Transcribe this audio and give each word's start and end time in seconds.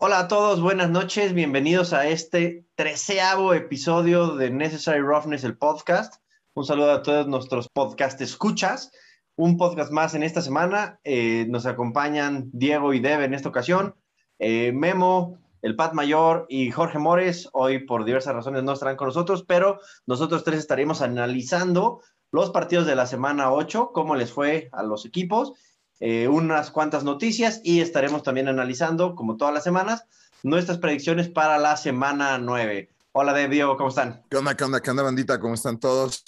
Hola 0.00 0.20
a 0.20 0.28
todos, 0.28 0.62
buenas 0.62 0.88
noches, 0.88 1.34
bienvenidos 1.34 1.92
a 1.92 2.08
este 2.08 2.64
treceavo 2.76 3.52
episodio 3.52 4.36
de 4.36 4.50
Necessary 4.50 5.00
Roughness, 5.00 5.44
el 5.44 5.58
podcast. 5.58 6.22
Un 6.54 6.64
saludo 6.64 6.92
a 6.92 7.02
todos 7.02 7.26
nuestros 7.26 7.68
podcast 7.68 8.20
escuchas. 8.22 8.90
Un 9.36 9.58
podcast 9.58 9.92
más 9.92 10.14
en 10.14 10.22
esta 10.22 10.40
semana. 10.40 10.98
Eh, 11.04 11.46
nos 11.50 11.66
acompañan 11.66 12.48
Diego 12.52 12.94
y 12.94 13.00
Deb 13.00 13.20
en 13.20 13.34
esta 13.34 13.50
ocasión. 13.50 13.94
Eh, 14.38 14.72
Memo, 14.72 15.38
el 15.62 15.76
Pat 15.76 15.92
Mayor 15.92 16.46
y 16.48 16.70
Jorge 16.70 16.98
Mores, 16.98 17.48
hoy 17.52 17.80
por 17.80 18.04
diversas 18.04 18.34
razones 18.34 18.62
no 18.62 18.72
estarán 18.72 18.96
con 18.96 19.08
nosotros, 19.08 19.44
pero 19.46 19.80
nosotros 20.06 20.44
tres 20.44 20.58
estaremos 20.58 21.02
analizando 21.02 22.02
los 22.30 22.50
partidos 22.50 22.86
de 22.86 22.94
la 22.94 23.06
semana 23.06 23.52
8, 23.52 23.90
cómo 23.92 24.14
les 24.14 24.32
fue 24.32 24.68
a 24.72 24.82
los 24.82 25.06
equipos, 25.06 25.54
eh, 26.00 26.28
unas 26.28 26.70
cuantas 26.70 27.04
noticias 27.04 27.60
y 27.64 27.80
estaremos 27.80 28.22
también 28.22 28.48
analizando, 28.48 29.14
como 29.14 29.36
todas 29.36 29.54
las 29.54 29.64
semanas, 29.64 30.04
nuestras 30.42 30.78
predicciones 30.78 31.28
para 31.28 31.58
la 31.58 31.76
semana 31.76 32.38
9. 32.38 32.90
Hola, 33.12 33.32
Deb, 33.32 33.50
Diego, 33.50 33.76
¿cómo 33.76 33.88
están? 33.88 34.22
¿Qué 34.30 34.36
onda, 34.36 34.56
qué 34.56 34.64
onda, 34.64 34.80
qué 34.80 34.90
onda, 34.90 35.02
bandita? 35.02 35.40
¿Cómo 35.40 35.54
están 35.54 35.80
todos? 35.80 36.22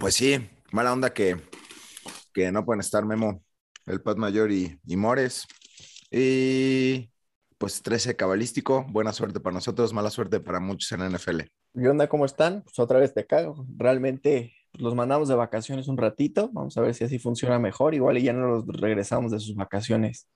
Pues 0.00 0.14
sí, 0.14 0.48
mala 0.72 0.92
onda 0.92 1.12
que, 1.12 1.36
que 2.32 2.50
no 2.50 2.64
pueden 2.64 2.80
estar 2.80 3.04
Memo, 3.04 3.42
el 3.84 4.00
Pat 4.00 4.16
Mayor 4.16 4.50
y, 4.50 4.80
y 4.86 4.96
Mores. 4.96 5.46
Y 6.10 7.10
pues 7.58 7.82
13 7.82 8.16
cabalístico, 8.16 8.84
buena 8.88 9.12
suerte 9.12 9.40
para 9.40 9.54
nosotros, 9.54 9.92
mala 9.92 10.10
suerte 10.10 10.40
para 10.40 10.60
muchos 10.60 10.92
en 10.92 11.10
NFL. 11.10 11.40
¿Qué 11.74 11.88
onda? 11.88 12.08
¿Cómo 12.08 12.24
están? 12.24 12.62
Pues 12.62 12.78
otra 12.78 12.98
vez 12.98 13.14
te 13.14 13.26
cago. 13.26 13.66
Realmente 13.76 14.54
los 14.74 14.94
mandamos 14.94 15.28
de 15.28 15.34
vacaciones 15.34 15.88
un 15.88 15.96
ratito, 15.96 16.50
vamos 16.52 16.76
a 16.76 16.82
ver 16.82 16.94
si 16.94 17.04
así 17.04 17.18
funciona 17.18 17.58
mejor, 17.58 17.94
igual 17.94 18.18
y 18.18 18.22
ya 18.22 18.32
no 18.32 18.46
los 18.48 18.66
regresamos 18.66 19.32
de 19.32 19.40
sus 19.40 19.54
vacaciones. 19.54 20.28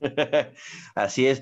así 0.94 1.26
es. 1.26 1.40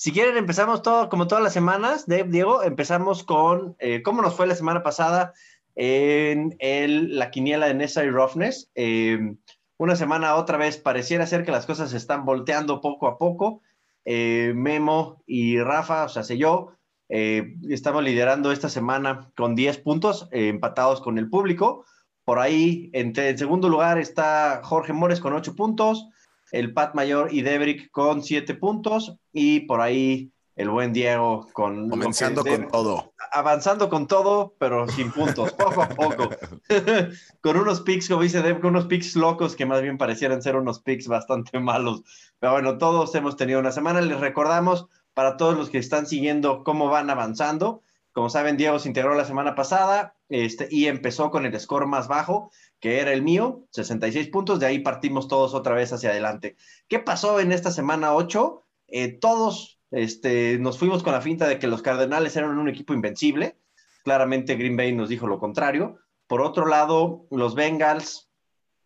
Si 0.00 0.12
quieren, 0.12 0.38
empezamos 0.38 0.80
todo, 0.80 1.10
como 1.10 1.26
todas 1.26 1.44
las 1.44 1.52
semanas, 1.52 2.06
Diego, 2.06 2.62
empezamos 2.62 3.22
con 3.22 3.76
eh, 3.78 4.02
cómo 4.02 4.22
nos 4.22 4.34
fue 4.34 4.46
la 4.46 4.54
semana 4.54 4.82
pasada 4.82 5.34
en 5.74 6.56
el, 6.58 7.18
la 7.18 7.30
quiniela 7.30 7.66
de 7.66 7.74
Necessary 7.74 8.10
Roughness. 8.10 8.70
Eh, 8.74 9.34
una 9.76 9.96
semana 9.96 10.34
otra 10.36 10.58
vez 10.58 10.76
pareciera 10.76 11.26
ser 11.26 11.44
que 11.44 11.52
las 11.52 11.66
cosas 11.66 11.90
se 11.90 11.96
están 11.96 12.24
volteando 12.24 12.80
poco 12.80 13.06
a 13.06 13.18
poco. 13.18 13.62
Eh, 14.04 14.52
Memo 14.54 15.22
y 15.26 15.58
Rafa, 15.60 16.04
o 16.04 16.08
sea, 16.08 16.22
sé 16.22 16.38
yo, 16.38 16.72
eh, 17.08 17.54
estamos 17.68 18.02
liderando 18.02 18.52
esta 18.52 18.68
semana 18.68 19.30
con 19.36 19.54
10 19.54 19.78
puntos, 19.78 20.28
empatados 20.30 21.00
con 21.00 21.18
el 21.18 21.28
público. 21.28 21.84
Por 22.24 22.38
ahí, 22.38 22.90
en, 22.92 23.12
en, 23.16 23.38
segundo 23.38 23.68
lugar 23.68 23.98
está 23.98 24.60
Jorge 24.62 24.92
Mores 24.92 25.20
con 25.20 25.32
8 25.32 25.54
puntos, 25.56 26.08
el 26.52 26.72
Pat 26.72 26.94
Mayor 26.94 27.32
y 27.32 27.42
Debrick 27.42 27.90
con 27.90 28.22
7 28.22 28.54
puntos, 28.54 29.16
y 29.32 29.60
por 29.60 29.80
ahí 29.80 30.30
el 30.60 30.68
buen 30.68 30.92
Diego 30.92 31.48
con... 31.54 31.88
Comenzando 31.88 32.44
con 32.44 32.68
todo. 32.68 33.14
Avanzando 33.32 33.88
con 33.88 34.06
todo, 34.06 34.54
pero 34.58 34.86
sin 34.88 35.10
puntos, 35.10 35.52
poco 35.54 35.82
a 35.82 35.88
poco. 35.88 36.28
con 37.40 37.56
unos 37.56 37.80
picks, 37.80 38.08
como 38.08 38.22
dice 38.22 38.42
Deb, 38.42 38.60
con 38.60 38.70
unos 38.70 38.84
picks 38.84 39.16
locos 39.16 39.56
que 39.56 39.64
más 39.64 39.80
bien 39.80 39.96
parecieran 39.96 40.42
ser 40.42 40.56
unos 40.56 40.80
picks 40.80 41.08
bastante 41.08 41.58
malos. 41.60 42.02
Pero 42.38 42.52
bueno, 42.52 42.76
todos 42.76 43.14
hemos 43.14 43.36
tenido 43.36 43.58
una 43.58 43.72
semana. 43.72 44.02
Les 44.02 44.20
recordamos 44.20 44.86
para 45.14 45.38
todos 45.38 45.56
los 45.56 45.70
que 45.70 45.78
están 45.78 46.06
siguiendo 46.06 46.62
cómo 46.62 46.88
van 46.90 47.08
avanzando. 47.08 47.82
Como 48.12 48.28
saben, 48.28 48.58
Diego 48.58 48.78
se 48.78 48.88
integró 48.88 49.14
la 49.14 49.24
semana 49.24 49.54
pasada 49.54 50.14
este, 50.28 50.68
y 50.70 50.88
empezó 50.88 51.30
con 51.30 51.46
el 51.46 51.58
score 51.58 51.86
más 51.86 52.06
bajo, 52.06 52.50
que 52.80 53.00
era 53.00 53.14
el 53.14 53.22
mío, 53.22 53.64
66 53.70 54.28
puntos. 54.28 54.60
De 54.60 54.66
ahí 54.66 54.80
partimos 54.80 55.26
todos 55.26 55.54
otra 55.54 55.74
vez 55.74 55.90
hacia 55.94 56.10
adelante. 56.10 56.56
¿Qué 56.86 56.98
pasó 56.98 57.40
en 57.40 57.50
esta 57.50 57.70
semana 57.70 58.14
8? 58.14 58.62
Eh, 58.88 59.08
todos 59.12 59.79
este, 59.90 60.58
nos 60.58 60.78
fuimos 60.78 61.02
con 61.02 61.12
la 61.12 61.20
finta 61.20 61.48
de 61.48 61.58
que 61.58 61.66
los 61.66 61.82
Cardenales 61.82 62.36
eran 62.36 62.58
un 62.58 62.68
equipo 62.68 62.94
invencible. 62.94 63.56
Claramente 64.04 64.56
Green 64.56 64.76
Bay 64.76 64.92
nos 64.92 65.08
dijo 65.08 65.26
lo 65.26 65.38
contrario. 65.38 65.98
Por 66.26 66.40
otro 66.42 66.66
lado, 66.66 67.26
los 67.30 67.54
Bengals 67.54 68.30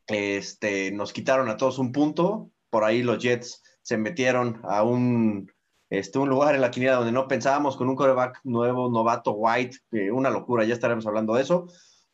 este, 0.06 0.92
nos 0.92 1.12
quitaron 1.12 1.48
a 1.48 1.56
todos 1.56 1.78
un 1.78 1.92
punto. 1.92 2.50
Por 2.70 2.84
ahí 2.84 3.02
los 3.02 3.22
Jets 3.22 3.62
se 3.82 3.98
metieron 3.98 4.60
a 4.64 4.82
un, 4.82 5.52
este, 5.90 6.18
un 6.18 6.30
lugar 6.30 6.54
en 6.54 6.62
la 6.62 6.70
quiniela 6.70 6.96
donde 6.96 7.12
no 7.12 7.28
pensábamos 7.28 7.76
con 7.76 7.88
un 7.88 7.96
coreback 7.96 8.40
nuevo, 8.44 8.90
novato, 8.90 9.32
White, 9.32 9.78
una 10.10 10.30
locura, 10.30 10.64
ya 10.64 10.74
estaremos 10.74 11.06
hablando 11.06 11.34
de 11.34 11.42
eso. 11.42 11.66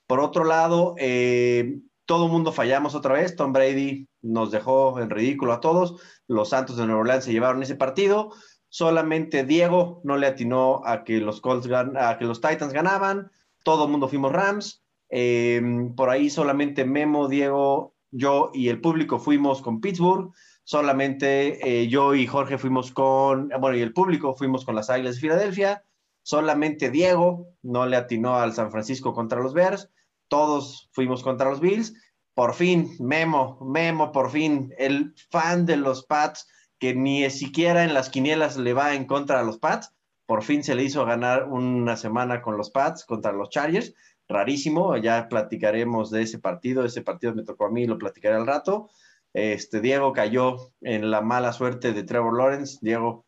Por 0.07 0.19
otro 0.19 0.45
lado, 0.45 0.97
eh, 0.99 1.79
todo 2.05 2.27
el 2.27 2.33
mundo 2.33 2.51
fallamos 2.51 2.97
otra 2.97 3.15
vez. 3.15 3.37
Tom 3.37 3.53
Brady 3.53 4.09
nos 4.23 4.51
dejó 4.51 4.99
en 4.99 5.11
ridículo 5.11 5.53
a 5.53 5.61
todos. 5.61 6.03
Los 6.27 6.49
Santos 6.49 6.77
de 6.77 6.87
Nueva 6.87 7.03
Orleans 7.03 7.25
se 7.25 7.33
llevaron 7.33 7.63
ese 7.63 7.77
partido. 7.77 8.33
Solamente 8.71 9.45
Diego 9.45 10.01
no 10.05 10.17
le 10.17 10.29
atinó 10.29 10.81
a 10.87 11.03
que 11.03 11.19
los 11.19 11.41
Colts 11.41 11.69
a 11.71 12.17
que 12.19 12.25
los 12.25 12.41
Titans 12.41 12.73
ganaban. 12.73 13.31
Todo 13.65 13.85
el 13.85 13.91
mundo 13.91 14.09
fuimos 14.09 14.33
Rams. 14.33 14.85
Em, 15.09 15.95
por 15.97 16.09
ahí 16.09 16.31
solamente 16.31 16.85
Memo, 16.85 17.27
Diego, 17.27 17.97
yo 18.13 18.53
y 18.55 18.69
el 18.69 18.81
público 18.81 19.19
fuimos 19.19 19.61
con 19.61 19.81
Pittsburgh. 19.81 20.33
Solamente 20.63 21.81
eh, 21.83 21.89
yo 21.89 22.15
y 22.15 22.29
Jorge 22.29 22.59
fuimos 22.59 22.93
con, 22.93 23.49
bueno, 23.61 23.77
y 23.77 23.81
el 23.81 23.93
público 23.93 24.37
fuimos 24.37 24.65
con 24.65 24.77
las 24.77 24.89
Águilas 24.89 25.17
de 25.17 25.21
Filadelfia. 25.23 25.85
Solamente 26.23 26.91
Diego 26.91 27.49
no 27.63 27.87
le 27.87 27.97
atinó 27.97 28.37
al 28.37 28.53
San 28.53 28.71
Francisco 28.71 29.13
contra 29.13 29.41
los 29.41 29.53
Bears. 29.53 29.91
Todos 30.29 30.89
fuimos 30.93 31.25
contra 31.25 31.51
los 31.51 31.59
Bills. 31.59 31.93
Por 32.35 32.55
fin, 32.55 32.95
Memo, 33.01 33.59
Memo, 33.61 34.13
por 34.13 34.31
fin, 34.31 34.73
el 34.79 35.13
fan 35.29 35.67
de 35.67 35.77
los 35.77 36.05
Pats 36.05 36.47
que 36.81 36.95
ni 36.95 37.29
siquiera 37.31 37.85
en 37.85 37.95
las 37.95 38.09
quinielas 38.09 38.57
le 38.57 38.73
va 38.73 38.95
en 38.95 39.05
contra 39.05 39.39
a 39.39 39.45
los 39.45 39.59
Pats. 39.59 39.95
Por 40.27 40.43
fin 40.43 40.65
se 40.65 40.75
le 40.75 40.83
hizo 40.83 41.05
ganar 41.05 41.45
una 41.45 41.97
semana 41.97 42.41
con 42.41 42.57
los 42.57 42.71
Pats 42.71 43.05
contra 43.05 43.33
los 43.33 43.51
Chargers. 43.51 43.95
Rarísimo, 44.27 44.97
ya 44.97 45.29
platicaremos 45.29 46.11
de 46.11 46.23
ese 46.23 46.39
partido. 46.39 46.85
Ese 46.85 47.03
partido 47.03 47.35
me 47.35 47.45
tocó 47.45 47.67
a 47.67 47.71
mí, 47.71 47.87
lo 47.87 47.99
platicaré 47.99 48.37
al 48.37 48.47
rato. 48.47 48.89
Este, 49.35 49.81
Diego 49.81 50.13
cayó 50.15 50.73
en 50.81 51.11
la 51.11 51.21
mala 51.21 51.53
suerte 51.53 51.93
de 51.93 52.03
Trevor 52.03 52.39
Lawrence. 52.39 52.79
Diego, 52.81 53.27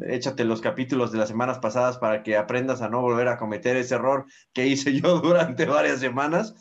échate 0.00 0.44
los 0.44 0.60
capítulos 0.60 1.10
de 1.10 1.18
las 1.18 1.28
semanas 1.28 1.58
pasadas 1.58 1.98
para 1.98 2.22
que 2.22 2.36
aprendas 2.36 2.80
a 2.80 2.88
no 2.88 3.00
volver 3.00 3.26
a 3.26 3.38
cometer 3.38 3.76
ese 3.76 3.96
error 3.96 4.26
que 4.52 4.68
hice 4.68 4.92
yo 5.00 5.18
durante 5.18 5.66
varias 5.66 5.98
semanas. 5.98 6.54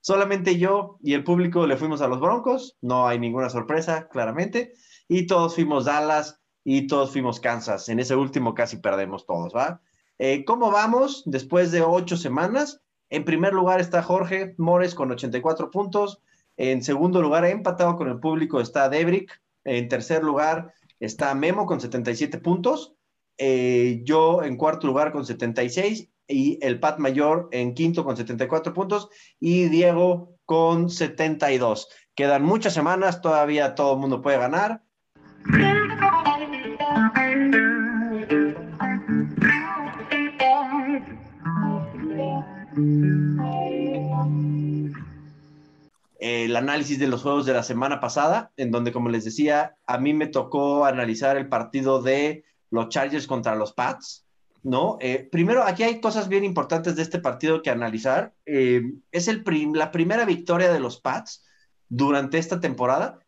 Solamente 0.00 0.56
yo 0.56 0.96
y 1.02 1.12
el 1.12 1.24
público 1.24 1.66
le 1.66 1.76
fuimos 1.76 2.00
a 2.00 2.08
los 2.08 2.20
Broncos. 2.20 2.78
No 2.80 3.06
hay 3.06 3.18
ninguna 3.18 3.50
sorpresa, 3.50 4.08
claramente 4.08 4.72
y 5.08 5.26
todos 5.26 5.54
fuimos 5.54 5.86
Dallas 5.86 6.38
y 6.62 6.86
todos 6.86 7.10
fuimos 7.10 7.40
Kansas. 7.40 7.88
En 7.88 7.98
ese 7.98 8.14
último 8.14 8.54
casi 8.54 8.76
perdemos 8.76 9.26
todos, 9.26 9.54
¿va? 9.54 9.80
Eh, 10.18 10.44
¿Cómo 10.44 10.70
vamos 10.70 11.22
después 11.26 11.72
de 11.72 11.82
ocho 11.82 12.16
semanas? 12.16 12.82
En 13.08 13.24
primer 13.24 13.54
lugar 13.54 13.80
está 13.80 14.02
Jorge 14.02 14.54
Mores 14.58 14.94
con 14.94 15.10
84 15.10 15.70
puntos. 15.70 16.20
En 16.56 16.82
segundo 16.82 17.22
lugar, 17.22 17.44
empatado 17.46 17.96
con 17.96 18.08
el 18.08 18.20
público, 18.20 18.60
está 18.60 18.88
Debrick. 18.88 19.40
En 19.64 19.88
tercer 19.88 20.22
lugar 20.22 20.74
está 21.00 21.34
Memo 21.34 21.66
con 21.66 21.80
77 21.80 22.38
puntos. 22.38 22.94
Eh, 23.38 24.02
yo 24.04 24.42
en 24.42 24.56
cuarto 24.56 24.88
lugar 24.88 25.12
con 25.12 25.24
76 25.24 26.08
y 26.26 26.58
el 26.60 26.80
Pat 26.80 26.98
Mayor 26.98 27.48
en 27.52 27.74
quinto 27.74 28.04
con 28.04 28.16
74 28.16 28.74
puntos 28.74 29.08
y 29.40 29.68
Diego 29.68 30.36
con 30.44 30.90
72. 30.90 31.88
Quedan 32.14 32.42
muchas 32.42 32.74
semanas, 32.74 33.22
todavía 33.22 33.74
todo 33.74 33.94
el 33.94 34.00
mundo 34.00 34.20
puede 34.20 34.38
ganar. 34.38 34.82
El 46.20 46.56
análisis 46.56 46.98
de 46.98 47.08
los 47.08 47.22
juegos 47.22 47.46
de 47.46 47.52
la 47.52 47.62
semana 47.62 48.00
pasada, 48.00 48.52
en 48.56 48.70
donde, 48.70 48.92
como 48.92 49.08
les 49.08 49.24
decía, 49.24 49.76
a 49.86 49.98
mí 49.98 50.14
me 50.14 50.26
tocó 50.26 50.84
analizar 50.84 51.36
el 51.36 51.48
partido 51.48 52.02
de 52.02 52.44
los 52.70 52.88
Chargers 52.88 53.26
contra 53.26 53.56
los 53.56 53.72
Pats, 53.72 54.26
¿no? 54.62 54.98
Eh, 55.00 55.28
primero, 55.30 55.62
aquí 55.64 55.82
hay 55.82 56.00
cosas 56.00 56.28
bien 56.28 56.44
importantes 56.44 56.96
de 56.96 57.02
este 57.02 57.18
partido 57.18 57.62
que 57.62 57.70
analizar. 57.70 58.34
Eh, 58.46 58.82
es 59.12 59.28
el 59.28 59.42
la 59.74 59.90
primera 59.90 60.24
victoria 60.24 60.72
de 60.72 60.80
los 60.80 61.00
Pats 61.00 61.44
durante 61.88 62.38
esta 62.38 62.60
temporada 62.60 63.20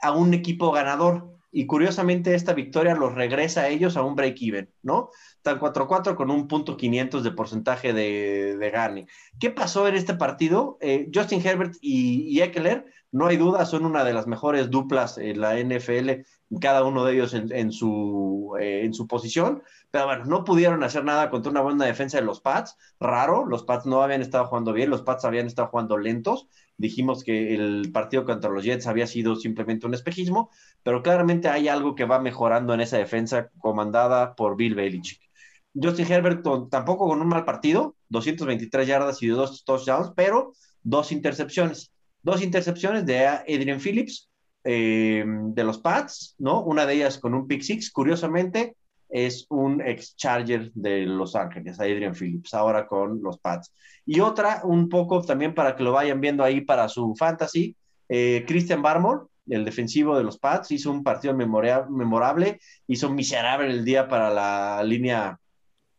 a 0.00 0.12
un 0.12 0.34
equipo 0.34 0.70
ganador 0.70 1.33
y 1.56 1.66
curiosamente 1.66 2.34
esta 2.34 2.52
victoria 2.52 2.96
los 2.96 3.14
regresa 3.14 3.62
a 3.62 3.68
ellos 3.68 3.96
a 3.96 4.02
un 4.02 4.16
break-even, 4.16 4.68
¿no? 4.82 5.10
Están 5.36 5.60
4-4 5.60 6.16
con 6.16 6.28
un 6.32 6.48
punto 6.48 6.76
500 6.76 7.22
de 7.22 7.30
porcentaje 7.30 7.92
de, 7.92 8.56
de. 8.56 9.06
¿Qué 9.38 9.50
pasó 9.50 9.86
en 9.86 9.94
este 9.94 10.14
partido? 10.14 10.78
Eh, 10.80 11.08
Justin 11.14 11.40
Herbert 11.46 11.76
y, 11.80 12.40
Eckler, 12.40 12.86
no 13.12 13.28
hay 13.28 13.36
duda, 13.36 13.66
son 13.66 13.86
una 13.86 14.02
de 14.02 14.12
las 14.12 14.26
mejores 14.26 14.68
duplas 14.68 15.16
en 15.16 15.40
la 15.40 15.56
NFL, 15.56 16.24
cada 16.60 16.82
uno 16.82 17.04
de 17.04 17.14
ellos 17.14 17.34
en, 17.34 17.52
en 17.52 17.70
su, 17.70 18.56
eh, 18.58 18.80
en 18.84 18.92
su 18.92 19.06
posición, 19.06 19.62
pero 19.94 20.06
bueno, 20.06 20.24
no 20.24 20.42
pudieron 20.42 20.82
hacer 20.82 21.04
nada 21.04 21.30
contra 21.30 21.52
una 21.52 21.60
buena 21.60 21.84
defensa 21.84 22.18
de 22.18 22.24
los 22.24 22.40
Pats, 22.40 22.76
raro, 22.98 23.46
los 23.46 23.62
Pats 23.62 23.86
no 23.86 24.02
habían 24.02 24.22
estado 24.22 24.44
jugando 24.46 24.72
bien, 24.72 24.90
los 24.90 25.02
Pats 25.02 25.24
habían 25.24 25.46
estado 25.46 25.68
jugando 25.68 25.96
lentos, 25.98 26.48
dijimos 26.76 27.22
que 27.22 27.54
el 27.54 27.92
partido 27.92 28.24
contra 28.24 28.50
los 28.50 28.64
Jets 28.64 28.88
había 28.88 29.06
sido 29.06 29.36
simplemente 29.36 29.86
un 29.86 29.94
espejismo, 29.94 30.50
pero 30.82 31.00
claramente 31.04 31.46
hay 31.46 31.68
algo 31.68 31.94
que 31.94 32.06
va 32.06 32.18
mejorando 32.18 32.74
en 32.74 32.80
esa 32.80 32.98
defensa 32.98 33.50
comandada 33.60 34.34
por 34.34 34.56
Bill 34.56 34.74
Belichick. 34.74 35.20
Justin 35.80 36.10
Herbert 36.10 36.44
tampoco 36.72 37.06
con 37.06 37.20
un 37.20 37.28
mal 37.28 37.44
partido, 37.44 37.94
223 38.08 38.88
yardas 38.88 39.22
y 39.22 39.28
dos 39.28 39.64
touchdowns, 39.64 40.10
pero 40.16 40.54
dos 40.82 41.12
intercepciones. 41.12 41.92
Dos 42.20 42.42
intercepciones 42.42 43.06
de 43.06 43.28
Adrian 43.28 43.78
Phillips 43.78 44.28
eh, 44.64 45.24
de 45.24 45.62
los 45.62 45.78
Pats, 45.78 46.34
¿no? 46.38 46.64
Una 46.64 46.84
de 46.84 46.94
ellas 46.94 47.18
con 47.18 47.32
un 47.32 47.46
pick 47.46 47.62
six, 47.62 47.92
curiosamente, 47.92 48.74
es 49.14 49.46
un 49.48 49.80
ex 49.80 50.16
Charger 50.16 50.72
de 50.74 51.06
Los 51.06 51.36
Ángeles, 51.36 51.78
Adrian 51.78 52.16
Phillips, 52.16 52.52
ahora 52.52 52.84
con 52.84 53.22
los 53.22 53.38
Pats. 53.38 53.72
Y 54.04 54.18
otra, 54.18 54.62
un 54.64 54.88
poco 54.88 55.22
también 55.22 55.54
para 55.54 55.76
que 55.76 55.84
lo 55.84 55.92
vayan 55.92 56.20
viendo 56.20 56.42
ahí 56.42 56.62
para 56.62 56.88
su 56.88 57.14
fantasy, 57.14 57.76
eh, 58.08 58.44
Christian 58.44 58.82
Barmore, 58.82 59.26
el 59.46 59.64
defensivo 59.64 60.18
de 60.18 60.24
los 60.24 60.36
Pats, 60.36 60.72
hizo 60.72 60.90
un 60.90 61.04
partido 61.04 61.32
memorable, 61.32 62.58
hizo 62.88 63.08
miserable 63.08 63.70
el 63.70 63.84
día 63.84 64.08
para 64.08 64.30
la 64.30 64.82
línea 64.82 65.38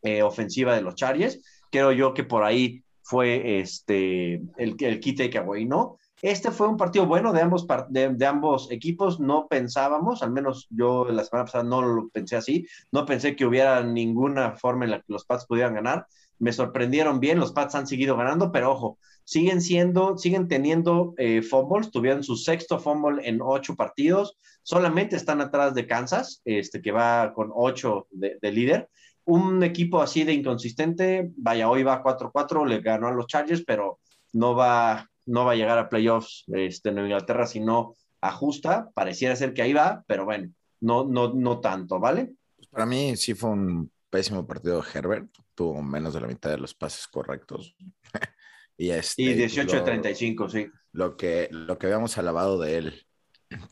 eh, 0.03 0.21
ofensiva 0.21 0.75
de 0.75 0.81
los 0.81 0.95
Chargers. 0.95 1.41
Creo 1.71 1.93
yo 1.93 2.13
que 2.13 2.25
por 2.25 2.43
ahí 2.43 2.83
fue 3.01 3.61
este, 3.61 4.41
el, 4.57 4.75
el 4.77 4.99
key 4.99 5.15
takeaway, 5.15 5.63
¿no? 5.63 5.99
Este 6.21 6.49
fue 6.49 6.67
un 6.67 6.77
partido 6.77 7.05
bueno 7.05 7.33
de 7.33 7.41
ambos, 7.41 7.67
de, 7.89 8.25
ambos 8.25 8.71
equipos, 8.71 9.19
no 9.19 9.47
pensábamos, 9.47 10.23
al 10.23 10.31
menos 10.31 10.67
yo 10.69 11.05
la 11.05 11.23
semana 11.25 11.45
pasada 11.45 11.63
no 11.65 11.81
lo 11.81 12.09
pensé 12.09 12.37
así, 12.37 12.65
no 12.91 13.05
pensé 13.05 13.35
que 13.35 13.45
hubiera 13.45 13.83
ninguna 13.83 14.55
forma 14.55 14.85
en 14.85 14.91
la 14.91 14.99
que 14.99 15.05
los 15.09 15.25
Pats 15.25 15.45
pudieran 15.45 15.75
ganar, 15.75 16.07
me 16.39 16.53
sorprendieron 16.53 17.19
bien, 17.19 17.39
los 17.39 17.51
Pats 17.51 17.75
han 17.75 17.85
seguido 17.85 18.15
ganando, 18.15 18.51
pero 18.51 18.71
ojo, 18.71 18.97
siguen 19.25 19.61
siendo, 19.61 20.17
siguen 20.17 20.47
teniendo 20.47 21.13
eh, 21.17 21.41
fumbles, 21.41 21.91
tuvieron 21.91 22.23
su 22.23 22.37
sexto 22.37 22.79
fumble 22.79 23.27
en 23.27 23.41
ocho 23.41 23.75
partidos, 23.75 24.37
solamente 24.63 25.17
están 25.17 25.41
atrás 25.41 25.75
de 25.75 25.85
Kansas, 25.85 26.41
este 26.45 26.81
que 26.81 26.93
va 26.93 27.33
con 27.33 27.51
ocho 27.53 28.07
de, 28.11 28.39
de 28.41 28.51
líder, 28.51 28.89
un 29.25 29.63
equipo 29.63 30.01
así 30.01 30.23
de 30.23 30.33
inconsistente, 30.33 31.29
vaya, 31.35 31.69
hoy 31.69 31.83
va 31.83 32.03
4-4, 32.03 32.65
le 32.65 32.79
ganó 32.79 33.07
a 33.07 33.11
los 33.11 33.27
Chargers, 33.27 33.63
pero 33.65 33.99
no 34.33 34.55
va, 34.55 35.09
no 35.25 35.45
va 35.45 35.53
a 35.53 35.55
llegar 35.55 35.77
a 35.77 35.89
playoffs 35.89 36.43
este, 36.47 36.89
en 36.89 36.99
Inglaterra 36.99 37.47
si 37.47 37.59
no 37.59 37.95
ajusta, 38.21 38.89
pareciera 38.93 39.35
ser 39.35 39.53
que 39.53 39.61
ahí 39.61 39.73
va, 39.73 40.03
pero 40.07 40.25
bueno, 40.25 40.51
no, 40.81 41.05
no, 41.05 41.33
no 41.33 41.59
tanto, 41.59 41.99
¿vale? 41.99 42.33
Para 42.69 42.85
mí 42.85 43.15
sí 43.15 43.33
fue 43.33 43.51
un 43.51 43.91
pésimo 44.09 44.45
partido 44.45 44.81
de 44.81 44.87
Herbert, 44.93 45.29
tuvo 45.53 45.81
menos 45.81 46.13
de 46.13 46.21
la 46.21 46.27
mitad 46.27 46.49
de 46.49 46.57
los 46.57 46.73
pases 46.73 47.07
correctos. 47.07 47.75
y, 48.77 48.89
este, 48.89 49.21
y 49.21 49.33
18 49.33 49.73
lo, 49.73 49.79
de 49.79 49.85
35, 49.85 50.49
sí. 50.49 50.67
Lo 50.91 51.17
que, 51.17 51.47
lo 51.51 51.77
que 51.77 51.87
habíamos 51.87 52.17
alabado 52.17 52.59
de 52.59 52.77
él 52.77 53.05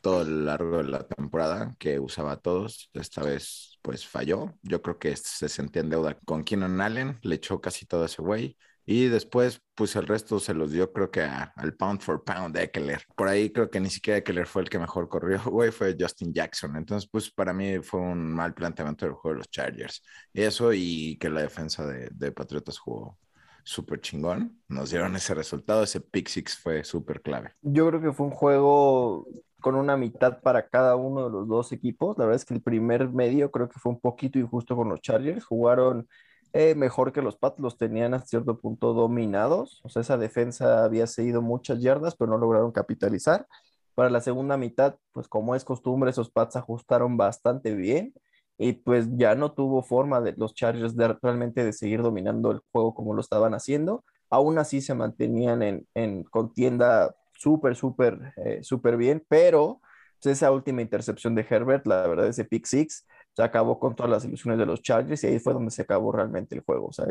todo 0.01 0.21
el 0.21 0.45
largo 0.45 0.77
de 0.77 0.83
la 0.85 1.07
temporada, 1.07 1.75
que 1.79 2.00
usaba 2.00 2.33
a 2.33 2.38
todos, 2.38 2.89
esta 2.94 3.23
vez 3.23 3.79
pues 3.81 4.05
falló. 4.07 4.53
Yo 4.61 4.81
creo 4.81 4.97
que 5.00 5.15
se 5.15 5.50
sentía 5.50 5.81
en 5.81 5.89
deuda 5.89 6.17
con 6.25 6.44
Keenan 6.44 6.81
Allen, 6.81 7.19
le 7.21 7.35
echó 7.35 7.59
casi 7.61 7.85
todo 7.85 8.05
ese 8.05 8.21
güey. 8.21 8.57
Y 8.85 9.07
después, 9.07 9.62
pues 9.75 9.95
el 9.95 10.07
resto 10.07 10.39
se 10.39 10.53
los 10.53 10.71
dio, 10.71 10.91
creo 10.91 11.09
que 11.09 11.21
a, 11.21 11.53
al 11.56 11.75
pound 11.75 12.01
for 12.01 12.24
pound 12.24 12.56
de 12.56 12.63
Eckler. 12.63 13.01
Por 13.15 13.27
ahí 13.27 13.50
creo 13.50 13.69
que 13.69 13.80
ni 13.80 13.89
siquiera 13.89 14.18
Eckler 14.19 14.45
fue 14.47 14.62
el 14.62 14.69
que 14.69 14.80
mejor 14.80 15.07
corrió, 15.07 15.41
güey, 15.45 15.71
fue 15.71 15.95
Justin 16.00 16.33
Jackson. 16.33 16.75
Entonces, 16.75 17.09
pues 17.09 17.31
para 17.31 17.53
mí 17.53 17.80
fue 17.80 18.01
un 18.01 18.33
mal 18.33 18.53
planteamiento 18.53 19.06
del 19.06 19.13
juego 19.15 19.35
de 19.35 19.39
los 19.39 19.50
Chargers. 19.50 20.01
Eso 20.33 20.74
y 20.74 21.18
que 21.18 21.30
la 21.30 21.41
defensa 21.41 21.85
de, 21.85 22.09
de 22.12 22.31
Patriotas 22.31 22.77
jugó 22.77 23.18
súper 23.63 24.01
chingón. 24.01 24.62
Nos 24.68 24.89
dieron 24.89 25.15
ese 25.15 25.33
resultado, 25.33 25.83
ese 25.83 26.01
pick 26.01 26.27
six 26.27 26.57
fue 26.57 26.83
súper 26.83 27.21
clave. 27.21 27.53
Yo 27.62 27.88
creo 27.88 28.01
que 28.01 28.12
fue 28.12 28.27
un 28.27 28.33
juego 28.33 29.27
con 29.62 29.75
una 29.75 29.95
mitad 29.95 30.41
para 30.41 30.68
cada 30.68 30.95
uno 30.97 31.25
de 31.25 31.31
los 31.31 31.47
dos 31.47 31.71
equipos. 31.71 32.18
La 32.18 32.25
verdad 32.25 32.41
es 32.41 32.45
que 32.45 32.53
el 32.53 32.62
primer 32.62 33.09
medio 33.09 33.50
creo 33.50 33.69
que 33.69 33.79
fue 33.79 33.94
un 33.94 34.00
poquito 34.00 34.38
injusto 34.38 34.75
con 34.75 34.89
los 34.89 35.00
Chargers. 35.01 35.45
Jugaron 35.45 36.07
eh, 36.53 36.75
mejor 36.75 37.11
que 37.11 37.21
los 37.21 37.35
Pats, 37.35 37.59
los 37.59 37.77
tenían 37.77 38.13
a 38.13 38.21
cierto 38.21 38.59
punto 38.59 38.94
dominados. 38.94 39.81
O 39.83 39.89
sea, 39.89 40.01
esa 40.03 40.17
defensa 40.17 40.83
había 40.83 41.07
seguido 41.07 41.41
muchas 41.41 41.81
yardas, 41.81 42.15
pero 42.15 42.31
no 42.31 42.38
lograron 42.38 42.71
capitalizar. 42.71 43.47
Para 43.95 44.09
la 44.09 44.21
segunda 44.21 44.57
mitad, 44.57 44.95
pues 45.11 45.27
como 45.27 45.55
es 45.55 45.65
costumbre, 45.65 46.11
esos 46.11 46.31
Pats 46.31 46.55
ajustaron 46.55 47.17
bastante 47.17 47.75
bien 47.75 48.13
y 48.57 48.73
pues 48.73 49.07
ya 49.17 49.35
no 49.35 49.51
tuvo 49.53 49.83
forma 49.83 50.21
de 50.21 50.33
los 50.38 50.53
Chargers 50.53 50.95
de, 50.95 51.15
realmente 51.21 51.65
de 51.65 51.73
seguir 51.73 52.01
dominando 52.01 52.51
el 52.51 52.61
juego 52.71 52.94
como 52.94 53.13
lo 53.13 53.21
estaban 53.21 53.53
haciendo. 53.53 54.03
Aún 54.29 54.57
así 54.57 54.81
se 54.81 54.94
mantenían 54.95 55.61
en, 55.63 55.88
en 55.95 56.23
contienda 56.23 57.15
súper, 57.33 57.75
súper, 57.75 58.33
eh, 58.38 58.59
súper 58.63 58.97
bien, 58.97 59.23
pero 59.27 59.81
pues, 60.21 60.38
esa 60.38 60.51
última 60.51 60.81
intercepción 60.81 61.35
de 61.35 61.45
Herbert, 61.50 61.85
la 61.88 62.07
verdad, 62.07 62.27
ese 62.27 62.45
pick 62.45 62.65
six, 62.65 63.05
se 63.35 63.44
acabó 63.44 63.80
con 63.80 63.95
todas 63.95 64.12
las 64.12 64.25
ilusiones 64.25 64.59
de 64.59 64.65
los 64.65 64.81
Chargers 64.81 65.24
y 65.24 65.27
ahí 65.27 65.39
fue 65.39 65.53
donde 65.53 65.71
se 65.71 65.81
acabó 65.81 66.12
realmente 66.12 66.56
el 66.56 66.62
juego. 66.62 66.88
O 66.88 66.94
sea, 66.94 67.07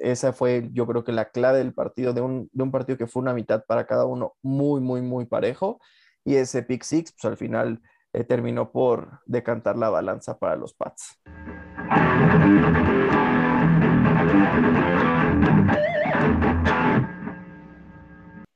esa 0.00 0.32
fue 0.32 0.68
yo 0.72 0.86
creo 0.86 1.04
que 1.04 1.12
la 1.12 1.30
clave 1.30 1.58
del 1.58 1.72
partido, 1.72 2.12
de 2.12 2.20
un, 2.20 2.50
de 2.52 2.62
un 2.62 2.72
partido 2.72 2.98
que 2.98 3.06
fue 3.06 3.22
una 3.22 3.32
mitad 3.32 3.64
para 3.64 3.86
cada 3.86 4.04
uno 4.04 4.34
muy, 4.42 4.80
muy, 4.80 5.02
muy 5.02 5.24
parejo. 5.26 5.80
Y 6.24 6.34
ese 6.34 6.62
pick 6.62 6.82
six, 6.82 7.12
pues 7.12 7.24
al 7.30 7.36
final 7.36 7.80
eh, 8.12 8.24
terminó 8.24 8.72
por 8.72 9.20
decantar 9.26 9.76
la 9.78 9.88
balanza 9.88 10.38
para 10.38 10.56
los 10.56 10.74
Pats. 10.74 11.20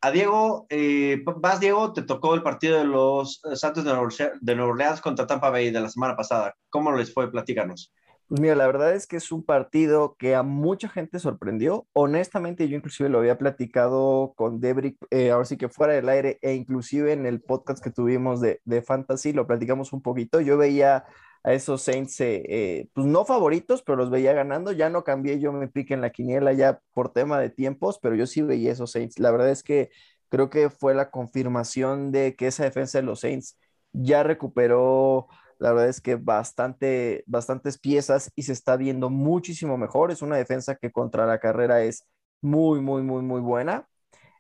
A 0.07 0.13
Diego, 0.13 0.69
eh, 0.71 1.21
vas 1.39 1.59
Diego, 1.59 1.93
te 1.93 2.03
tocó 2.03 2.37
el 2.37 2.45
partido 2.45 2.79
de 2.79 2.85
los 2.85 3.43
Santos 3.55 3.83
de 3.83 4.55
Nueva 4.55 4.71
Orleans 4.71 5.01
contra 5.01 5.27
Tampa 5.27 5.51
Bay 5.51 5.73
de 5.73 5.81
la 5.81 5.89
semana 5.89 6.15
pasada. 6.15 6.55
¿Cómo 6.71 6.93
les 6.93 7.13
fue? 7.13 7.29
Platícanos. 7.29 7.93
Pues 8.29 8.41
mira, 8.41 8.55
la 8.55 8.69
verdad 8.69 8.95
es 8.95 9.09
que 9.09 9.17
es 9.17 9.33
un 9.33 9.45
partido 9.45 10.15
que 10.17 10.37
a 10.37 10.45
mucha 10.45 10.89
gente 10.89 11.19
sorprendió. 11.19 11.89
Honestamente, 11.93 12.69
yo 12.69 12.77
inclusive 12.77 13.09
lo 13.09 13.19
había 13.19 13.37
platicado 13.37 14.33
con 14.37 14.61
Debrick, 14.61 14.97
eh, 15.11 15.33
ahora 15.33 15.45
sí 15.45 15.57
que 15.57 15.69
fuera 15.69 15.95
del 15.95 16.09
aire, 16.09 16.39
e 16.41 16.55
inclusive 16.55 17.13
en 17.13 17.27
el 17.27 17.41
podcast 17.41 17.83
que 17.83 17.91
tuvimos 17.91 18.41
de, 18.41 18.61
de 18.65 18.83
Fantasy, 18.83 19.33
lo 19.33 19.49
platicamos 19.49 19.93
un 19.93 20.03
poquito. 20.03 20.41
Yo 20.41 20.57
veía 20.57 21.05
a 21.47 21.55
esos 21.55 21.83
Saints, 21.83 22.21
eh, 22.21 22.43
eh, 22.49 22.89
pues 22.95 23.07
no 23.07 23.25
favoritos, 23.25 23.83
pero 23.83 23.97
los 23.99 24.11
veía 24.11 24.35
ganando. 24.35 24.73
Ya 24.73 24.91
no 24.91 25.05
cambié, 25.05 25.41
yo 25.41 25.53
me 25.53 25.69
piqué 25.69 25.95
en 25.95 26.03
la 26.03 26.11
quiniela 26.11 26.53
ya 26.53 26.81
por 26.93 27.13
tema 27.13 27.41
de 27.41 27.51
tiempos, 27.51 27.99
pero 28.01 28.17
yo 28.17 28.27
sí 28.27 28.43
veía 28.43 28.73
esos 28.73 28.93
Saints. 28.93 29.19
La 29.21 29.31
verdad 29.33 29.51
es 29.51 29.63
que 29.63 29.91
creo 30.29 30.51
que 30.51 30.71
fue 30.71 30.95
la 30.95 31.11
confirmación 31.11 32.13
de 32.13 32.35
que 32.37 32.49
esa 32.49 32.65
defensa 32.65 32.99
de 32.99 33.05
los 33.05 33.21
Saints 33.21 33.59
ya 33.93 34.23
recuperó, 34.25 35.29
la 35.59 35.71
verdad 35.73 35.89
es 35.89 36.01
que 36.01 36.17
bastante, 36.17 37.25
bastantes 37.27 37.79
piezas 37.79 38.31
y 38.35 38.43
se 38.43 38.53
está 38.53 38.77
viendo 38.77 39.09
muchísimo 39.11 39.79
mejor. 39.79 40.11
Es 40.11 40.23
una 40.23 40.37
defensa 40.37 40.77
que 40.77 40.91
contra 40.93 41.27
la 41.27 41.39
carrera 41.41 41.83
es 41.83 42.05
muy, 42.43 42.81
muy, 42.81 43.03
muy, 43.03 43.23
muy 43.23 43.41
buena. 43.41 43.89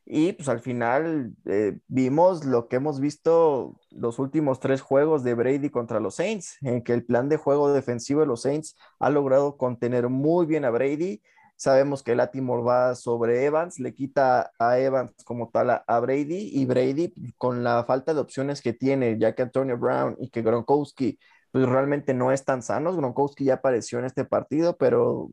Y 0.08 0.34
pues 0.34 0.48
al 0.48 0.60
final 0.60 1.34
eh, 1.46 1.78
vimos 1.88 2.44
lo 2.44 2.68
que 2.68 2.76
hemos 2.76 3.00
visto 3.00 3.80
los 3.90 4.20
últimos 4.20 4.60
tres 4.60 4.80
juegos 4.80 5.24
de 5.24 5.34
Brady 5.34 5.68
contra 5.68 5.98
los 5.98 6.14
Saints, 6.14 6.58
en 6.62 6.84
que 6.84 6.92
el 6.92 7.04
plan 7.04 7.28
de 7.28 7.36
juego 7.36 7.72
defensivo 7.72 8.20
de 8.20 8.26
los 8.26 8.42
Saints 8.42 8.76
ha 9.00 9.10
logrado 9.10 9.56
contener 9.56 10.08
muy 10.08 10.46
bien 10.46 10.64
a 10.64 10.70
Brady. 10.70 11.22
Sabemos 11.56 12.04
que 12.04 12.14
Latimore 12.14 12.62
va 12.62 12.94
sobre 12.94 13.46
Evans, 13.46 13.80
le 13.80 13.94
quita 13.94 14.52
a 14.60 14.78
Evans 14.78 15.12
como 15.24 15.50
tal 15.50 15.70
a, 15.70 16.00
Brady 16.00 16.50
y 16.52 16.66
Brady 16.66 17.12
con 17.36 17.64
la 17.64 17.82
falta 17.84 18.14
de 18.14 18.20
opciones 18.20 18.62
que 18.62 18.74
tiene, 18.74 19.18
ya 19.18 19.34
que 19.34 19.42
Antonio 19.42 19.76
Brown 19.76 20.16
y 20.20 20.30
que 20.30 20.42
Gronkowski 20.42 21.18
pues 21.50 21.66
realmente 21.68 22.14
no 22.14 22.30
están 22.30 22.62
sanos. 22.62 22.96
Gronkowski 22.96 23.44
ya 23.44 23.54
apareció 23.54 23.98
en 23.98 24.04
este 24.04 24.24
partido, 24.24 24.76
pero 24.76 25.30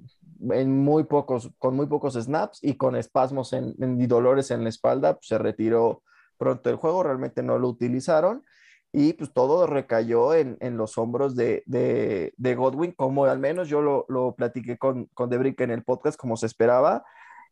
en 0.52 0.78
muy 0.78 1.06
pocos, 1.06 1.52
con 1.58 1.76
muy 1.76 1.88
pocos 1.88 2.16
snaps 2.16 2.60
y 2.62 2.76
con 2.76 2.96
espasmos 2.96 3.54
en, 3.54 3.76
y 4.02 4.08
dolores 4.08 4.52
en 4.52 4.64
la 4.64 4.70
espalda, 4.70 5.16
pues 5.16 5.28
se 5.28 5.38
retiró 5.38 6.04
pronto 6.38 6.70
el 6.70 6.76
juego, 6.76 7.04
realmente 7.04 7.44
no 7.44 7.58
lo 7.58 7.70
utilizaron 7.70 8.44
y 8.92 9.14
pues 9.14 9.34
todo 9.34 9.66
recayó 9.66 10.34
en, 10.34 10.58
en 10.60 10.78
los 10.78 10.98
hombros 10.98 11.36
de, 11.36 11.64
de, 11.66 12.34
de, 12.38 12.56
Godwin, 12.56 12.92
como 12.92 13.26
al 13.26 13.40
menos 13.40 13.68
yo 13.68 13.82
lo, 13.82 14.06
lo 14.08 14.36
platiqué 14.36 14.78
con, 14.78 15.06
con 15.14 15.30
Debrick 15.30 15.60
en 15.62 15.72
el 15.72 15.84
podcast, 15.84 16.18
como 16.18 16.38
se 16.38 16.46
esperaba. 16.46 17.04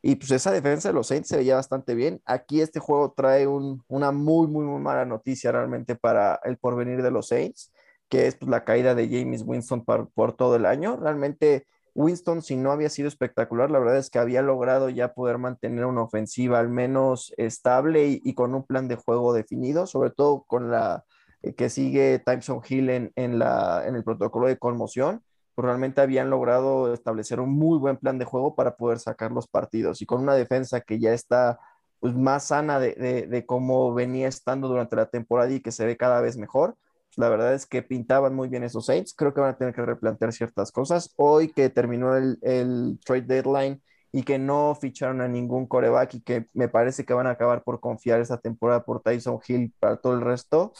Y 0.03 0.15
pues 0.15 0.31
esa 0.31 0.51
defensa 0.51 0.89
de 0.89 0.93
los 0.93 1.07
Saints 1.07 1.29
se 1.29 1.37
veía 1.37 1.55
bastante 1.55 1.95
bien. 1.95 2.21
Aquí 2.25 2.61
este 2.61 2.79
juego 2.79 3.13
trae 3.15 3.47
un, 3.47 3.83
una 3.87 4.11
muy, 4.11 4.47
muy, 4.47 4.65
muy 4.65 4.81
mala 4.81 5.05
noticia 5.05 5.51
realmente 5.51 5.95
para 5.95 6.39
el 6.43 6.57
porvenir 6.57 7.01
de 7.01 7.11
los 7.11 7.27
Saints 7.27 7.71
que 8.11 8.27
es 8.27 8.35
pues, 8.35 8.51
la 8.51 8.65
caída 8.65 8.93
de 8.93 9.07
James 9.07 9.41
Winston 9.43 9.85
por, 9.85 10.35
todo 10.35 10.57
el 10.57 10.65
año. 10.65 10.97
Realmente 10.97 11.65
Winston, 11.93 12.41
si 12.41 12.55
no 12.55 12.71
había 12.71 12.89
sido 12.89 13.07
espectacular, 13.07 13.69
la 13.69 13.79
verdad 13.79 13.97
es 13.97 14.09
que 14.09 14.19
había 14.19 14.41
logrado 14.41 14.89
ya 14.89 15.13
poder 15.13 15.37
mantener 15.37 15.85
una 15.85 16.03
ofensiva 16.03 16.59
al 16.59 16.69
menos 16.69 17.33
estable 17.37 18.19
y, 18.23 18.33
con 18.33 18.55
un 18.55 18.63
plan 18.63 18.87
de 18.87 18.95
juego 18.95 19.33
definido, 19.33 19.85
sobre 19.87 20.09
todo 20.11 20.43
con 20.47 20.71
la 20.71 21.03
eh, 21.41 21.53
que 21.53 21.69
sigue 21.69 22.19
Tyson 22.19 22.61
Hill 22.67 22.89
en, 22.89 23.11
el 23.15 24.03
protocolo 24.03 24.47
de 24.47 24.57
conmoción. 24.57 25.21
Pues 25.53 25.65
realmente 25.65 25.99
habían 25.99 26.29
logrado 26.29 26.93
establecer 26.93 27.41
un 27.41 27.51
muy 27.51 27.77
buen 27.77 27.97
plan 27.97 28.17
de 28.17 28.25
juego 28.25 28.55
para 28.55 28.77
poder 28.77 28.99
sacar 28.99 29.31
los 29.33 29.47
partidos 29.47 30.01
y 30.01 30.05
con 30.05 30.21
una 30.21 30.33
defensa 30.33 30.79
que 30.81 30.97
ya 30.97 31.13
está 31.13 31.59
pues, 31.99 32.15
más 32.15 32.45
sana 32.45 32.79
de 32.79 33.45
cómo 33.45 33.93
venía 33.93 34.29
estando 34.29 34.69
durante 34.69 34.95
la 34.95 35.07
temporada 35.07 35.51
y 35.51 35.59
que 35.59 35.71
se 35.71 35.85
ve 35.85 35.97
cada 35.97 36.21
vez 36.21 36.37
mejor 36.37 36.77
la 37.17 37.29
verdad 37.29 37.53
es 37.53 37.65
que 37.65 37.81
pintaban 37.81 38.33
muy 38.33 38.47
bien 38.47 38.63
esos 38.63 38.85
Saints. 38.85 39.13
Creo 39.13 39.33
que 39.33 39.41
van 39.41 39.51
a 39.51 39.57
tener 39.57 39.73
que 39.73 39.81
replantear 39.85 40.31
ciertas 40.31 40.71
cosas. 40.71 41.13
Hoy 41.17 41.49
que 41.51 41.69
terminó 41.69 42.15
el, 42.15 42.99
trade 43.05 43.21
deadline 43.21 43.81
y 44.11 44.23
que 44.23 44.39
no 44.39 44.77
ficharon 44.79 45.21
a 45.21 45.27
ningún 45.27 45.67
coreback 45.67 46.15
y 46.15 46.21
que 46.21 46.47
me 46.53 46.67
parece 46.67 47.05
que 47.05 47.13
van 47.13 47.27
a 47.27 47.31
acabar 47.31 47.63
por 47.63 47.79
confiar 47.79 48.19
esta 48.21 48.37
temporada 48.37 48.83
por 48.83 49.01
Tyson 49.01 49.39
Hill 49.45 49.73
para 49.79 49.97
todo 49.97 50.13
el 50.13 50.21
resto. 50.21 50.73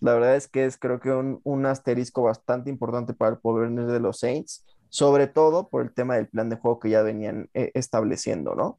La 0.00 0.14
verdad 0.14 0.36
es 0.36 0.48
que 0.48 0.64
es 0.64 0.76
creo 0.78 1.00
que 1.00 1.10
un, 1.10 1.66
asterisco 1.66 2.22
bastante 2.22 2.70
importante 2.70 3.14
para 3.14 3.32
el 3.32 3.38
porvenir 3.38 3.86
de 3.86 4.00
los 4.00 4.20
Saints, 4.20 4.64
sobre 4.88 5.26
todo 5.26 5.68
por 5.68 5.82
el 5.82 5.92
tema 5.92 6.16
del 6.16 6.28
plan 6.28 6.48
de 6.48 6.56
juego 6.56 6.78
que 6.78 6.90
ya 6.90 7.02
venían 7.02 7.50
eh, 7.52 7.70
estableciendo, 7.74 8.54
¿no? 8.54 8.78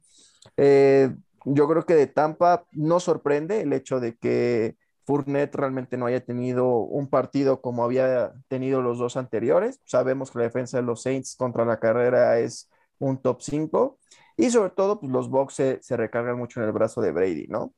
Eh, 0.56 1.14
yo 1.44 1.68
creo 1.68 1.84
que 1.84 1.94
de 1.94 2.06
Tampa 2.06 2.64
no 2.72 3.00
sorprende 3.00 3.60
el 3.62 3.72
hecho 3.72 4.00
de 4.00 4.16
que 4.16 4.76
Fournette 5.10 5.56
realmente 5.56 5.96
no 5.96 6.06
haya 6.06 6.24
tenido 6.24 6.68
un 6.68 7.08
partido 7.08 7.60
como 7.60 7.82
había 7.82 8.32
tenido 8.46 8.80
los 8.80 8.98
dos 8.98 9.16
anteriores. 9.16 9.80
Sabemos 9.84 10.30
que 10.30 10.38
la 10.38 10.44
defensa 10.44 10.76
de 10.76 10.84
los 10.84 11.02
Saints 11.02 11.34
contra 11.34 11.64
la 11.64 11.80
carrera 11.80 12.38
es 12.38 12.70
un 13.00 13.20
top 13.20 13.42
5 13.42 13.98
y 14.36 14.50
sobre 14.50 14.70
todo 14.70 15.00
pues, 15.00 15.10
los 15.10 15.28
Bucks 15.28 15.54
se, 15.54 15.96
recargan 15.96 16.38
mucho 16.38 16.60
en 16.60 16.66
el 16.66 16.72
brazo 16.72 17.00
de 17.00 17.10
Brady, 17.10 17.48
¿no? 17.48 17.74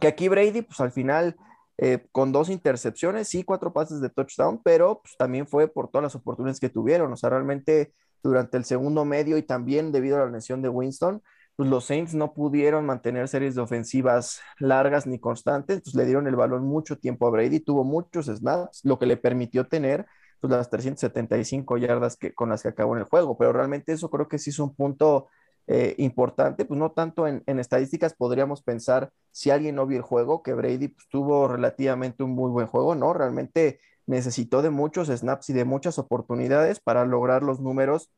Que 0.00 0.08
aquí 0.08 0.28
Brady 0.28 0.62
pues 0.62 0.80
al 0.80 0.90
final 0.90 1.36
eh, 1.78 2.08
con 2.10 2.32
dos 2.32 2.48
intercepciones, 2.50 3.32
y 3.36 3.44
cuatro 3.44 3.72
pases 3.72 4.00
de 4.00 4.10
touchdown, 4.10 4.60
pero 4.64 5.00
pues, 5.00 5.16
también 5.16 5.46
fue 5.46 5.68
por 5.68 5.90
todas 5.90 6.02
las 6.02 6.16
oportunidades 6.16 6.58
que 6.58 6.70
tuvieron. 6.70 7.12
O 7.12 7.16
sea, 7.16 7.30
realmente 7.30 7.94
durante 8.20 8.56
el 8.56 8.64
segundo 8.64 9.04
medio 9.04 9.38
y 9.38 9.42
también 9.44 9.92
debido 9.92 10.16
a 10.16 10.24
la 10.24 10.30
lesión 10.32 10.60
de 10.60 10.70
Winston, 10.70 11.22
pues 11.56 11.68
los 11.68 11.84
Saints 11.84 12.14
no 12.14 12.34
pudieron 12.34 12.84
mantener 12.86 13.28
series 13.28 13.54
de 13.54 13.60
ofensivas 13.62 14.40
largas 14.58 15.06
ni 15.06 15.18
constantes, 15.18 15.82
pues 15.82 15.94
le 15.94 16.04
dieron 16.04 16.26
el 16.26 16.36
balón 16.36 16.64
mucho 16.64 16.98
tiempo 16.98 17.26
a 17.26 17.30
Brady, 17.30 17.60
tuvo 17.60 17.84
muchos 17.84 18.26
snaps, 18.26 18.80
lo 18.84 18.98
que 18.98 19.06
le 19.06 19.16
permitió 19.16 19.66
tener 19.66 20.06
pues, 20.40 20.50
las 20.50 20.68
375 20.70 21.78
yardas 21.78 22.16
que, 22.16 22.34
con 22.34 22.48
las 22.48 22.62
que 22.62 22.68
acabó 22.68 22.94
en 22.94 23.00
el 23.00 23.08
juego, 23.08 23.38
pero 23.38 23.52
realmente 23.52 23.92
eso 23.92 24.10
creo 24.10 24.28
que 24.28 24.38
sí 24.38 24.50
es 24.50 24.58
un 24.58 24.74
punto 24.74 25.28
eh, 25.66 25.94
importante, 25.96 26.66
pues 26.66 26.78
no 26.78 26.92
tanto 26.92 27.26
en, 27.26 27.42
estadísticas 27.46 28.14
podríamos 28.14 28.62
pensar 28.62 29.10
si 29.32 29.50
alguien 29.50 29.76
no 29.76 29.86
vio 29.86 29.96
el 29.96 30.02
juego, 30.02 30.42
que 30.42 30.52
Brady 30.52 30.88
pues, 30.88 31.08
tuvo 31.08 31.48
relativamente 31.48 32.22
un 32.22 32.32
muy 32.32 32.50
buen 32.50 32.66
juego, 32.66 32.94
¿no? 32.94 33.14
Realmente 33.14 33.80
necesitó 34.06 34.60
de 34.60 34.70
muchos 34.70 35.08
snaps 35.08 35.48
y 35.50 35.52
de 35.54 35.64
muchas 35.64 35.98
oportunidades 35.98 36.80
para 36.80 37.06
lograr 37.06 37.42
los 37.42 37.60
números 37.60 38.12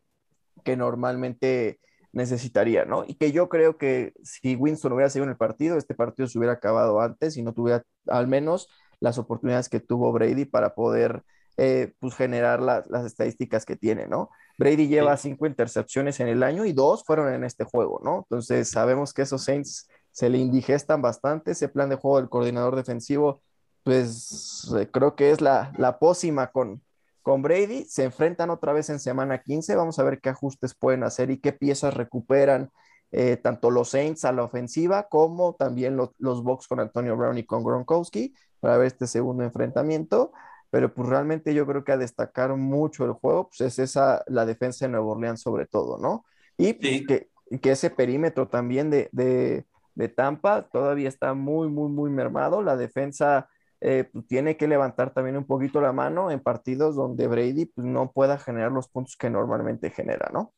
que 0.65 0.77
normalmente 0.77 1.79
necesitaría, 2.17 2.87
¿no? 2.87 3.05
Y 3.07 3.15
que 3.15 3.31
yo 3.31 3.51
creo 3.51 3.77
que 3.77 4.15
si 4.25 4.57
Winston 4.57 4.93
hubiera 4.95 5.11
seguido 5.11 5.25
en 5.25 5.33
el 5.33 5.37
partido, 5.37 5.77
este 5.77 5.95
partido 5.95 6.27
se 6.27 6.39
hubiera 6.39 6.55
acabado 6.55 7.03
antes 7.03 7.37
y 7.37 7.43
no 7.43 7.53
tuviera 7.53 7.83
al 8.07 8.27
menos 8.27 8.71
las 9.01 9.19
oportunidades 9.19 9.69
que 9.69 9.81
tuvo 9.81 10.11
Brady 10.13 10.47
para 10.47 10.75
poder 10.75 11.23
eh, 11.59 11.93
pues 12.01 12.15
generar 12.15 12.63
las 12.63 13.05
estadísticas 13.05 13.67
que 13.67 13.77
tiene, 13.77 14.07
¿no? 14.07 14.31
Brady 14.59 14.89
lleva 14.89 15.15
cinco 15.19 15.47
intercepciones 15.47 16.19
en 16.21 16.29
el 16.29 16.43
año 16.43 16.65
y 16.65 16.73
dos 16.73 17.05
fueron 17.05 17.33
en 17.35 17.45
este 17.45 17.65
juego, 17.65 18.01
¿no? 18.03 18.21
Entonces 18.21 18.71
sabemos 18.71 19.13
que 19.13 19.23
esos 19.23 19.45
Saints 19.45 19.87
se 20.11 20.31
le 20.31 20.39
indigestan 20.39 21.03
bastante, 21.03 21.51
ese 21.51 21.69
plan 21.69 21.91
de 21.91 21.97
juego 21.97 22.17
del 22.17 22.31
coordinador 22.31 22.77
defensivo, 22.77 23.43
pues 23.83 24.73
eh, 24.79 24.89
creo 24.91 25.15
que 25.17 25.33
es 25.33 25.43
la, 25.43 25.71
la 25.77 25.99
pócima 25.99 26.47
con, 26.47 26.81
con 27.27 27.43
Brady. 27.43 27.87
Se 27.87 28.05
enfrentan 28.05 28.51
otra 28.51 28.73
vez 28.73 28.89
en 28.89 29.01
semana 29.01 29.43
15. 29.43 29.75
Vamos 29.75 29.99
a 29.99 30.05
ver 30.05 30.21
qué 30.21 30.29
ajustes 30.29 30.77
pueden 30.77 31.03
hacer 31.03 31.29
y 31.33 31.41
qué 31.41 31.53
piezas 31.53 31.93
recuperan 31.93 32.71
eh, 33.11 33.37
tanto 33.37 33.73
los 33.73 33.89
Saints 33.89 34.25
a 34.25 34.31
la 34.31 34.45
ofensiva 34.45 35.09
como 35.09 35.57
también 35.57 35.97
los 35.97 36.45
Bucks 36.45 36.69
con 36.69 36.79
Antonio 36.79 37.17
Brown 37.17 37.37
y 37.37 37.43
con 37.43 37.65
Gronkowski 37.65 38.33
para 38.61 38.77
ver 38.77 38.87
este 38.87 39.09
segundo 39.09 39.43
enfrentamiento. 39.43 40.31
Pero 40.71 40.95
pues 40.95 41.09
realmente 41.09 41.53
yo 41.53 41.67
creo 41.67 41.83
que 41.83 41.91
a 41.91 41.97
destacar 41.97 42.55
mucho 42.55 43.05
el 43.05 43.11
juego 43.11 43.49
pues 43.49 43.61
es 43.61 43.81
esa, 43.81 44.23
la 44.29 44.47
defensa 44.47 44.85
de 44.85 44.93
Nueva 44.93 45.07
Orleans 45.07 45.43
sobre 45.43 45.67
todo, 45.67 45.99
¿no? 45.99 46.27
Y 46.57 46.75
pues, 46.75 47.09
que, 47.09 47.59
que, 47.59 47.73
ese 47.73 47.91
perímetro 47.91 48.47
también 48.47 48.89
de, 48.89 49.09
de, 49.11 49.67
de 49.97 50.09
Tampa 50.09 50.69
todavía 50.71 51.09
está 51.09 51.35
muy, 51.35 51.67
muy, 51.67 51.91
muy 51.91 52.09
mermado. 52.09 52.63
La 52.63 52.77
defensa 52.77 53.49
eh, 53.89 54.11
tiene 54.27 54.57
que 54.57 54.67
levantar 54.67 55.15
también 55.15 55.37
un 55.37 55.45
poquito 55.45 55.81
la 55.81 55.93
mano 55.93 56.33
en 56.33 56.41
partidos 56.41 56.97
donde 56.97 57.29
Brady 57.29 57.67
pues, 57.67 57.87
no 57.87 58.11
pueda 58.11 58.37
generar 58.37 58.73
los 58.73 58.89
puntos 58.89 59.17
que 59.17 59.31
normalmente 59.31 59.91
genera, 59.91 60.29
¿no? 60.33 60.53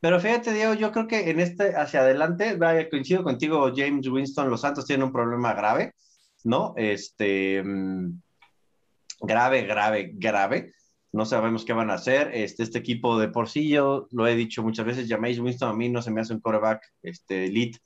Pero 0.00 0.20
fíjate, 0.20 0.52
Diego, 0.52 0.74
yo 0.74 0.92
creo 0.92 1.06
que 1.06 1.30
en 1.30 1.40
este 1.40 1.74
hacia 1.76 2.00
adelante, 2.00 2.58
coincido 2.90 3.24
contigo, 3.24 3.72
James 3.74 4.06
Winston, 4.06 4.50
los 4.50 4.60
Santos 4.60 4.84
tienen 4.84 5.06
un 5.06 5.14
problema 5.14 5.54
grave, 5.54 5.94
¿no? 6.44 6.74
Este, 6.76 7.62
mm, 7.62 8.20
grave, 9.22 9.62
grave, 9.62 10.10
grave. 10.16 10.74
No 11.10 11.24
sabemos 11.24 11.64
qué 11.64 11.72
van 11.72 11.88
a 11.88 11.94
hacer. 11.94 12.32
Este, 12.34 12.64
este 12.64 12.80
equipo 12.80 13.18
de 13.18 13.28
porcillo, 13.28 14.08
lo 14.10 14.26
he 14.26 14.36
dicho 14.36 14.62
muchas 14.62 14.84
veces, 14.84 15.08
James 15.08 15.38
Winston 15.38 15.70
a 15.70 15.74
mí 15.74 15.88
no 15.88 16.02
se 16.02 16.10
me 16.10 16.20
hace 16.20 16.34
un 16.34 16.40
quarterback 16.40 16.82
este, 17.00 17.46
elite, 17.46 17.78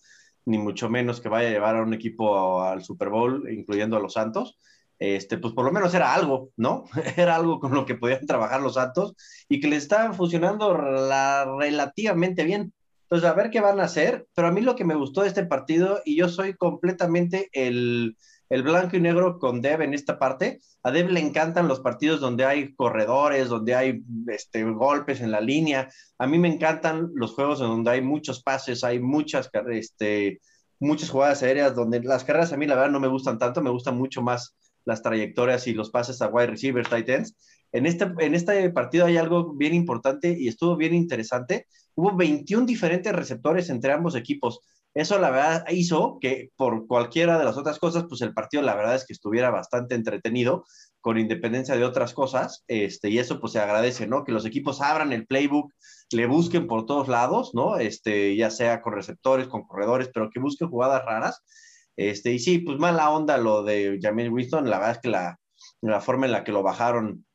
ni 0.45 0.59
mucho 0.59 0.91
menos 0.91 1.21
que 1.21 1.29
vaya 1.29 1.51
a 1.51 1.53
llevar 1.53 1.77
a 1.77 1.83
un 1.83 1.95
equipo 1.95 2.65
al 2.65 2.83
Super 2.83 3.11
Bowl, 3.11 3.49
incluyendo 3.49 3.97
a 3.97 4.01
los 4.01 4.15
Santos 4.15 4.59
este, 4.99 5.39
pues 5.39 5.55
por 5.55 5.65
lo 5.65 5.73
menos 5.73 5.95
era 5.95 6.15
algo, 6.15 6.51
¿no? 6.57 6.85
Era 7.17 7.37
algo 7.37 7.61
con 7.61 7.73
lo 7.75 7.87
que 7.87 7.95
podían 7.95 8.27
trabajar 8.27 8.61
los 8.61 8.75
Santos 8.75 9.15
y 9.49 9.61
que 9.61 9.69
les 9.69 9.85
estaban 9.85 10.15
funcionando 10.15 10.77
relativamente 10.77 12.45
bien. 12.45 12.73
Entonces, 13.03 13.29
a 13.29 13.35
ver 13.35 13.51
qué 13.51 13.61
van 13.61 13.81
a 13.81 13.85
hacer, 13.85 14.27
pero 14.35 14.49
a 14.49 14.53
mí 14.53 14.61
lo 14.61 14.77
que 14.77 14.85
me 14.85 14.95
gustó 14.95 15.23
de 15.23 15.29
este 15.29 15.47
partido, 15.47 16.03
y 16.05 16.17
yo 16.17 16.29
soy 16.29 16.55
completamente 16.55 17.49
el, 17.53 18.19
el 18.51 18.63
blanco 18.63 18.97
y 18.97 19.01
negro 19.01 19.39
con 19.39 19.63
Dev 19.63 19.81
en 19.81 19.95
esta 19.95 20.19
parte, 20.19 20.61
a 20.83 20.91
Dev 20.91 21.11
le 21.11 21.21
encantan 21.21 21.69
los 21.69 21.81
partidos 21.81 22.21
donde 22.21 22.45
hay 22.45 22.75
corredores, 22.75 23.49
donde 23.49 23.75
hay 23.75 24.03
este, 24.27 24.63
golpes 24.65 25.21
en 25.21 25.31
la 25.31 25.41
línea, 25.41 25.91
a 26.19 26.27
mí 26.27 26.39
me 26.39 26.49
encantan 26.49 27.11
los 27.15 27.33
juegos 27.33 27.61
donde 27.61 27.91
hay 27.91 28.03
muchos 28.03 28.43
pases, 28.43 28.85
hay 28.85 29.01
muchas, 29.01 29.51
este, 29.71 30.41
muchas 30.79 31.11
jugadas 31.11 31.43
aéreas, 31.43 31.75
donde 31.75 32.01
las 32.01 32.25
carreras 32.25 32.53
a 32.53 32.57
mí 32.57 32.67
la 32.67 32.75
verdad 32.75 32.91
no 32.91 33.01
me 33.01 33.09
gustan 33.09 33.39
tanto, 33.39 33.63
me 33.63 33.71
gustan 33.71 33.97
mucho 33.97 34.23
más 34.23 34.55
las 34.89 35.03
trayectorias 35.03 35.67
y 35.67 35.75
los 35.75 35.91
pases 35.91 36.21
a 36.23 36.29
wide 36.29 36.47
receivers, 36.47 36.89
tight 36.89 37.09
ends. 37.11 37.37
En 37.73 37.85
este, 37.85 38.11
en 38.21 38.35
este 38.35 38.71
partido 38.71 39.05
hay 39.05 39.19
algo 39.19 39.53
bien 39.53 39.75
importante 39.75 40.35
y 40.37 40.49
estuvo 40.49 40.77
bien 40.77 40.95
interesante. 40.95 41.67
Hubo 41.95 42.17
21 42.17 42.65
diferentes 42.65 43.13
receptores 43.13 43.69
entre 43.69 43.93
ambos 43.93 44.17
equipos. 44.17 44.61
Eso 44.95 45.19
la 45.19 45.31
verdad 45.31 45.65
hizo 45.69 46.17
que 46.23 46.49
por 46.57 46.87
cualquiera 46.87 47.39
de 47.39 47.45
las 47.45 47.59
otras 47.59 47.79
cosas, 47.79 48.07
pues 48.09 48.23
el 48.23 48.33
partido 48.33 48.63
la 48.63 48.75
verdad 48.75 48.95
es 48.95 49.05
que 49.05 49.13
estuviera 49.13 49.51
bastante 49.51 49.95
entretenido 49.95 50.65
con 51.03 51.19
independencia 51.19 51.77
de 51.77 51.85
otras 51.85 52.15
cosas. 52.15 52.65
Este, 52.67 53.11
y 53.11 53.19
eso 53.19 53.41
pues 53.41 53.53
se 53.53 53.61
agradece, 53.61 54.07
¿no? 54.07 54.25
Que 54.25 54.33
los 54.33 54.47
equipos 54.47 54.81
abran 54.81 55.13
el 55.13 55.27
playbook, 55.27 55.71
le 56.13 56.27
busquen 56.27 56.67
por 56.67 56.87
todos 56.87 57.09
lados, 57.09 57.51
¿no? 57.53 57.77
Este, 57.77 58.35
ya 58.37 58.49
sea 58.49 58.81
con 58.81 58.95
receptores, 58.95 59.49
con 59.49 59.67
corredores, 59.67 60.09
pero 60.15 60.31
que 60.31 60.41
busquen 60.41 60.71
jugadas 60.71 61.05
raras 61.05 61.45
este, 61.99 62.33
y 62.33 62.39
sí, 62.39 62.61
pues 62.61 62.79
mala 62.79 63.11
onda 63.11 63.37
lo 63.39 63.65
de 63.65 63.99
Jamil 64.01 64.31
Winston, 64.31 64.71
la 64.71 64.79
verdad 64.79 64.93
es 64.97 64.99
que 65.01 65.09
la, 65.09 65.41
la 65.81 66.01
forma 66.01 66.27
en 66.27 66.33
la 66.33 66.45
que 66.45 66.53
lo 66.53 66.63
bajaron 66.63 67.27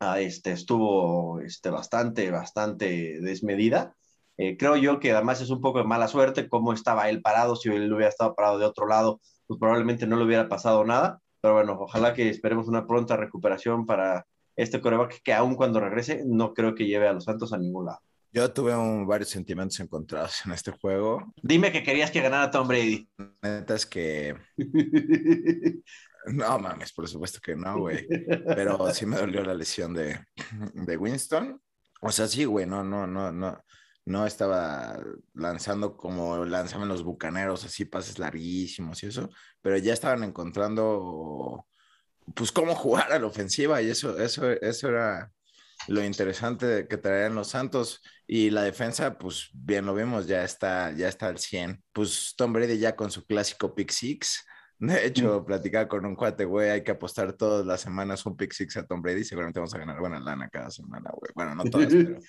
a 0.00 0.20
este, 0.20 0.52
estuvo 0.52 1.40
este, 1.40 1.68
bastante, 1.68 2.30
bastante 2.30 3.20
desmedida. 3.20 3.94
Eh, 4.38 4.56
creo 4.56 4.76
yo 4.76 5.00
que 5.00 5.12
además 5.12 5.42
es 5.42 5.50
un 5.50 5.60
poco 5.60 5.80
de 5.80 5.84
mala 5.84 6.08
suerte 6.08 6.48
cómo 6.48 6.72
estaba 6.72 7.10
él 7.10 7.20
parado, 7.20 7.56
si 7.56 7.68
él 7.68 7.92
hubiera 7.92 8.08
estado 8.08 8.34
parado 8.34 8.58
de 8.58 8.64
otro 8.64 8.86
lado, 8.86 9.20
pues 9.46 9.60
probablemente 9.60 10.06
no 10.06 10.16
le 10.16 10.24
hubiera 10.24 10.48
pasado 10.48 10.84
nada, 10.84 11.20
pero 11.42 11.52
bueno, 11.52 11.76
ojalá 11.78 12.14
que 12.14 12.30
esperemos 12.30 12.68
una 12.68 12.86
pronta 12.86 13.18
recuperación 13.18 13.84
para 13.84 14.26
este 14.56 14.80
coreback 14.80 15.20
que 15.22 15.34
aún 15.34 15.56
cuando 15.56 15.78
regrese 15.78 16.22
no 16.26 16.54
creo 16.54 16.74
que 16.74 16.86
lleve 16.86 17.06
a 17.06 17.12
los 17.12 17.24
Santos 17.24 17.52
a 17.52 17.58
ningún 17.58 17.84
lado. 17.84 18.00
Yo 18.36 18.52
tuve 18.52 18.74
varios 19.06 19.30
sentimientos 19.30 19.80
encontrados 19.80 20.44
en 20.44 20.52
este 20.52 20.70
juego. 20.70 21.32
Dime 21.42 21.72
que 21.72 21.82
querías 21.82 22.10
que 22.10 22.20
ganara 22.20 22.50
Tom 22.50 22.68
Brady. 22.68 23.08
Neta 23.40 23.74
es 23.74 23.86
que. 23.86 24.36
no 26.26 26.58
mames, 26.58 26.92
por 26.92 27.08
supuesto 27.08 27.40
que 27.40 27.56
no, 27.56 27.78
güey. 27.78 28.06
Pero 28.54 28.92
sí 28.92 29.06
me 29.06 29.16
dolió 29.16 29.42
la 29.42 29.54
lesión 29.54 29.94
de, 29.94 30.22
de 30.74 30.96
Winston. 30.98 31.58
O 32.02 32.12
sea, 32.12 32.26
sí, 32.26 32.44
güey, 32.44 32.66
no, 32.66 32.84
no, 32.84 33.06
no, 33.06 33.32
no. 33.32 33.58
No 34.04 34.26
estaba 34.26 35.02
lanzando 35.32 35.96
como 35.96 36.44
lanzaban 36.44 36.88
los 36.88 37.04
bucaneros, 37.04 37.64
así 37.64 37.86
pases 37.86 38.18
larguísimos 38.18 39.02
y 39.02 39.06
eso, 39.06 39.30
pero 39.62 39.78
ya 39.78 39.94
estaban 39.94 40.22
encontrando 40.24 41.66
pues 42.34 42.52
cómo 42.52 42.74
jugar 42.74 43.12
a 43.12 43.18
la 43.18 43.26
ofensiva 43.26 43.80
y 43.80 43.88
eso, 43.88 44.18
eso, 44.18 44.50
eso 44.50 44.88
era 44.88 45.32
lo 45.88 46.04
interesante 46.04 46.86
que 46.88 46.96
traían 46.96 47.34
los 47.34 47.48
Santos 47.48 48.02
y 48.26 48.50
la 48.50 48.62
defensa, 48.62 49.18
pues 49.18 49.50
bien 49.52 49.86
lo 49.86 49.94
vemos, 49.94 50.26
ya 50.26 50.44
está, 50.44 50.92
ya 50.92 51.08
está 51.08 51.28
al 51.28 51.38
100. 51.38 51.82
Pues 51.92 52.34
Tom 52.36 52.52
Brady 52.52 52.78
ya 52.78 52.96
con 52.96 53.10
su 53.10 53.24
clásico 53.24 53.74
pick 53.74 53.90
six. 53.90 54.44
De 54.78 55.06
hecho, 55.06 55.40
mm. 55.40 55.46
platicar 55.46 55.88
con 55.88 56.04
un 56.04 56.14
cuate, 56.14 56.44
güey, 56.44 56.70
hay 56.70 56.84
que 56.84 56.90
apostar 56.90 57.32
todas 57.32 57.64
las 57.64 57.80
semanas 57.80 58.26
un 58.26 58.36
pick 58.36 58.52
six 58.52 58.76
a 58.76 58.86
Tom 58.86 59.00
Brady, 59.00 59.24
seguramente 59.24 59.58
vamos 59.58 59.74
a 59.74 59.78
ganar 59.78 59.98
buena 59.98 60.20
lana 60.20 60.48
cada 60.48 60.70
semana, 60.70 61.10
güey. 61.14 61.32
Bueno, 61.34 61.54
no 61.54 61.64
todas, 61.64 61.88
pero, 61.90 62.20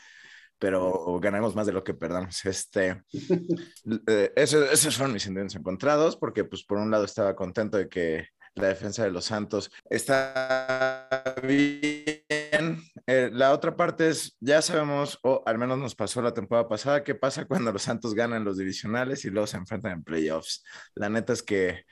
pero 0.57 1.19
ganamos 1.19 1.55
más 1.55 1.67
de 1.67 1.73
lo 1.73 1.83
que 1.83 1.93
perdamos. 1.93 2.45
Este, 2.45 3.03
eh, 4.07 4.31
esos 4.35 4.95
fueron 4.95 5.13
mis 5.13 5.23
sentimientos 5.23 5.57
encontrados, 5.57 6.15
porque 6.15 6.45
pues 6.45 6.63
por 6.63 6.77
un 6.77 6.89
lado 6.89 7.03
estaba 7.03 7.35
contento 7.35 7.77
de 7.77 7.89
que 7.89 8.29
la 8.57 8.67
defensa 8.67 9.03
de 9.03 9.11
los 9.11 9.25
Santos 9.25 9.71
está 9.89 11.07
bien. 11.43 12.81
Eh, 13.05 13.29
la 13.31 13.53
otra 13.53 13.75
parte 13.75 14.09
es, 14.09 14.35
ya 14.39 14.61
sabemos, 14.61 15.19
o 15.23 15.43
al 15.45 15.57
menos 15.57 15.77
nos 15.77 15.95
pasó 15.95 16.21
la 16.21 16.33
temporada 16.33 16.67
pasada, 16.67 17.03
qué 17.03 17.15
pasa 17.15 17.45
cuando 17.45 17.71
los 17.71 17.83
Santos 17.83 18.13
ganan 18.13 18.43
los 18.43 18.57
divisionales 18.57 19.23
y 19.25 19.29
luego 19.29 19.47
se 19.47 19.57
enfrentan 19.57 19.93
en 19.93 20.03
playoffs. 20.03 20.63
La 20.95 21.09
neta 21.09 21.33
es 21.33 21.43
que 21.43 21.85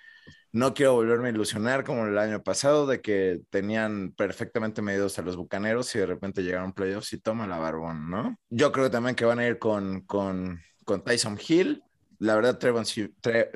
no 0.52 0.74
quiero 0.74 0.94
volverme 0.94 1.28
a 1.28 1.32
ilusionar 1.32 1.84
como 1.84 2.06
el 2.06 2.18
año 2.18 2.42
pasado 2.42 2.88
de 2.88 3.02
que 3.02 3.42
tenían 3.50 4.14
perfectamente 4.14 4.82
medidos 4.82 5.20
a 5.20 5.22
los 5.22 5.36
bucaneros 5.36 5.94
y 5.96 6.00
de 6.00 6.06
repente 6.06 6.44
llegaron 6.44 6.74
playoffs 6.74 7.12
y 7.14 7.20
toma 7.20 7.46
la 7.46 7.58
barbón, 7.58 8.10
¿no? 8.10 8.38
Yo 8.50 8.72
creo 8.72 8.90
también 8.90 9.16
que 9.16 9.26
van 9.26 9.40
a 9.40 9.48
ir 9.48 9.60
con, 9.60 10.02
con, 10.02 10.62
con 10.86 11.04
Tyson 11.04 11.38
Hill 11.46 11.84
la 12.20 12.36
verdad, 12.36 12.58
Trevor, 12.58 12.86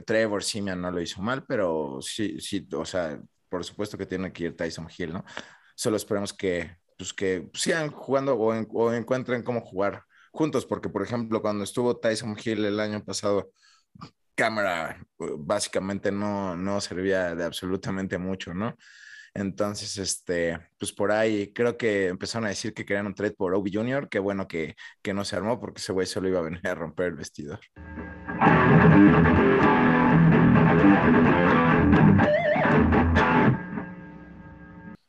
Trevor 0.06 0.44
Simeon 0.44 0.82
no 0.82 0.92
lo 0.92 1.02
hizo 1.02 1.22
mal, 1.22 1.46
pero 1.48 2.00
sí, 2.02 2.40
sí, 2.40 2.68
o 2.74 2.86
sea, 2.86 3.20
por 3.50 3.64
supuesto 3.64 3.98
que 3.98 4.06
tiene 4.06 4.32
que 4.32 4.46
ir 4.46 4.56
Tyson 4.56 4.88
Hill, 4.96 5.14
¿no? 5.14 5.26
Solo 5.76 5.98
esperemos 5.98 6.34
que, 6.34 6.78
pues, 6.98 7.14
que 7.14 7.50
sigan 7.54 7.90
jugando 7.92 8.36
o, 8.36 8.54
o 8.54 8.94
encuentren 8.94 9.44
cómo 9.44 9.62
jugar 9.62 10.04
juntos, 10.32 10.66
porque, 10.66 10.90
por 10.90 11.04
ejemplo, 11.04 11.42
cuando 11.42 11.64
estuvo 11.64 11.98
Tyson 11.98 12.38
Hill 12.44 12.66
el 12.66 12.80
año 12.80 13.04
pasado, 13.04 13.52
cámara 14.36 15.06
básicamente 15.18 16.12
no, 16.12 16.56
no 16.56 16.80
servía 16.80 17.36
de 17.36 17.44
absolutamente 17.44 18.18
mucho, 18.18 18.54
¿no? 18.54 18.78
Entonces, 19.34 19.98
este, 19.98 20.60
pues 20.78 20.92
por 20.92 21.12
ahí 21.12 21.54
creo 21.54 21.78
que 21.78 22.08
empezaron 22.08 22.46
a 22.46 22.50
decir 22.50 22.74
que 22.74 22.86
querían 22.86 23.08
un 23.08 23.16
trade 23.16 23.34
por 23.34 23.54
Obi 23.54 23.72
Jr., 23.74 24.10
que 24.10 24.20
bueno 24.20 24.48
que, 24.48 24.76
que 25.02 25.14
no 25.14 25.26
se 25.26 25.36
armó 25.36 25.60
porque 25.60 25.80
ese 25.80 25.94
güey 25.94 26.08
solo 26.08 26.30
iba 26.30 26.40
a 26.40 26.44
venir 26.44 26.66
a 26.68 26.76
romper 26.76 27.08
el 27.08 27.16
vestidor. 27.16 27.60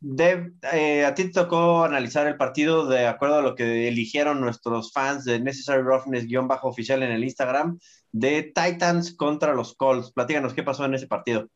Dev, 0.02 0.54
eh, 0.72 1.04
a 1.04 1.14
ti 1.14 1.24
te 1.24 1.30
tocó 1.30 1.84
analizar 1.84 2.26
el 2.26 2.36
partido 2.36 2.86
de 2.86 3.06
acuerdo 3.06 3.36
a 3.36 3.42
lo 3.42 3.54
que 3.54 3.86
eligieron 3.86 4.40
nuestros 4.40 4.92
fans 4.92 5.24
de 5.24 5.40
Necessary 5.40 5.82
Roughness-oficial 5.82 7.02
en 7.02 7.12
el 7.12 7.22
Instagram 7.22 7.78
de 8.10 8.42
Titans 8.54 9.14
contra 9.14 9.54
los 9.54 9.74
Colts. 9.76 10.10
Platícanos 10.12 10.54
qué 10.54 10.62
pasó 10.62 10.84
en 10.86 10.94
ese 10.94 11.06
partido. 11.06 11.48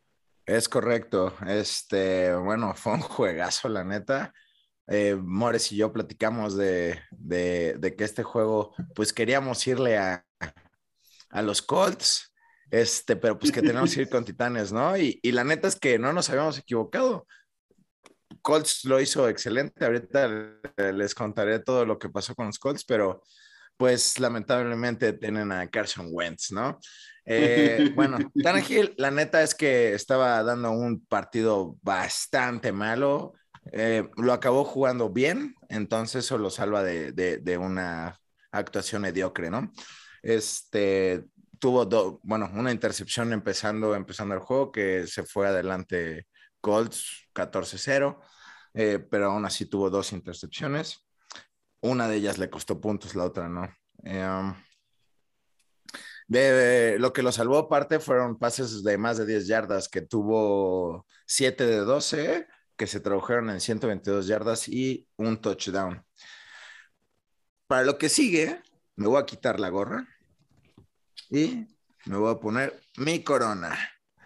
Es 0.46 0.68
correcto. 0.68 1.34
Este, 1.46 2.34
bueno, 2.34 2.74
fue 2.74 2.94
un 2.94 3.00
juegazo, 3.00 3.68
la 3.68 3.84
neta. 3.84 4.32
Eh, 4.86 5.16
Mores 5.16 5.72
y 5.72 5.76
yo 5.76 5.92
platicamos 5.92 6.56
de, 6.56 7.00
de, 7.10 7.94
que 7.96 8.04
este 8.04 8.22
juego, 8.22 8.74
pues 8.94 9.14
queríamos 9.14 9.66
irle 9.66 9.96
a, 9.96 10.26
a 11.30 11.42
los 11.42 11.62
Colts, 11.62 12.34
este, 12.70 13.16
pero 13.16 13.38
pues 13.38 13.50
que 13.50 13.62
tenemos 13.62 13.94
que 13.94 14.02
ir 14.02 14.10
con 14.10 14.24
Titanes, 14.26 14.72
¿no? 14.72 14.96
Y, 14.98 15.18
y, 15.22 15.32
la 15.32 15.44
neta 15.44 15.68
es 15.68 15.76
que 15.76 15.98
no 15.98 16.12
nos 16.12 16.28
habíamos 16.28 16.58
equivocado. 16.58 17.26
Colts 18.42 18.84
lo 18.84 19.00
hizo 19.00 19.26
excelente, 19.26 19.86
ahorita 19.86 20.28
les 20.92 21.14
contaré 21.14 21.60
todo 21.60 21.86
lo 21.86 21.98
que 21.98 22.10
pasó 22.10 22.34
con 22.34 22.46
los 22.46 22.58
Colts, 22.58 22.84
pero 22.84 23.22
pues 23.76 24.18
lamentablemente 24.18 25.12
tienen 25.14 25.52
a 25.52 25.68
Carson 25.68 26.08
Wentz, 26.10 26.52
¿no? 26.52 26.78
Eh, 27.24 27.92
bueno, 27.94 28.18
Tannehill, 28.42 28.94
la 28.98 29.10
neta 29.10 29.42
es 29.42 29.54
que 29.54 29.94
estaba 29.94 30.42
dando 30.42 30.70
un 30.70 31.04
partido 31.06 31.76
bastante 31.82 32.72
malo, 32.72 33.34
eh, 33.72 34.08
lo 34.16 34.32
acabó 34.32 34.64
jugando 34.64 35.10
bien, 35.10 35.54
entonces 35.68 36.24
eso 36.24 36.38
lo 36.38 36.50
salva 36.50 36.82
de, 36.82 37.12
de, 37.12 37.38
de 37.38 37.58
una 37.58 38.18
actuación 38.52 39.02
mediocre, 39.02 39.50
¿no? 39.50 39.72
Este, 40.22 41.24
tuvo, 41.58 42.20
bueno, 42.22 42.50
una 42.54 42.72
intercepción 42.72 43.32
empezando, 43.32 43.94
empezando 43.94 44.34
el 44.34 44.40
juego 44.40 44.70
que 44.70 45.06
se 45.06 45.24
fue 45.24 45.48
adelante 45.48 46.26
Colts 46.60 47.28
14-0, 47.34 48.20
eh, 48.74 48.98
pero 49.10 49.30
aún 49.30 49.44
así 49.44 49.66
tuvo 49.66 49.90
dos 49.90 50.12
intercepciones. 50.12 51.03
Una 51.84 52.08
de 52.08 52.16
ellas 52.16 52.38
le 52.38 52.48
costó 52.48 52.80
puntos, 52.80 53.14
la 53.14 53.24
otra 53.24 53.46
no. 53.46 53.68
Um, 54.04 54.54
de, 56.26 56.96
lo 56.98 57.12
que 57.12 57.22
lo 57.22 57.30
salvó 57.30 57.58
aparte 57.58 58.00
fueron 58.00 58.38
pases 58.38 58.82
de 58.82 58.96
más 58.96 59.18
de 59.18 59.26
10 59.26 59.46
yardas, 59.46 59.90
que 59.90 60.00
tuvo 60.00 61.06
7 61.26 61.66
de 61.66 61.76
12, 61.80 62.46
que 62.78 62.86
se 62.86 63.00
tradujeron 63.00 63.50
en 63.50 63.60
122 63.60 64.26
yardas 64.26 64.66
y 64.66 65.06
un 65.16 65.38
touchdown. 65.42 66.02
Para 67.66 67.84
lo 67.84 67.98
que 67.98 68.08
sigue, 68.08 68.62
me 68.96 69.06
voy 69.06 69.20
a 69.20 69.26
quitar 69.26 69.60
la 69.60 69.68
gorra 69.68 70.08
y 71.28 71.66
me 72.06 72.16
voy 72.16 72.32
a 72.32 72.40
poner 72.40 72.80
mi 72.96 73.22
corona. 73.22 73.76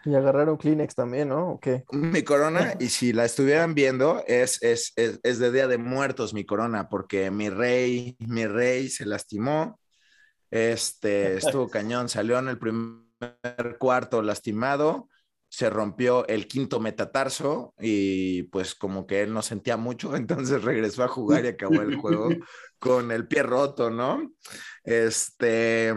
Y 0.04 0.14
agarraron 0.14 0.56
Kleenex 0.56 0.94
también, 0.94 1.28
¿no? 1.28 1.52
¿O 1.52 1.60
qué? 1.60 1.84
Mi 1.92 2.22
corona, 2.22 2.74
y 2.80 2.88
si 2.88 3.12
la 3.12 3.24
estuvieran 3.24 3.74
viendo, 3.74 4.22
es, 4.26 4.62
es, 4.62 4.92
es, 4.96 5.20
es, 5.22 5.38
de 5.38 5.52
Día 5.52 5.68
de 5.68 5.78
Muertos 5.78 6.34
mi 6.34 6.44
corona, 6.44 6.88
porque 6.88 7.30
mi 7.30 7.50
rey, 7.50 8.16
mi 8.20 8.46
rey 8.46 8.88
se 8.88 9.06
lastimó, 9.06 9.80
este, 10.50 11.36
estuvo 11.36 11.68
cañón, 11.68 12.08
salió 12.08 12.38
en 12.38 12.48
el 12.48 12.58
primer 12.58 13.78
cuarto 13.78 14.22
lastimado, 14.22 15.08
se 15.50 15.70
rompió 15.70 16.26
el 16.28 16.46
quinto 16.46 16.78
metatarso 16.78 17.74
y 17.80 18.44
pues 18.44 18.74
como 18.74 19.06
que 19.06 19.22
él 19.22 19.32
no 19.32 19.42
sentía 19.42 19.76
mucho, 19.76 20.14
entonces 20.16 20.62
regresó 20.62 21.04
a 21.04 21.08
jugar 21.08 21.44
y 21.44 21.48
acabó 21.48 21.82
el 21.82 21.96
juego 21.96 22.28
con 22.78 23.10
el 23.10 23.26
pie 23.26 23.42
roto, 23.42 23.90
¿no? 23.90 24.32
Este, 24.84 25.94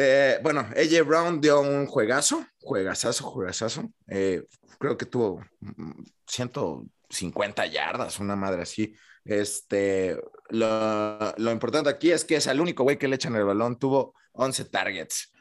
eh, 0.00 0.38
bueno, 0.42 0.60
AJ 0.60 1.06
Brown 1.06 1.40
dio 1.40 1.60
un 1.60 1.86
juegazo, 1.86 2.46
juegazazo, 2.60 3.24
juegazazo. 3.24 3.90
Eh, 4.08 4.44
creo 4.78 4.96
que 4.96 5.06
tuvo 5.06 5.44
150 6.26 7.66
yardas, 7.66 8.18
una 8.18 8.36
madre 8.36 8.62
así. 8.62 8.94
Este, 9.24 10.18
lo, 10.48 11.34
lo, 11.36 11.50
importante 11.52 11.90
aquí 11.90 12.10
es 12.10 12.24
que 12.24 12.36
es 12.36 12.46
el 12.46 12.60
único 12.60 12.82
güey 12.82 12.98
que 12.98 13.08
le 13.08 13.16
echan 13.16 13.36
el 13.36 13.44
balón, 13.44 13.78
tuvo 13.78 14.14
11 14.32 14.64
targets. 14.66 15.32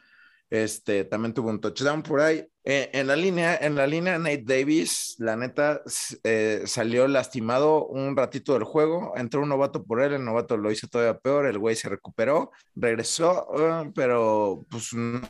Este, 0.49 1.03
también 1.05 1.33
tuvo 1.33 1.49
un 1.49 1.61
touchdown 1.61 2.01
por 2.01 2.21
ahí. 2.21 2.43
Eh, 2.63 2.89
en 2.93 3.07
la 3.07 3.15
línea, 3.15 3.55
en 3.55 3.75
la 3.75 3.85
línea, 3.85 4.17
Nate 4.17 4.43
Davis, 4.43 5.15
la 5.19 5.35
neta, 5.35 5.81
eh, 6.23 6.63
salió 6.65 7.07
lastimado 7.07 7.85
un 7.85 8.17
ratito 8.17 8.53
del 8.53 8.63
juego. 8.63 9.13
Entró 9.15 9.41
un 9.41 9.49
novato 9.49 9.83
por 9.83 10.01
él, 10.01 10.13
el 10.13 10.25
novato 10.25 10.57
lo 10.57 10.71
hizo 10.71 10.87
todavía 10.87 11.19
peor. 11.19 11.45
El 11.45 11.59
güey 11.59 11.75
se 11.75 11.89
recuperó, 11.89 12.51
regresó, 12.75 13.47
uh, 13.49 13.91
pero 13.93 14.65
pues 14.69 14.93
no, 14.93 15.21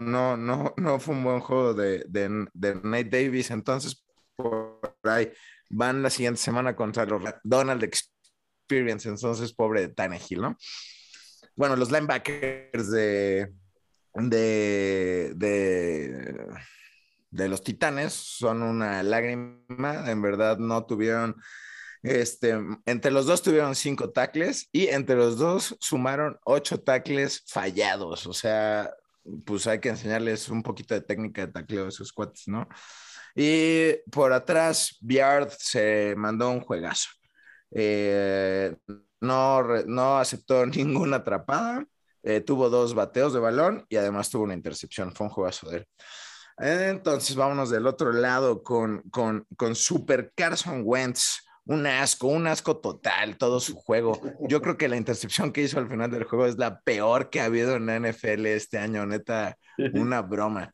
no, 0.00 0.36
no, 0.36 0.74
no 0.76 1.00
fue 1.00 1.14
un 1.14 1.24
buen 1.24 1.40
juego 1.40 1.74
de, 1.74 2.04
de, 2.08 2.46
de 2.54 2.74
Nate 2.76 3.04
Davis. 3.04 3.50
Entonces, 3.50 4.04
por 4.36 4.80
ahí 5.04 5.30
van 5.70 6.02
la 6.02 6.10
siguiente 6.10 6.40
semana 6.40 6.74
contra 6.74 7.04
los 7.04 7.22
Donald 7.44 7.82
Experience. 7.84 9.08
Entonces, 9.08 9.52
pobre 9.52 9.88
Tannehill, 9.88 10.40
¿no? 10.40 10.56
Bueno, 11.54 11.76
los 11.76 11.90
linebackers 11.92 12.90
de, 12.90 13.52
de, 14.14 15.32
de, 15.36 16.46
de, 17.30 17.48
los 17.48 17.62
Titanes 17.62 18.12
son 18.12 18.62
una 18.62 19.02
lágrima, 19.02 20.10
en 20.10 20.22
verdad 20.22 20.58
no 20.58 20.84
tuvieron, 20.84 21.36
este, 22.02 22.58
entre 22.86 23.10
los 23.10 23.26
dos 23.26 23.42
tuvieron 23.42 23.74
cinco 23.74 24.10
tackles 24.10 24.68
y 24.72 24.88
entre 24.88 25.16
los 25.16 25.38
dos 25.38 25.76
sumaron 25.80 26.38
ocho 26.44 26.80
tackles 26.80 27.44
fallados, 27.46 28.26
o 28.26 28.32
sea, 28.32 28.90
pues 29.44 29.66
hay 29.66 29.80
que 29.80 29.90
enseñarles 29.90 30.48
un 30.48 30.62
poquito 30.62 30.94
de 30.94 31.00
técnica 31.02 31.46
de 31.46 31.52
tacleo 31.52 31.86
a 31.86 31.88
esos 31.88 32.12
cuates, 32.12 32.48
¿no? 32.48 32.68
Y 33.34 33.94
por 34.10 34.32
atrás, 34.32 34.98
Biard 35.00 35.50
se 35.58 36.14
mandó 36.16 36.50
un 36.50 36.60
juegazo. 36.60 37.08
Eh, 37.70 38.76
no, 39.20 39.62
no 39.86 40.18
aceptó 40.18 40.66
ninguna 40.66 41.18
atrapada 41.18 41.86
eh, 42.22 42.40
tuvo 42.40 42.70
dos 42.70 42.94
bateos 42.94 43.32
de 43.32 43.40
balón 43.40 43.84
y 43.88 43.96
además 43.96 44.30
tuvo 44.30 44.44
una 44.44 44.54
intercepción. 44.54 45.12
Fue 45.14 45.26
un 45.26 45.32
juegazo 45.32 45.70
de 45.70 45.78
él. 45.78 45.88
Entonces, 46.58 47.34
vámonos 47.34 47.70
del 47.70 47.86
otro 47.86 48.12
lado 48.12 48.62
con, 48.62 49.02
con, 49.10 49.46
con 49.56 49.74
Super 49.74 50.32
Carson 50.34 50.82
Wentz. 50.84 51.44
Un 51.64 51.86
asco, 51.86 52.26
un 52.26 52.48
asco 52.48 52.78
total, 52.78 53.38
todo 53.38 53.60
su 53.60 53.76
juego. 53.76 54.20
Yo 54.48 54.60
creo 54.60 54.76
que 54.76 54.88
la 54.88 54.96
intercepción 54.96 55.52
que 55.52 55.62
hizo 55.62 55.78
al 55.78 55.88
final 55.88 56.10
del 56.10 56.24
juego 56.24 56.46
es 56.46 56.58
la 56.58 56.80
peor 56.80 57.30
que 57.30 57.40
ha 57.40 57.44
habido 57.44 57.76
en 57.76 57.86
la 57.86 58.00
NFL 58.00 58.46
este 58.46 58.78
año, 58.78 59.06
neta, 59.06 59.56
una 59.94 60.22
broma. 60.22 60.72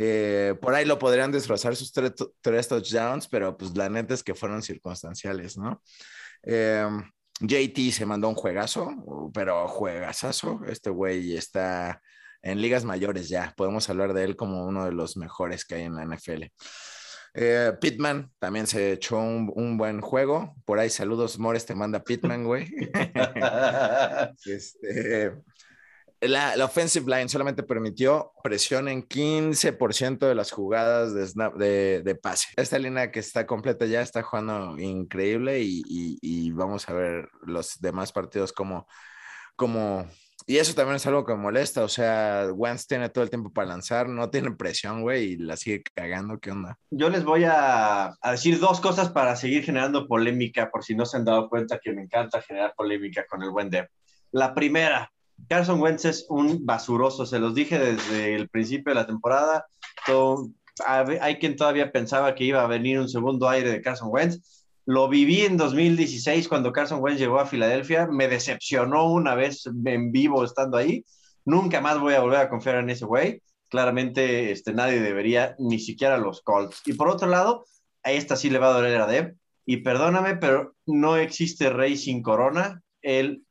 Eh, 0.00 0.54
por 0.60 0.74
ahí 0.74 0.84
lo 0.84 0.96
podrían 0.96 1.32
disfrazar 1.32 1.74
sus 1.74 1.92
tres, 1.92 2.68
touchdowns, 2.68 3.26
pero 3.26 3.56
pues 3.56 3.76
la 3.76 3.88
neta 3.88 4.14
es 4.14 4.22
que 4.22 4.34
fueron 4.34 4.62
circunstanciales, 4.62 5.58
¿no? 5.58 5.82
Em, 6.42 7.02
JT 7.40 7.92
se 7.92 8.06
mandó 8.06 8.28
un 8.28 8.34
juegazo, 8.34 9.30
pero 9.32 9.68
juegazazo. 9.68 10.60
Este 10.66 10.90
güey 10.90 11.36
está 11.36 12.00
en 12.42 12.60
ligas 12.60 12.84
mayores 12.84 13.28
ya. 13.28 13.54
Podemos 13.56 13.88
hablar 13.88 14.12
de 14.12 14.24
él 14.24 14.36
como 14.36 14.66
uno 14.66 14.84
de 14.84 14.92
los 14.92 15.16
mejores 15.16 15.64
que 15.64 15.76
hay 15.76 15.82
en 15.82 15.96
la 15.96 16.04
NFL. 16.04 16.44
Eh, 17.34 17.72
Pitman 17.80 18.32
también 18.38 18.66
se 18.66 18.92
echó 18.92 19.18
un, 19.18 19.76
buen 19.76 20.00
juego. 20.00 20.54
Por 20.64 20.78
ahí, 20.78 20.90
saludos, 20.90 21.38
Mores, 21.38 21.66
te 21.66 21.74
manda 21.74 22.02
Pitman, 22.02 22.44
güey. 22.44 22.66
este, 24.44 25.32
la, 26.20 26.64
offensive 26.64 27.06
line 27.06 27.28
solamente 27.28 27.62
permitió 27.62 28.32
presión 28.42 28.88
en 28.88 29.06
15% 29.06 30.18
de 30.26 30.34
las 30.34 30.50
jugadas 30.50 31.14
de, 31.14 32.02
de, 32.02 32.14
pase. 32.14 32.48
Esta 32.56 32.78
línea 32.78 33.10
que 33.10 33.20
está 33.20 33.46
completa 33.46 33.86
ya 33.86 34.02
está 34.02 34.22
jugando 34.22 34.78
increíble 34.78 35.60
y, 35.60 36.50
vamos 36.52 36.88
a 36.88 36.92
ver 36.92 37.28
los 37.42 37.80
demás 37.80 38.10
partidos 38.12 38.52
como, 38.52 38.86
como 39.54 40.08
y 40.46 40.56
eso 40.56 40.74
también 40.74 40.96
es 40.96 41.06
algo 41.06 41.26
que 41.26 41.34
me 41.34 41.42
molesta. 41.42 41.84
O 41.84 41.88
sea, 41.88 42.48
Wentz 42.54 42.86
tiene 42.86 43.10
todo 43.10 43.22
el 43.22 43.28
tiempo 43.28 43.52
para 43.52 43.68
lanzar, 43.68 44.08
no 44.08 44.30
tiene 44.30 44.52
presión, 44.52 45.02
güey, 45.02 45.32
y 45.32 45.36
la 45.36 45.58
sigue 45.58 45.82
cagando. 45.94 46.38
¿Qué 46.38 46.50
onda? 46.50 46.78
Yo 46.90 47.10
les 47.10 47.22
voy 47.22 47.44
a, 47.44 48.14
decir 48.30 48.58
dos 48.58 48.80
cosas 48.80 49.10
para 49.10 49.36
seguir 49.36 49.62
generando 49.62 50.08
polémica, 50.08 50.70
por 50.70 50.84
si 50.84 50.94
no 50.94 51.04
se 51.04 51.18
han 51.18 51.26
dado 51.26 51.50
cuenta 51.50 51.78
que 51.78 51.92
me 51.92 52.02
encanta 52.02 52.40
generar 52.40 52.72
polémica 52.74 53.26
con 53.26 53.42
el 53.42 53.50
buen. 53.50 53.70
La 54.32 54.54
primera, 54.54 55.12
Carson 55.48 55.80
Wentz 55.80 56.04
es 56.04 56.26
un 56.28 56.66
basuroso, 56.66 57.24
se 57.26 57.38
los 57.38 57.54
dije 57.54 57.78
desde 57.78 58.34
el 58.34 58.48
principio 58.48 58.90
de 58.90 59.00
la 59.00 59.06
temporada. 59.06 59.66
hay 61.20 61.36
quien 61.36 61.56
todavía 61.56 61.92
pensaba 61.92 62.34
que 62.34 62.44
iba 62.44 62.62
a 62.62 62.66
venir 62.66 62.98
un 62.98 63.08
segundo 63.08 63.48
aire 63.48 63.70
de 63.70 63.80
Carson 63.80 64.08
Wentz 64.10 64.58
lo 64.88 65.06
viví 65.06 65.42
en 65.42 65.58
2016 65.58 66.48
cuando 66.48 66.72
Carson 66.72 67.02
Wentz 67.02 67.20
llegó 67.20 67.38
a 67.38 67.44
Filadelfia. 67.44 68.06
Me 68.06 68.26
decepcionó 68.26 69.12
una 69.12 69.34
vez 69.34 69.66
en 69.66 70.12
vivo 70.12 70.42
estando 70.42 70.78
ahí. 70.78 71.04
Nunca 71.44 71.82
más 71.82 72.00
voy 72.00 72.14
a 72.14 72.20
volver 72.20 72.38
a 72.38 72.48
confiar 72.48 72.76
en 72.76 72.88
ese 72.88 73.04
güey. 73.04 73.42
Claramente 73.68 74.50
este, 74.50 74.72
nadie 74.72 74.98
debería, 75.02 75.54
ni 75.58 75.78
siquiera 75.78 76.16
los 76.16 76.40
Colts. 76.40 76.80
Y 76.86 76.94
por 76.94 77.10
otro 77.10 77.28
lado, 77.28 77.66
a 78.02 78.12
esta 78.12 78.34
sí 78.34 78.48
le 78.48 78.58
va 78.58 78.68
a 78.68 78.78
doler 78.78 78.98
a 78.98 79.06
Deb. 79.06 79.36
Y 79.66 79.82
perdóname, 79.82 80.36
pero 80.36 80.74
no 80.86 81.18
existe 81.18 81.68
rey 81.68 81.98
sin 81.98 82.22
corona. 82.22 82.80
El 83.02 83.44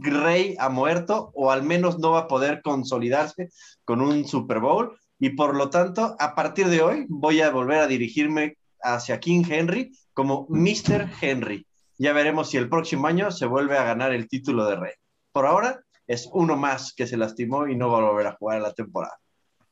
rey 0.00 0.56
ha 0.58 0.68
muerto 0.68 1.30
o 1.34 1.50
al 1.50 1.62
menos 1.62 1.98
no 1.98 2.12
va 2.12 2.20
a 2.20 2.28
poder 2.28 2.62
consolidarse 2.62 3.50
con 3.84 4.00
un 4.00 4.26
Super 4.26 4.60
Bowl. 4.60 4.96
Y 5.18 5.30
por 5.30 5.54
lo 5.54 5.70
tanto, 5.70 6.16
a 6.18 6.34
partir 6.34 6.68
de 6.68 6.82
hoy 6.82 7.06
voy 7.08 7.40
a 7.40 7.50
volver 7.50 7.78
a 7.78 7.86
dirigirme 7.86 8.56
hacia 8.82 9.20
King 9.20 9.44
Henry 9.48 9.92
como 10.12 10.46
Mr. 10.48 11.08
Henry. 11.20 11.66
Ya 11.98 12.12
veremos 12.12 12.50
si 12.50 12.56
el 12.56 12.68
próximo 12.68 13.06
año 13.06 13.30
se 13.30 13.46
vuelve 13.46 13.78
a 13.78 13.84
ganar 13.84 14.12
el 14.12 14.28
título 14.28 14.66
de 14.66 14.76
rey. 14.76 14.92
Por 15.32 15.46
ahora 15.46 15.82
es 16.06 16.28
uno 16.32 16.56
más 16.56 16.92
que 16.92 17.06
se 17.06 17.16
lastimó 17.16 17.68
y 17.68 17.76
no 17.76 17.90
va 17.90 17.98
a 17.98 18.10
volver 18.10 18.26
a 18.26 18.36
jugar 18.36 18.60
la 18.60 18.72
temporada. 18.72 19.18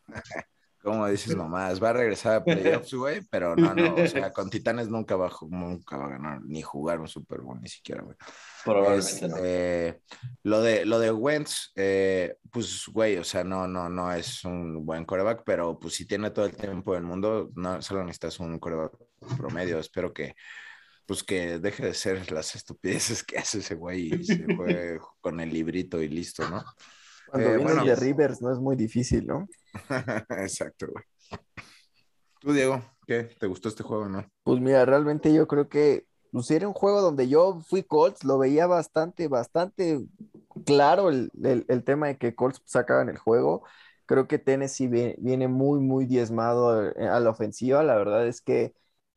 Como 0.83 1.07
dices 1.09 1.37
nomás, 1.37 1.83
va 1.83 1.91
a 1.91 1.93
regresar 1.93 2.37
a 2.37 2.45
playoffs, 2.45 2.95
güey, 2.95 3.21
pero 3.31 3.55
no, 3.55 3.75
no, 3.75 3.95
o 3.95 4.07
sea, 4.07 4.33
con 4.33 4.49
Titanes 4.49 4.89
nunca 4.89 5.15
va, 5.17 5.31
nunca 5.49 5.99
va 5.99 6.07
a 6.07 6.11
ganar 6.11 6.43
ni 6.43 6.63
jugar 6.63 7.01
un 7.01 7.09
Super 7.09 7.41
Bowl, 7.41 7.61
ni 7.61 7.69
siquiera, 7.69 8.03
güey. 8.03 8.17
Probablemente 8.65 9.27
este, 9.27 10.03
Lo 10.43 10.63
de, 10.63 10.87
lo 10.87 10.99
de 10.99 11.13
Wentz, 11.13 11.73
eh, 11.77 12.37
pues, 12.51 12.87
güey, 12.89 13.19
o 13.19 13.25
sea, 13.25 13.45
no, 13.45 13.69
no, 13.69 13.89
no 13.89 14.13
es 14.13 14.45
un 14.45 14.85
buen 14.85 15.05
coreback, 15.05 15.43
pero 15.45 15.79
pues 15.79 15.95
si 15.95 16.07
tiene 16.07 16.31
todo 16.31 16.47
el 16.47 16.57
tiempo 16.57 16.95
del 16.95 17.03
mundo, 17.03 17.51
no 17.57 17.83
solo 17.83 18.03
necesitas 18.03 18.41
un 18.41 18.59
coreback 18.59 18.93
promedio. 19.37 19.79
Espero 19.79 20.13
que, 20.13 20.35
pues, 21.07 21.23
que 21.23 21.59
deje 21.59 21.85
de 21.85 21.95
ser 21.95 22.33
las 22.33 22.55
estupideces 22.55 23.23
que 23.23 23.39
hace 23.39 23.59
ese 23.59 23.75
güey 23.75 24.15
y 24.15 24.25
se 24.25 24.45
juegue 24.57 24.99
con 25.21 25.41
el 25.41 25.53
librito 25.53 26.01
y 26.01 26.09
listo, 26.09 26.49
¿no? 26.49 26.65
Cuando 27.31 27.49
eh, 27.49 27.57
viene 27.57 27.85
de 27.85 27.97
Rivers 27.97 28.43
no 28.43 28.53
es 28.53 28.59
muy 28.59 28.77
difícil, 28.77 29.27
¿no? 29.27 29.49
Exacto, 30.31 30.87
güey. 30.89 31.05
Tú, 32.41 32.53
Diego, 32.53 32.83
¿qué? 33.07 33.25
¿Te 33.39 33.47
gustó 33.47 33.69
este 33.69 33.83
juego, 33.83 34.09
no? 34.09 34.25
Pues 34.43 34.61
mira, 34.61 34.85
realmente 34.85 35.33
yo 35.33 35.47
creo 35.47 35.69
que 35.69 36.07
pues, 36.33 36.51
era 36.51 36.67
un 36.67 36.75
juego 36.75 37.01
donde 37.01 37.29
yo 37.29 37.61
fui 37.61 37.83
Colts, 37.83 38.25
lo 38.25 38.39
veía 38.39 38.67
bastante, 38.67 39.29
bastante 39.29 40.01
claro 40.65 41.11
el, 41.11 41.31
tema 41.85 42.09
de 42.09 42.19
que 42.19 42.35
Colts 42.35 42.63
sacaban 42.65 43.09
el 43.09 43.19
juego. 43.19 43.63
Creo 44.07 44.27
que 44.27 44.39
Tennessee 44.39 44.89
viene, 44.89 45.49
muy, 45.49 45.81
muy 45.81 46.07
diezmado 46.07 46.71
a, 46.71 47.21
la 47.21 47.31
ofensiva. 47.31 47.83
La 47.83 47.97
verdad 47.97 48.27
es 48.27 48.41
que 48.41 48.75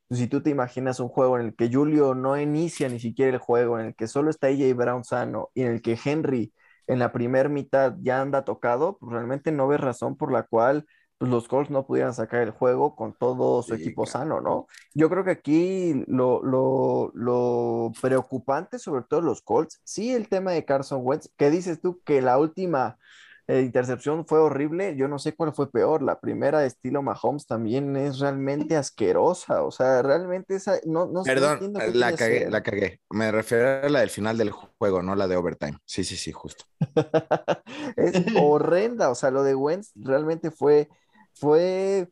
pues, 0.08 0.20
si 0.20 0.28
tú 0.28 0.42
te 0.44 0.50
imaginas 0.50 1.00
un 1.00 1.10
juego 1.10 1.40
en 1.40 1.48
el 1.48 1.56
que 1.56 1.72
Julio 1.72 2.14
no 2.16 2.40
inicia 2.40 2.90
ni 2.90 3.00
siquiera 3.00 3.32
el 3.32 3.40
juego, 3.40 3.80
en 3.80 3.88
el 3.88 3.96
que 3.96 4.08
solo 4.08 4.30
está 4.30 4.48
AJ 4.48 4.76
Brown 4.76 5.04
sano 5.04 5.50
y 5.54 5.64
en 5.64 5.72
el 5.72 5.82
que 5.82 5.98
Henry 6.04 6.54
en 6.88 7.00
la 7.00 7.12
primera 7.12 7.50
mitad 7.50 7.96
ya 8.02 8.22
anda 8.22 8.46
tocado, 8.46 8.98
pues 8.98 9.12
realmente 9.12 9.52
no 9.52 9.68
ves 9.68 9.80
razón 9.80 10.18
por 10.18 10.32
la 10.32 10.44
cual 10.44 10.86
pues, 11.24 11.32
los 11.32 11.48
Colts 11.48 11.70
no 11.70 11.86
pudieran 11.86 12.14
sacar 12.14 12.42
el 12.42 12.52
juego 12.52 12.96
con 12.98 13.14
todo 13.14 13.64
su 13.64 13.74
equipo 13.74 14.06
sano, 14.06 14.42
¿no? 14.42 14.68
Yo 14.94 15.10
creo 15.10 15.24
que 15.24 15.32
aquí 15.32 16.04
lo, 16.08 16.44
lo, 16.44 17.12
lo, 17.14 17.92
preocupante, 18.02 18.78
sobre 18.78 19.06
todo 19.08 19.22
los 19.22 19.42
Colts, 19.42 19.80
sí 19.86 20.14
el 20.14 20.28
tema 20.28 20.52
de 20.52 20.66
Carson 20.66 21.00
Wentz, 21.02 21.30
que 21.38 21.50
dices 21.50 21.80
tú 21.80 22.02
que 22.04 22.22
la 22.22 22.38
última 22.38 22.98
eh, 23.48 23.62
intercepción 23.62 24.26
fue 24.26 24.40
horrible, 24.40 24.96
yo 24.96 25.08
no 25.08 25.20
sé 25.20 25.36
cuál 25.36 25.54
fue 25.54 25.70
peor, 25.70 26.02
la 26.02 26.20
primera 26.20 26.60
de 26.60 26.68
estilo 26.68 27.02
Mahomes 27.02 27.46
también 27.46 27.96
es 27.98 28.20
realmente 28.20 28.78
asquerosa, 28.78 29.64
o 29.64 29.72
sea, 29.72 30.02
realmente 30.02 30.56
esa, 30.56 30.80
no, 30.86 31.08
no 31.08 31.24
Perdón, 31.24 31.74
la 31.94 32.16
cagué, 32.16 32.50
la 32.50 32.64
cagué, 32.64 33.02
me 33.10 33.32
refiero 33.32 33.86
a 33.86 33.90
la 33.90 34.00
del 34.00 34.10
final 34.10 34.38
del 34.38 34.52
juego, 34.52 35.02
no 35.02 35.16
la 35.16 35.28
de 35.28 35.36
overtime, 35.36 35.78
sí, 35.86 36.04
sí, 36.04 36.16
sí, 36.16 36.32
justo. 36.32 36.66
es 37.98 38.24
horrenda, 38.40 39.10
o 39.10 39.16
sea, 39.16 39.30
lo 39.30 39.44
de 39.44 39.56
Wentz 39.56 39.92
realmente 39.96 40.50
fue, 40.50 40.88
fue 41.34 42.08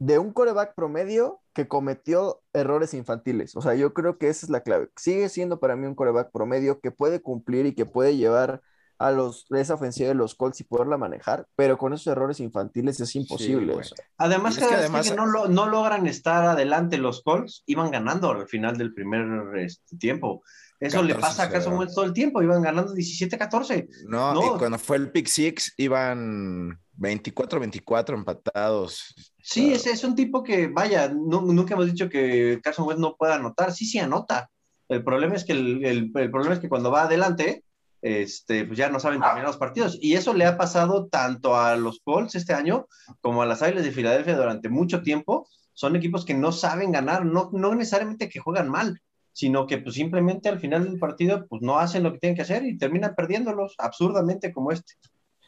de 0.00 0.18
un 0.18 0.32
coreback 0.32 0.74
promedio 0.74 1.40
que 1.52 1.68
cometió 1.68 2.40
errores 2.52 2.94
infantiles. 2.94 3.54
O 3.54 3.60
sea, 3.60 3.74
yo 3.74 3.92
creo 3.92 4.18
que 4.18 4.28
esa 4.28 4.46
es 4.46 4.50
la 4.50 4.62
clave. 4.62 4.88
Sigue 4.96 5.28
siendo 5.28 5.60
para 5.60 5.76
mí 5.76 5.86
un 5.86 5.94
coreback 5.94 6.30
promedio 6.32 6.80
que 6.80 6.90
puede 6.90 7.20
cumplir 7.20 7.66
y 7.66 7.74
que 7.74 7.84
puede 7.84 8.16
llevar 8.16 8.62
a 9.00 9.10
los, 9.10 9.46
esa 9.48 9.74
ofensiva 9.74 10.10
de 10.10 10.14
los 10.14 10.34
Colts 10.34 10.60
y 10.60 10.64
poderla 10.64 10.98
manejar, 10.98 11.46
pero 11.56 11.78
con 11.78 11.94
esos 11.94 12.06
errores 12.08 12.38
infantiles 12.38 13.00
es 13.00 13.16
imposible. 13.16 13.74
además, 14.18 14.58
que, 14.58 14.64
además 14.66 15.16
no, 15.16 15.48
no, 15.48 15.68
logran 15.70 16.06
estar 16.06 16.44
adelante 16.44 16.98
los 16.98 17.22
Colts, 17.22 17.62
iban 17.64 17.90
ganando 17.90 18.30
al 18.30 18.46
final 18.46 18.76
del 18.76 18.92
primer 18.92 19.56
este, 19.56 19.96
tiempo. 19.96 20.42
Eso 20.78 21.02
le 21.02 21.14
pasa 21.14 21.44
a 21.44 21.50
Carson 21.50 21.78
Wentz 21.78 21.94
todo 21.94 22.04
el 22.04 22.12
tiempo, 22.12 22.42
iban 22.42 22.60
ganando 22.60 22.92
17-14. 22.92 23.88
No, 24.06 24.34
y 24.34 24.58
cuando 24.58 24.78
fue 24.78 24.98
el 24.98 25.10
pick 25.10 25.28
six 25.28 25.72
iban 25.78 26.78
24-24 26.98 28.12
empatados. 28.12 29.14
Sí, 29.42 29.72
ese 29.72 29.92
es 29.92 30.04
un 30.04 30.14
tipo 30.14 30.42
que, 30.42 30.68
vaya, 30.68 31.08
nunca 31.08 31.72
hemos 31.72 31.86
dicho 31.86 32.10
que 32.10 32.60
Carson 32.62 32.86
Wentz 32.86 33.00
no 33.00 33.16
pueda 33.16 33.36
anotar, 33.36 33.72
sí, 33.72 33.86
sí 33.86 33.98
anota. 33.98 34.50
El 34.90 35.02
problema 35.02 35.36
es 35.36 35.44
que 35.44 35.52
el, 35.52 35.84
el, 35.86 36.12
el 36.14 36.30
problema 36.30 36.54
es 36.54 36.60
que 36.60 36.68
cuando 36.68 36.90
va 36.90 37.04
adelante, 37.04 37.64
este, 38.02 38.64
pues 38.64 38.78
ya 38.78 38.88
no 38.88 39.00
saben 39.00 39.20
terminar 39.20 39.46
los 39.46 39.56
partidos. 39.56 39.98
Y 40.00 40.14
eso 40.14 40.34
le 40.34 40.46
ha 40.46 40.56
pasado 40.56 41.06
tanto 41.08 41.56
a 41.56 41.76
los 41.76 42.00
Colts 42.00 42.34
este 42.34 42.54
año 42.54 42.86
como 43.20 43.42
a 43.42 43.46
las 43.46 43.62
Águilas 43.62 43.84
de 43.84 43.92
Filadelfia 43.92 44.36
durante 44.36 44.68
mucho 44.68 45.02
tiempo. 45.02 45.48
Son 45.72 45.96
equipos 45.96 46.24
que 46.24 46.34
no 46.34 46.52
saben 46.52 46.92
ganar, 46.92 47.24
no, 47.24 47.50
no 47.52 47.74
necesariamente 47.74 48.28
que 48.28 48.40
juegan 48.40 48.68
mal, 48.68 49.00
sino 49.32 49.66
que 49.66 49.78
pues 49.78 49.94
simplemente 49.94 50.48
al 50.48 50.60
final 50.60 50.84
del 50.84 50.98
partido 50.98 51.46
pues 51.48 51.62
no 51.62 51.78
hacen 51.78 52.02
lo 52.02 52.12
que 52.12 52.18
tienen 52.18 52.36
que 52.36 52.42
hacer 52.42 52.64
y 52.64 52.76
terminan 52.76 53.14
perdiéndolos 53.14 53.74
absurdamente 53.78 54.52
como 54.52 54.72
este. 54.72 54.94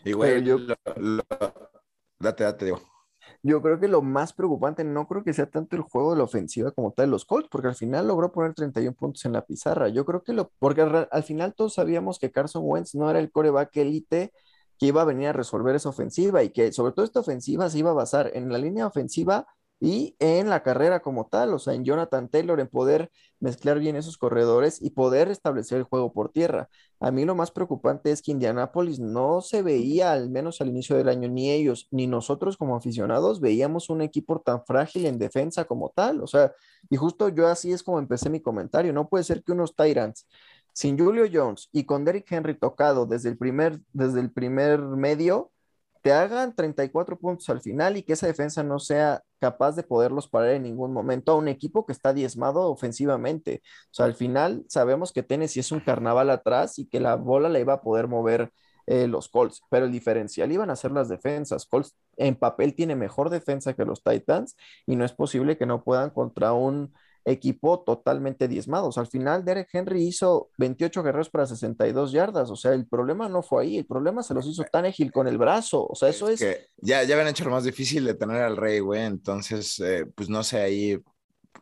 Y 0.05 0.13
güey, 0.13 0.43
yo... 0.43 0.59
date, 2.19 2.45
date, 2.45 2.65
digo 2.65 2.92
yo 3.43 3.61
creo 3.61 3.81
que 3.81 3.89
lo 3.89 4.03
más 4.03 4.33
preocupante 4.33 4.85
no 4.85 5.09
creo 5.09 5.25
que 5.25 5.33
sea 5.33 5.51
tanto 5.51 5.75
el 5.77 5.83
juego 5.83 6.13
de 6.13 6.19
la 6.19 6.25
ofensiva 6.25 6.71
como 6.71 6.93
tal 6.93 7.07
de 7.07 7.11
los 7.11 7.25
Colts, 7.25 7.49
porque 7.51 7.69
al 7.69 7.75
final 7.75 8.07
logró 8.07 8.33
poner 8.33 8.55
31 8.55 8.95
puntos 8.95 9.25
en 9.25 9.33
la 9.33 9.45
pizarra. 9.45 9.89
Yo 9.89 10.05
creo 10.05 10.23
que 10.23 10.33
lo, 10.33 10.53
porque 10.59 10.83
al, 10.83 11.23
final 11.25 11.55
todos 11.55 11.75
sabíamos 11.75 12.19
que 12.19 12.31
Carson 12.31 12.63
Wentz 12.65 12.95
no 12.95 13.11
era 13.11 13.19
el 13.19 13.33
coreback 13.33 13.77
élite 13.79 14.33
que 14.79 14.87
iba 14.87 15.03
a 15.03 15.05
venir 15.05 15.29
a 15.29 15.33
resolver 15.33 15.75
esa 15.75 15.89
ofensiva 15.89 16.43
y 16.43 16.51
que 16.51 16.73
sobre 16.73 16.93
todo 16.93 17.05
esta 17.05 17.21
ofensiva 17.21 17.69
se 17.69 17.79
iba 17.79 17.91
a 17.91 17.95
basar 17.95 18.31
en 18.35 18.51
la 18.53 18.59
línea 18.59 18.87
ofensiva 18.87 19.47
y 19.85 20.15
en 20.21 20.49
la 20.49 20.63
carrera 20.63 21.01
como 21.01 21.27
tal, 21.27 21.53
o 21.53 21.59
sea, 21.59 21.75
en 21.75 21.85
Jonathan 21.85 22.29
Taylor, 22.29 22.61
en 22.61 22.69
poder 22.69 23.11
mezclar 23.41 23.81
bien 23.81 23.97
esos 23.97 24.17
corredores 24.17 24.81
y 24.81 24.91
poder 24.91 25.29
establecer 25.29 25.79
el 25.79 25.83
juego 25.83 26.13
por 26.13 26.31
tierra. 26.31 26.69
A 27.01 27.11
mí 27.11 27.25
lo 27.25 27.35
más 27.35 27.51
preocupante 27.51 28.13
es 28.13 28.23
que 28.23 28.31
Indianapolis 28.31 29.01
no 29.01 29.41
se 29.41 29.61
veía, 29.63 30.13
al 30.13 30.31
menos 30.31 30.61
al 30.61 30.69
inicio 30.69 30.97
del 30.97 31.09
año, 31.09 31.29
ni 31.29 31.51
ellos 31.51 31.89
ni 31.91 32.07
nosotros 32.07 32.57
como 32.57 32.77
aficionados 32.77 33.41
veíamos 33.41 33.91
un 33.91 34.03
equipo 34.03 34.41
tan 34.41 34.65
frágil 34.65 35.05
en 35.05 35.19
defensa 35.19 35.65
como 35.65 35.91
tal, 35.91 36.23
o 36.23 36.29
sea, 36.29 36.53
y 36.89 36.97
justo 36.97 37.29
yo 37.29 37.49
así 37.49 37.73
es 37.73 37.83
como 37.83 37.99
empecé 37.99 38.31
mi 38.31 38.41
comentario, 38.41 38.93
no 38.93 39.09
puede 39.09 39.25
ser 39.25 39.43
que 39.43 39.51
unos 39.51 39.75
Tyrants 39.75 40.29
sin 40.73 40.97
Julio 40.97 41.25
Jones 41.33 41.69
y 41.73 41.87
con 41.87 42.05
Derrick 42.05 42.31
Henry 42.31 42.57
tocado 42.57 43.05
desde 43.05 43.31
el 43.31 43.37
primer, 43.37 43.81
desde 43.93 44.21
el 44.21 44.31
primer 44.31 44.79
medio, 44.81 45.51
te 46.03 46.13
hagan 46.13 46.55
34 46.55 47.19
puntos 47.19 47.49
al 47.49 47.61
final 47.61 47.97
y 47.97 48.05
que 48.05 48.13
esa 48.13 48.29
defensa 48.29 48.63
no 48.63 48.79
sea 48.79 49.23
capaz 49.43 49.75
de 49.75 49.83
poderlos 49.83 50.29
parar 50.29 50.51
en 50.51 50.63
ningún 50.63 50.93
momento 50.93 51.33
a 51.33 51.37
un 51.37 51.49
equipo 51.49 51.85
que 51.85 51.93
está 51.93 52.13
diezmado 52.13 52.71
ofensivamente. 52.71 53.61
O 53.91 53.95
sea, 53.95 54.07
al 54.07 54.15
final 54.15 54.65
sabemos 54.69 55.13
que 55.13 55.25
Tennessee 55.25 55.59
es 55.59 55.73
un 55.73 55.81
carnaval 55.81 56.31
atrás 56.31 56.79
y 56.79 56.87
que 56.87 57.01
la 57.01 57.17
bola 57.17 57.49
la 57.49 57.59
iba 57.59 57.73
a 57.73 57.83
poder 57.83 58.07
mover 58.07 58.53
eh, 58.87 59.09
los 59.09 59.29
Colts, 59.29 59.63
pero 59.69 59.87
el 59.87 59.93
diferencial 59.93 60.53
iban 60.53 60.71
a 60.71 60.77
ser 60.77 60.93
las 60.93 61.09
defensas. 61.09 61.67
Colts 61.67 61.97
en 62.17 62.37
papel 62.37 62.75
tiene 62.77 62.95
mejor 62.95 63.31
defensa 63.31 63.75
que 63.75 63.85
los 63.85 64.05
Titans 64.05 64.57
y 64.87 64.95
no 64.95 65.05
es 65.05 65.13
posible 65.13 65.57
que 65.59 65.67
no 65.67 65.83
puedan 65.83 66.11
contra 66.11 66.53
un 66.53 66.95
equipo 67.25 67.81
totalmente 67.81 68.49
diezmados. 68.49 68.99
Al 68.99 69.07
final, 69.07 69.45
Derek 69.45 69.69
Henry 69.73 70.07
hizo 70.07 70.51
28 70.59 71.03
guerreros 71.03 71.31
para 71.31 71.47
62 71.47 72.13
yardas. 72.13 72.51
O 72.51 72.57
sea, 72.57 72.73
el 72.73 72.87
problema 72.87 73.29
no 73.29 73.43
fue 73.43 73.63
ahí, 73.63 73.79
el 73.79 73.87
problema 73.87 74.23
se 74.23 74.35
los 74.35 74.47
hizo 74.47 74.65
Tannehill 74.65 75.13
con 75.13 75.29
el 75.29 75.39
brazo. 75.39 75.87
O 75.87 75.95
sea, 75.95 76.09
eso 76.09 76.29
es. 76.29 76.41
Que 76.41 76.67
ya, 76.79 77.03
ya 77.03 77.15
habían 77.15 77.29
hecho 77.29 77.45
lo 77.45 77.51
más 77.51 77.65
difícil 77.65 78.05
de 78.05 78.15
tener 78.15 78.43
al 78.43 78.57
rey, 78.57 78.81
güey. 78.81 79.03
Entonces, 79.03 79.79
eh, 79.81 80.07
pues 80.15 80.29
no 80.29 80.43
sé 80.43 80.61
ahí. 80.61 80.99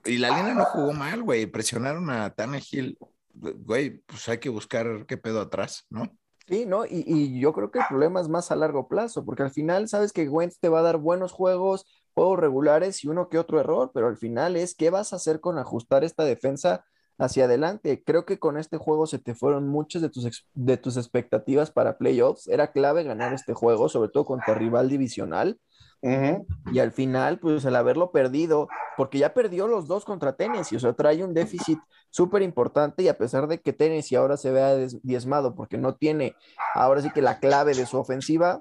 Y 0.05 0.19
la 0.19 0.37
línea 0.37 0.55
no 0.55 0.65
jugó 0.65 0.93
mal, 0.93 1.23
güey. 1.23 1.47
Presionaron 1.47 2.09
a 2.11 2.31
Tannehill. 2.31 2.99
Güey, 3.35 4.03
pues 4.07 4.29
hay 4.29 4.39
que 4.39 4.49
buscar 4.49 5.07
qué 5.07 5.17
pedo 5.17 5.41
atrás, 5.41 5.87
¿no? 5.89 6.11
Sí, 6.51 6.67
¿no? 6.67 6.85
Y, 6.85 7.05
y, 7.07 7.39
yo 7.39 7.53
creo 7.53 7.71
que 7.71 7.79
el 7.79 7.85
problema 7.89 8.21
es 8.21 8.29
más 8.29 8.51
a 8.51 8.57
largo 8.57 8.89
plazo, 8.89 9.25
porque 9.25 9.45
al 9.45 9.53
final 9.53 9.89
sabes 9.89 10.13
que 10.13 10.29
Wentz 10.29 10.59
te 10.59 10.69
va 10.69 10.81
a 10.81 10.83
dar 10.83 10.97
buenos 10.97 11.31
juegos, 11.31 11.87
juegos 12.15 12.39
regulares 12.39 13.05
y 13.05 13.09
uno 13.09 13.29
que 13.29 13.39
otro 13.39 13.61
error, 13.61 13.91
pero 13.95 14.09
al 14.09 14.17
final 14.17 14.57
es 14.57 14.75
qué 14.75 14.91
vas 14.91 15.13
a 15.13 15.17
hacer 15.17 15.41
con 15.41 15.59
ajustar 15.59 16.05
esta 16.05 16.25
defensa 16.25 16.85
hacia 17.21 17.45
adelante. 17.45 18.03
Creo 18.05 18.25
que 18.25 18.39
con 18.39 18.57
este 18.57 18.79
juego 18.79 19.07
se 19.07 19.19
te 19.19 19.35
fueron 19.35 19.69
muchas 19.69 20.03
de 20.03 20.09
tus, 20.09 20.45
de 20.55 20.77
tus 20.77 20.97
expectativas 20.97 21.71
para 21.71 21.99
playoffs. 21.99 22.49
Era 22.49 22.73
clave 22.73 23.05
ganar 23.05 23.35
este 23.35 23.53
juego, 23.53 23.89
sobre 23.89 24.11
todo 24.11 24.25
contra 24.25 24.55
rival 24.55 24.89
divisional. 24.89 25.59
Y 26.73 26.79
al 26.79 26.93
final, 26.93 27.39
pues 27.39 27.65
el 27.67 27.77
haberlo 27.77 28.11
perdido, 28.11 28.69
porque 28.97 29.19
ya 29.19 29.35
perdió 29.35 29.69
los 29.69 29.87
dos 29.87 30.07
contra 30.07 30.35
Tennessee, 30.35 30.77
o 30.77 30.81
sea, 30.81 30.95
trae 30.95 31.23
un 31.23 31.35
déficit 31.35 31.79
súper 32.09 32.41
importante 32.41 33.03
y 33.03 33.09
a 33.09 33.19
pesar 33.19 33.47
de 33.49 33.61
que 33.61 33.75
Tennessee 33.75 34.17
ahora 34.17 34.39
se 34.39 34.51
vea 34.51 34.77
diezmado 35.03 35.55
porque 35.55 35.77
no 35.77 35.95
tiene 35.95 36.35
ahora 36.75 37.03
sí 37.03 37.11
que 37.11 37.21
la 37.21 37.39
clave 37.39 37.75
de 37.75 37.85
su 37.85 37.99
ofensiva, 37.99 38.61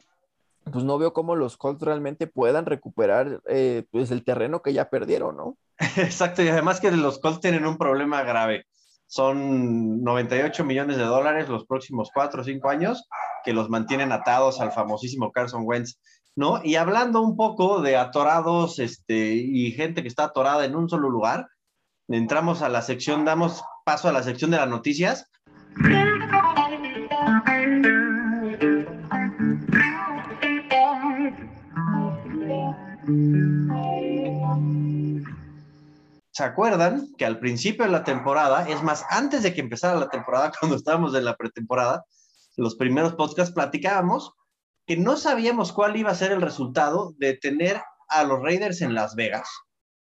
pues 0.71 0.83
no 0.83 0.97
veo 0.97 1.13
cómo 1.13 1.35
los 1.35 1.57
Colts 1.57 1.81
realmente 1.81 2.27
puedan 2.27 2.65
recuperar 2.65 3.41
eh, 3.47 3.85
pues 3.91 4.11
el 4.11 4.23
terreno 4.23 4.61
que 4.61 4.73
ya 4.73 4.89
perdieron, 4.89 5.37
¿no? 5.37 5.57
Exacto, 5.97 6.43
y 6.43 6.49
además 6.49 6.79
que 6.79 6.91
los 6.91 7.19
Colts 7.19 7.41
tienen 7.41 7.65
un 7.65 7.77
problema 7.77 8.23
grave. 8.23 8.65
Son 9.07 10.03
98 10.03 10.63
millones 10.63 10.97
de 10.97 11.03
dólares 11.03 11.49
los 11.49 11.65
próximos 11.65 12.11
cuatro 12.13 12.41
o 12.41 12.43
cinco 12.43 12.69
años 12.69 13.07
que 13.43 13.53
los 13.53 13.69
mantienen 13.69 14.11
atados 14.11 14.61
al 14.61 14.71
famosísimo 14.71 15.31
Carson 15.31 15.63
Wentz, 15.65 15.97
¿no? 16.35 16.61
Y 16.63 16.75
hablando 16.75 17.21
un 17.21 17.35
poco 17.35 17.81
de 17.81 17.97
atorados 17.97 18.77
este, 18.79 19.33
y 19.33 19.71
gente 19.71 20.03
que 20.03 20.07
está 20.07 20.25
atorada 20.25 20.65
en 20.65 20.75
un 20.75 20.89
solo 20.89 21.09
lugar, 21.09 21.47
entramos 22.07 22.61
a 22.61 22.69
la 22.69 22.81
sección, 22.81 23.25
damos 23.25 23.63
paso 23.83 24.09
a 24.09 24.11
la 24.11 24.23
sección 24.23 24.51
de 24.51 24.57
las 24.57 24.69
noticias. 24.69 25.29
¿Se 36.39 36.45
acuerdan 36.45 37.13
que 37.17 37.25
al 37.25 37.37
principio 37.39 37.83
de 37.83 37.91
la 37.91 38.05
temporada, 38.05 38.69
es 38.69 38.81
más, 38.81 39.03
antes 39.09 39.43
de 39.43 39.53
que 39.53 39.59
empezara 39.59 39.99
la 39.99 40.09
temporada, 40.09 40.51
cuando 40.59 40.77
estábamos 40.77 41.13
en 41.13 41.25
la 41.25 41.35
pretemporada, 41.35 42.05
los 42.55 42.75
primeros 42.75 43.15
podcasts 43.15 43.53
platicábamos 43.53 44.31
que 44.87 44.95
no 44.95 45.17
sabíamos 45.17 45.73
cuál 45.73 45.97
iba 45.97 46.11
a 46.11 46.15
ser 46.15 46.31
el 46.31 46.41
resultado 46.41 47.13
de 47.17 47.35
tener 47.35 47.81
a 48.07 48.23
los 48.23 48.41
Raiders 48.41 48.81
en 48.81 48.93
Las 48.93 49.15
Vegas, 49.15 49.49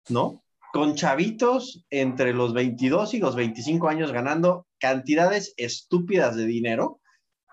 ¿no? 0.10 0.44
Con 0.74 0.96
chavitos 0.96 1.86
entre 1.92 2.34
los 2.34 2.54
22 2.54 3.14
y 3.14 3.20
los 3.20 3.36
25 3.36 3.88
años 3.88 4.12
ganando 4.12 4.66
cantidades 4.80 5.54
estúpidas 5.58 6.36
de 6.36 6.48
dinero. 6.48 7.00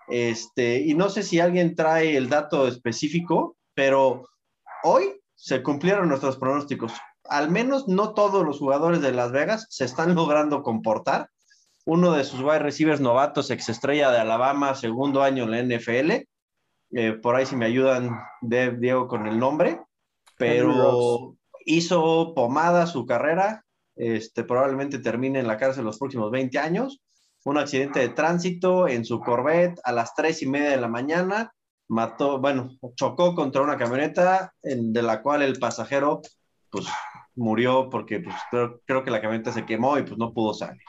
Este, 0.08 0.80
y 0.80 0.94
no 0.94 1.10
sé 1.10 1.22
si 1.22 1.38
alguien 1.38 1.76
trae 1.76 2.16
el 2.16 2.30
dato 2.30 2.66
específico, 2.66 3.58
pero 3.74 4.26
hoy 4.82 5.19
se 5.40 5.62
cumplieron 5.62 6.08
nuestros 6.08 6.36
pronósticos. 6.36 6.92
Al 7.24 7.50
menos 7.50 7.88
no 7.88 8.12
todos 8.12 8.44
los 8.44 8.58
jugadores 8.58 9.00
de 9.00 9.12
Las 9.12 9.32
Vegas 9.32 9.66
se 9.70 9.86
están 9.86 10.14
logrando 10.14 10.62
comportar. 10.62 11.30
Uno 11.86 12.12
de 12.12 12.24
sus 12.24 12.40
wide 12.40 12.58
receivers 12.58 13.00
novatos, 13.00 13.50
ex 13.50 13.70
estrella 13.70 14.10
de 14.10 14.18
Alabama, 14.18 14.74
segundo 14.74 15.22
año 15.22 15.44
en 15.44 15.50
la 15.50 15.62
NFL. 15.62 16.10
Eh, 16.92 17.12
por 17.22 17.36
ahí 17.36 17.46
si 17.46 17.56
me 17.56 17.64
ayudan, 17.64 18.20
de, 18.42 18.72
Diego, 18.72 19.08
con 19.08 19.26
el 19.26 19.38
nombre. 19.38 19.80
Pero 20.36 21.36
hizo 21.64 22.34
pomada 22.34 22.86
su 22.86 23.06
carrera. 23.06 23.64
Este, 23.96 24.44
probablemente 24.44 24.98
termine 24.98 25.38
en 25.38 25.48
la 25.48 25.56
cárcel 25.56 25.86
los 25.86 25.98
próximos 25.98 26.30
20 26.30 26.58
años. 26.58 27.00
Un 27.46 27.56
accidente 27.56 28.00
de 28.00 28.10
tránsito 28.10 28.88
en 28.88 29.06
su 29.06 29.20
Corvette 29.20 29.80
a 29.84 29.92
las 29.92 30.14
3 30.14 30.42
y 30.42 30.46
media 30.46 30.70
de 30.70 30.80
la 30.82 30.88
mañana 30.88 31.54
mató, 31.90 32.38
bueno, 32.38 32.78
chocó 32.94 33.34
contra 33.34 33.62
una 33.62 33.76
camioneta 33.76 34.54
de 34.62 35.02
la 35.02 35.22
cual 35.22 35.42
el 35.42 35.58
pasajero, 35.58 36.22
pues, 36.70 36.86
murió 37.34 37.90
porque 37.90 38.20
pues, 38.20 38.36
creo, 38.86 39.04
que 39.04 39.10
la 39.10 39.20
camioneta 39.20 39.52
se 39.52 39.66
quemó 39.66 39.98
y 39.98 40.04
pues 40.04 40.16
no 40.16 40.32
pudo 40.32 40.54
salir. 40.54 40.80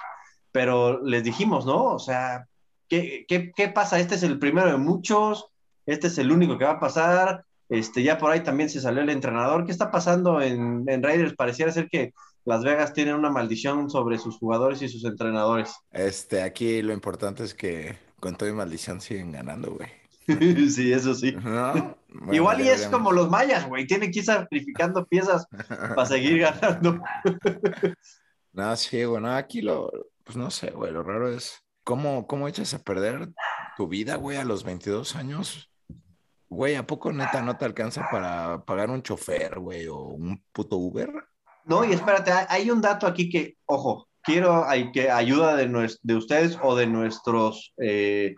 Pero 0.52 1.04
les 1.04 1.24
dijimos, 1.24 1.66
¿no? 1.66 1.86
O 1.86 2.00
sea, 2.00 2.46
¿qué, 2.88 3.26
qué, 3.28 3.52
qué 3.56 3.68
pasa? 3.68 4.00
Este 4.00 4.16
es 4.16 4.24
el 4.24 4.38
primero 4.38 4.70
de 4.70 4.78
muchos, 4.78 5.48
este 5.88 6.08
es 6.08 6.18
el 6.20 6.32
único 6.32 6.58
que 6.58 6.66
va 6.66 6.72
a 6.72 6.80
pasar. 6.80 7.46
Este, 7.68 8.04
ya 8.04 8.18
por 8.18 8.32
ahí 8.32 8.42
también 8.42 8.70
se 8.70 8.82
salió 8.82 9.02
el 9.02 9.10
entrenador. 9.10 9.66
¿Qué 9.66 9.72
está 9.72 9.90
pasando 9.90 10.40
en, 10.42 10.84
en 10.88 11.02
Raiders? 11.02 11.34
Pareciera 11.34 11.72
ser 11.72 11.90
que 11.90 12.14
Las 12.46 12.64
Vegas 12.64 12.94
tiene 12.94 13.16
una 13.16 13.32
maldición 13.32 13.90
sobre 13.90 14.20
sus 14.20 14.38
jugadores 14.38 14.82
y 14.84 14.90
sus 14.90 15.04
entrenadores. 15.06 15.74
Este, 15.92 16.44
aquí 16.44 16.84
lo 16.84 16.94
importante 16.94 17.44
es 17.44 17.56
que 17.56 17.98
con 18.20 18.36
toda 18.36 18.54
maldición 18.54 19.02
siguen 19.02 19.32
ganando, 19.32 19.72
güey. 19.72 20.01
sí, 20.70 20.94
eso 20.94 21.14
sí. 21.14 21.36
Igual 22.32 22.62
y 22.62 22.70
es 22.70 22.88
como 22.88 23.12
los 23.12 23.30
mayas, 23.30 23.68
güey. 23.68 23.88
Tienen 23.88 24.12
que 24.12 24.20
ir 24.20 24.26
sacrificando 24.26 25.06
piezas 25.06 25.48
para 25.96 26.06
seguir 26.06 26.40
ganando. 26.40 27.00
no, 28.54 28.76
sí, 28.76 29.06
bueno, 29.06 29.32
aquí 29.34 29.62
lo, 29.62 29.92
pues 30.24 30.38
no 30.38 30.52
sé, 30.52 30.72
güey, 30.72 30.92
lo 30.92 31.04
raro 31.04 31.32
es 31.32 31.64
cómo, 31.84 32.28
cómo 32.28 32.48
echas 32.48 32.74
a 32.74 32.84
perder 32.84 33.30
tu 33.78 33.88
vida, 33.88 34.16
güey, 34.16 34.38
a 34.38 34.46
los 34.46 34.64
22 34.64 35.16
años. 35.16 35.70
Güey, 36.50 36.76
¿a 36.76 36.86
poco 36.86 37.14
neta 37.14 37.42
no 37.42 37.58
te 37.58 37.64
alcanza 37.64 38.10
para 38.12 38.64
pagar 38.66 38.90
un 38.90 39.02
chofer, 39.02 39.58
güey, 39.60 39.88
o 39.88 40.00
un 40.00 40.44
puto 40.52 40.76
Uber? 40.76 41.10
No, 41.64 41.86
y 41.86 41.94
espérate, 41.94 42.32
hay 42.50 42.70
un 42.70 42.82
dato 42.82 43.08
aquí 43.08 43.30
que, 43.30 43.56
ojo, 43.66 44.10
quiero 44.24 44.68
hay 44.68 44.92
que 44.92 45.10
ayuda 45.10 45.56
de, 45.56 45.98
de 46.02 46.16
ustedes 46.16 46.58
o 46.62 46.76
de 46.76 46.88
nuestros 46.88 47.74
eh, 47.78 48.36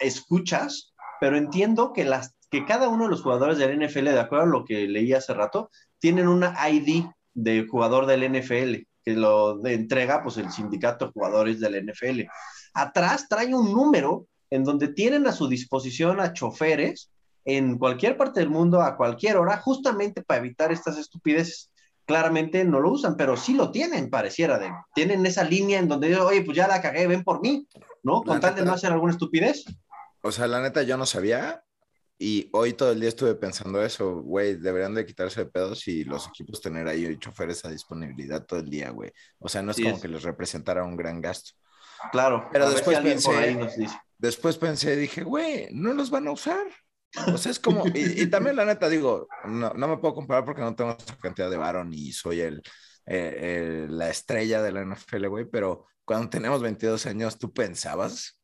escuchas, 0.00 0.94
pero 1.20 1.36
entiendo 1.36 1.92
que, 1.92 2.04
las, 2.04 2.34
que 2.50 2.64
cada 2.64 2.88
uno 2.88 3.04
de 3.04 3.10
los 3.10 3.22
jugadores 3.22 3.58
del 3.58 3.78
NFL, 3.78 4.04
de 4.04 4.20
acuerdo 4.20 4.44
a 4.44 4.48
lo 4.48 4.64
que 4.64 4.86
leí 4.86 5.12
hace 5.12 5.34
rato, 5.34 5.70
tienen 5.98 6.28
una 6.28 6.54
ID 6.68 7.04
de 7.34 7.66
jugador 7.66 8.06
del 8.06 8.32
NFL, 8.32 8.86
que 9.04 9.14
lo 9.14 9.64
entrega 9.66 10.22
pues 10.22 10.36
el 10.36 10.50
sindicato 10.50 11.06
de 11.06 11.12
jugadores 11.12 11.60
del 11.60 11.86
NFL. 11.86 12.22
Atrás 12.74 13.26
trae 13.28 13.54
un 13.54 13.72
número 13.72 14.26
en 14.50 14.64
donde 14.64 14.88
tienen 14.88 15.26
a 15.26 15.32
su 15.32 15.48
disposición 15.48 16.20
a 16.20 16.32
choferes 16.32 17.10
en 17.44 17.78
cualquier 17.78 18.16
parte 18.16 18.40
del 18.40 18.50
mundo 18.50 18.82
a 18.82 18.96
cualquier 18.96 19.36
hora, 19.36 19.58
justamente 19.58 20.22
para 20.22 20.40
evitar 20.40 20.72
estas 20.72 20.98
estupideces. 20.98 21.70
Claramente 22.04 22.64
no 22.64 22.80
lo 22.80 22.92
usan, 22.92 23.16
pero 23.16 23.36
sí 23.36 23.54
lo 23.54 23.70
tienen, 23.70 24.10
pareciera. 24.10 24.58
De, 24.58 24.70
tienen 24.94 25.24
esa 25.26 25.44
línea 25.44 25.78
en 25.78 25.88
donde, 25.88 26.16
oye, 26.16 26.42
pues 26.42 26.56
ya 26.56 26.68
la 26.68 26.80
cagué, 26.80 27.06
ven 27.06 27.24
por 27.24 27.40
mí. 27.40 27.66
¿No? 28.06 28.22
Con 28.22 28.38
tal 28.38 28.54
de 28.54 28.64
no 28.64 28.72
hacer 28.72 28.92
alguna 28.92 29.12
estupidez. 29.12 29.64
O 30.22 30.30
sea, 30.30 30.46
la 30.46 30.62
neta, 30.62 30.84
yo 30.84 30.96
no 30.96 31.06
sabía. 31.06 31.64
Y 32.18 32.48
hoy 32.52 32.72
todo 32.72 32.92
el 32.92 33.00
día 33.00 33.08
estuve 33.08 33.34
pensando 33.34 33.82
eso, 33.82 34.22
güey, 34.22 34.54
deberían 34.54 34.94
de 34.94 35.04
quitarse 35.04 35.40
de 35.40 35.50
pedos 35.50 35.86
y 35.88 36.04
los 36.04 36.28
equipos 36.28 36.62
tener 36.62 36.86
ahí 36.86 37.18
choferes 37.18 37.64
a 37.64 37.70
disponibilidad 37.70 38.46
todo 38.46 38.60
el 38.60 38.70
día, 38.70 38.90
güey. 38.90 39.12
O 39.38 39.48
sea, 39.48 39.60
no 39.60 39.72
es 39.72 39.80
como 39.82 40.00
que 40.00 40.08
les 40.08 40.22
representara 40.22 40.84
un 40.84 40.96
gran 40.96 41.20
gasto. 41.20 41.50
Claro. 42.12 42.48
Pero 42.52 42.70
después 42.70 43.00
pensé, 43.00 43.90
después 44.16 44.56
pensé, 44.56 44.96
dije, 44.96 45.24
güey, 45.24 45.68
no 45.72 45.92
los 45.92 46.08
van 46.08 46.28
a 46.28 46.32
usar. 46.32 46.64
O 47.34 47.36
sea, 47.36 47.50
es 47.50 47.58
como, 47.58 47.84
y, 47.92 48.26
también 48.28 48.56
la 48.56 48.64
neta 48.64 48.88
digo, 48.88 49.26
no, 49.44 49.74
no, 49.74 49.88
me 49.88 49.96
puedo 49.98 50.14
comparar 50.14 50.44
porque 50.44 50.62
no 50.62 50.74
tengo 50.74 50.96
esa 50.96 51.18
cantidad 51.18 51.50
de 51.50 51.56
varón 51.56 51.92
y 51.92 52.12
soy 52.12 52.40
el, 52.40 52.62
eh, 53.04 53.86
la 53.90 54.10
estrella 54.10 54.62
de 54.62 54.72
la 54.72 54.84
NFL, 54.84 55.26
güey, 55.26 55.44
pero 55.44 55.86
cuando 56.06 56.30
tenemos 56.30 56.62
22 56.62 57.04
años, 57.06 57.38
¿tú 57.38 57.52
pensabas? 57.52 58.40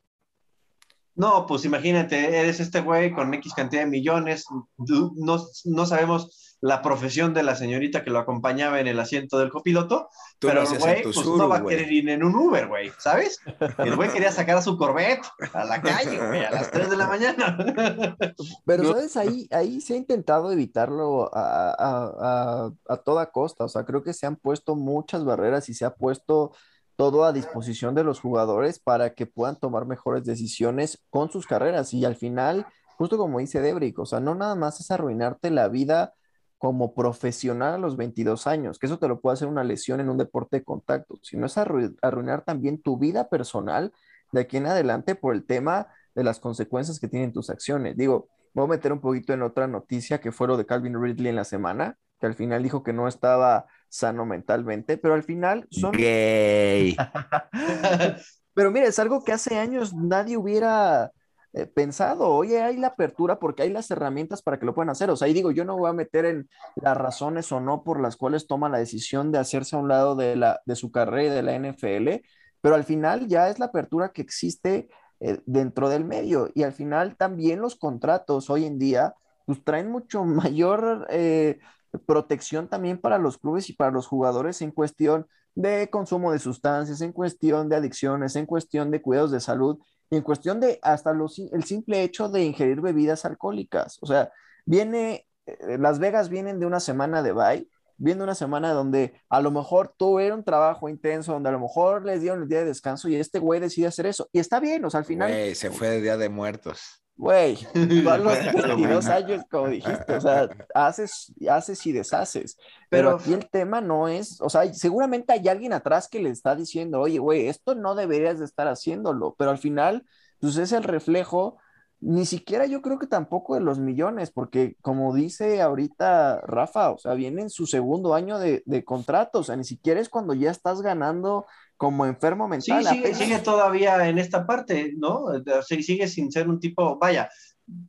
No, 1.15 1.47
pues 1.47 1.65
imagínate, 1.65 2.39
eres 2.41 2.61
este 2.61 2.81
güey 2.81 3.13
con 3.13 3.33
X 3.35 3.55
cantidad 3.55 3.83
de 3.83 3.91
millones, 3.91 4.45
no, 4.79 5.47
no 5.65 5.87
sabemos 5.87 6.57
la 6.63 6.81
profesión 6.81 7.35
de 7.35 7.43
la 7.43 7.57
señorita 7.57 8.05
que 8.05 8.11
lo 8.11 8.21
acompañaba 8.21 8.79
en 8.79 8.87
el 8.87 8.99
asiento 9.01 9.37
del 9.39 9.51
copiloto, 9.51 10.09
pero 10.39 10.63
el 10.63 10.79
güey 10.79 11.03
pues, 11.03 11.17
no 11.27 11.49
va 11.49 11.57
a 11.57 11.67
querer 11.67 11.91
ir 11.93 12.09
en 12.09 12.23
un 12.23 12.37
Uber, 12.37 12.69
güey, 12.69 12.91
¿sabes? 12.99 13.41
El 13.79 13.97
güey 13.97 14.11
quería 14.11 14.31
sacar 14.31 14.57
a 14.57 14.63
su 14.63 14.79
Corvette 14.79 15.27
a 15.53 15.65
la 15.65 15.83
calle, 15.83 16.25
güey, 16.25 16.45
a 16.45 16.53
las 16.53 16.71
3 16.71 16.89
de 16.89 16.97
la 16.97 17.09
mañana. 17.09 18.17
Pero, 18.65 18.93
¿sabes? 18.93 19.17
Ahí, 19.17 19.49
ahí 19.51 19.81
se 19.81 19.95
ha 19.95 19.97
intentado 19.97 20.53
evitarlo 20.53 21.29
a, 21.35 22.71
a 22.89 22.97
toda 22.99 23.33
costa, 23.33 23.65
o 23.65 23.69
sea, 23.69 23.85
creo 23.85 24.05
que 24.05 24.13
se 24.13 24.27
han 24.27 24.37
puesto 24.37 24.77
muchas 24.77 25.25
barreras 25.25 25.69
y 25.69 25.75
se 25.75 25.85
ha 25.85 25.95
puesto 25.95 26.53
todo 26.97 27.25
a 27.25 27.33
disposición 27.33 27.95
de 27.95 28.05
los 28.05 28.21
jugadores 28.21 28.79
para 28.79 29.15
que 29.15 29.27
puedan 29.27 29.57
tomar 29.57 29.87
mejores 29.87 30.25
decisiones 30.25 31.03
con 31.11 31.31
sus 31.31 31.47
carreras 31.47 31.93
y 31.95 32.05
al 32.05 32.17
final, 32.17 32.67
justo 32.97 33.19
como 33.19 33.39
dice 33.39 33.61
Debrick, 33.61 33.99
o 33.99 34.07
sea, 34.07 34.21
no 34.21 34.35
nada 34.35 34.55
más 34.55 34.81
es 34.81 34.91
arruinarte 34.91 35.51
la 35.51 35.69
vida 35.69 36.15
como 36.59 36.95
profesional 36.95 37.75
a 37.75 37.79
los 37.79 37.97
22 37.97 38.47
años, 38.47 38.79
que 38.79 38.87
eso 38.87 38.99
te 38.99 39.09
lo 39.09 39.21
puede 39.21 39.35
hacer 39.35 39.49
una 39.49 39.65
lesión 39.65 39.99
en 39.99 40.09
un 40.09 40.17
deporte 40.17 40.59
de 40.59 40.65
contacto, 40.65 41.19
sino 41.23 41.47
es 41.47 41.59
arruinar 41.59 42.45
también 42.45 42.81
tu 42.81 42.99
vida 42.99 43.29
personal 43.29 43.93
de 44.31 44.43
aquí 44.43 44.59
en 44.59 44.67
adelante 44.67 45.17
por 45.17 45.35
el 45.35 45.45
tema 45.45 45.89
de 46.15 46.23
las 46.23 46.39
consecuencias 46.39 47.01
que 47.01 47.09
tienen 47.09 47.33
tus 47.33 47.51
acciones. 47.51 47.97
Digo, 47.97 48.29
voy 48.55 48.67
a 48.67 48.69
meter 48.69 48.93
un 48.93 49.01
poquito 49.01 49.33
en 49.33 49.43
otra 49.43 49.67
noticia 49.67 50.21
que 50.21 50.31
fue 50.31 50.47
lo 50.47 50.57
de 50.57 50.67
Calvin 50.67 51.03
Ridley 51.03 51.31
en 51.31 51.37
la 51.37 51.45
semana, 51.45 51.99
que 52.21 52.27
al 52.27 52.35
final 52.35 52.63
dijo 52.63 52.85
que 52.85 52.93
no 52.93 53.09
estaba 53.09 53.67
sano 53.93 54.25
mentalmente, 54.25 54.97
pero 54.97 55.15
al 55.15 55.23
final 55.23 55.67
son... 55.71 55.93
Gay. 55.93 56.97
pero 58.55 58.71
mira, 58.71 58.87
es 58.87 58.99
algo 58.99 59.23
que 59.23 59.33
hace 59.33 59.59
años 59.59 59.93
nadie 59.93 60.39
hubiera 60.39 61.13
eh, 61.53 61.67
pensado, 61.67 62.31
oye, 62.31 62.63
hay 62.63 62.79
la 62.79 62.89
apertura 62.89 63.39
porque 63.39 63.65
hay 63.65 63.71
las 63.71 63.91
herramientas 63.91 64.41
para 64.41 64.59
que 64.59 64.65
lo 64.65 64.75
puedan 64.75 64.89
hacer. 64.89 65.11
O 65.11 65.17
sea, 65.17 65.27
ahí 65.27 65.35
digo, 65.35 65.51
yo 65.51 65.67
no 65.67 65.77
voy 65.77 65.91
a 65.91 65.93
meter 65.93 66.25
en 66.25 66.49
las 66.77 66.97
razones 66.97 67.53
o 67.53 67.61
no 67.61 67.85
por 67.85 68.01
las 68.01 68.17
cuales 68.17 68.47
toma 68.47 68.71
la 68.71 68.79
decisión 68.79 69.31
de 69.31 69.39
hacerse 69.39 69.77
a 69.77 69.79
un 69.79 69.89
lado 69.89 70.17
de, 70.17 70.37
la, 70.37 70.63
de 70.65 70.75
su 70.75 70.91
carrera 70.91 71.25
y 71.25 71.29
de 71.29 71.43
la 71.43 71.55
NFL, 71.55 72.25
pero 72.63 72.75
al 72.75 72.85
final 72.85 73.29
ya 73.29 73.51
es 73.51 73.59
la 73.59 73.67
apertura 73.67 74.13
que 74.13 74.23
existe 74.23 74.89
eh, 75.21 75.43
dentro 75.45 75.91
del 75.91 76.07
medio 76.07 76.51
y 76.55 76.63
al 76.63 76.73
final 76.73 77.17
también 77.17 77.61
los 77.61 77.77
contratos 77.77 78.49
hoy 78.49 78.65
en 78.65 78.79
día 78.79 79.15
pues 79.45 79.63
traen 79.63 79.91
mucho 79.91 80.25
mayor 80.25 81.07
eh, 81.11 81.59
protección 82.07 82.69
también 82.69 82.99
para 82.99 83.19
los 83.19 83.39
clubes 83.39 83.69
y 83.71 83.75
para 83.75 83.91
los 83.91 84.07
jugadores 84.07 84.63
en 84.63 84.71
cuestión 84.71 85.27
de 85.55 85.91
consumo 85.91 86.33
de 86.33 86.39
sustancias, 86.39 87.01
en 87.01 87.13
cuestión 87.13 87.69
de 87.69 87.77
adicciones, 87.77 88.37
en 88.37 88.47
cuestión 88.47 88.91
de 88.91 89.03
cuidados 89.03 89.31
de 89.31 89.41
salud 89.41 89.79
en 90.17 90.23
cuestión 90.23 90.61
de 90.61 90.79
hasta 90.83 91.13
los, 91.13 91.39
el 91.39 91.65
simple 91.65 92.03
hecho 92.03 92.29
de 92.29 92.45
ingerir 92.45 92.81
bebidas 92.81 93.25
alcohólicas. 93.25 93.99
O 94.03 94.07
sea, 94.07 94.31
viene, 94.67 95.27
eh, 95.47 95.79
Las 95.79 95.99
Vegas 95.99 96.29
vienen 96.29 96.61
de 96.61 96.67
una 96.67 96.81
semana 96.81 97.23
de 97.23 97.33
bye, 97.33 97.69
viene 97.97 98.23
una 98.23 98.35
semana 98.35 98.73
donde 98.73 99.15
a 99.31 99.41
lo 99.41 99.51
mejor 99.51 99.95
tuvieron 99.97 100.41
un 100.41 100.45
trabajo 100.45 100.91
intenso, 100.91 101.33
donde 101.33 101.49
a 101.49 101.53
lo 101.53 101.61
mejor 101.61 102.05
les 102.05 102.21
dieron 102.21 102.43
el 102.43 102.49
día 102.49 102.59
de 102.59 102.67
descanso 102.67 103.09
y 103.09 103.17
este 103.17 103.39
güey 103.39 103.59
decide 103.59 103.87
hacer 103.87 104.05
eso. 104.05 104.29
Y 104.33 104.39
está 104.39 104.61
bien, 104.61 104.85
o 104.85 104.91
sea, 104.91 105.01
al 105.01 105.07
final. 105.07 105.31
Güey, 105.31 105.55
se 105.55 105.71
fue 105.71 105.89
de 105.89 106.03
día 106.03 106.19
de 106.19 106.29
muertos. 106.29 107.02
Güey, 107.17 107.59
a 108.09 108.19
los 108.19 108.39
22 108.55 109.07
años, 109.07 109.45
como 109.51 109.69
dijiste, 109.69 110.17
o 110.17 110.21
sea, 110.21 110.49
haces, 110.75 111.33
haces 111.49 111.87
y 111.87 111.93
deshaces. 111.93 112.57
Pero, 112.89 113.11
aquí 113.11 113.33
el 113.33 113.49
tema 113.49 113.81
no 113.81 114.09
es, 114.09 114.41
o 114.41 114.49
sea, 114.49 114.73
seguramente 114.75 115.33
hay 115.33 115.47
alguien 115.49 115.73
atrás 115.73 116.09
que 116.09 116.21
le 116.21 116.31
está 116.31 116.57
diciendo, 116.57 117.01
oye, 117.01 117.19
güey, 117.19 117.49
esto 117.49 117.75
no 117.75 117.95
deberías 117.95 118.39
de 118.39 118.45
estar 118.45 118.69
haciéndolo, 118.69 119.35
pero 119.39 119.51
al 119.51 119.59
final, 119.59 120.05
pues 120.41 120.57
es 120.57 120.73
el 120.73 120.83
reflejo, 120.83 121.59
ni 122.01 122.27
siquiera 122.27 122.67
yo 122.67 122.83
creo 122.83 122.99
que 122.99 123.07
tampoco 123.07 123.55
de 123.55 123.61
los 123.61 123.79
millones, 123.79 124.33
porque 124.33 124.77
como 124.83 125.15
dice 125.15 125.63
ahorita 125.63 126.41
Rafa, 126.41 126.91
o 126.91 126.99
sea, 126.99 127.15
viene 127.15 127.43
en 127.43 127.51
su 127.51 127.67
segundo 127.67 128.15
año 128.15 128.41
de, 128.41 128.65
de 128.67 128.85
contrato, 128.85 129.39
o 129.39 129.45
sea, 129.45 129.55
ni 129.55 129.63
siquiera 129.63 130.01
es 130.01 130.09
cuando 130.09 130.35
ya 130.35 130.51
estás 130.51 130.83
ganando 130.83 131.47
como 131.83 132.07
enfermo 132.07 132.47
mental. 132.47 132.87
Sí, 132.87 133.13
sigue, 133.13 133.41
todavía 133.41 134.09
en 134.09 134.21
esta 134.21 134.47
parte, 134.47 134.93
¿no? 134.97 135.25
sigue 135.67 136.07
sin 136.07 136.31
ser 136.31 136.49
un 136.49 136.61
tipo, 136.61 136.97
vaya, 136.97 137.29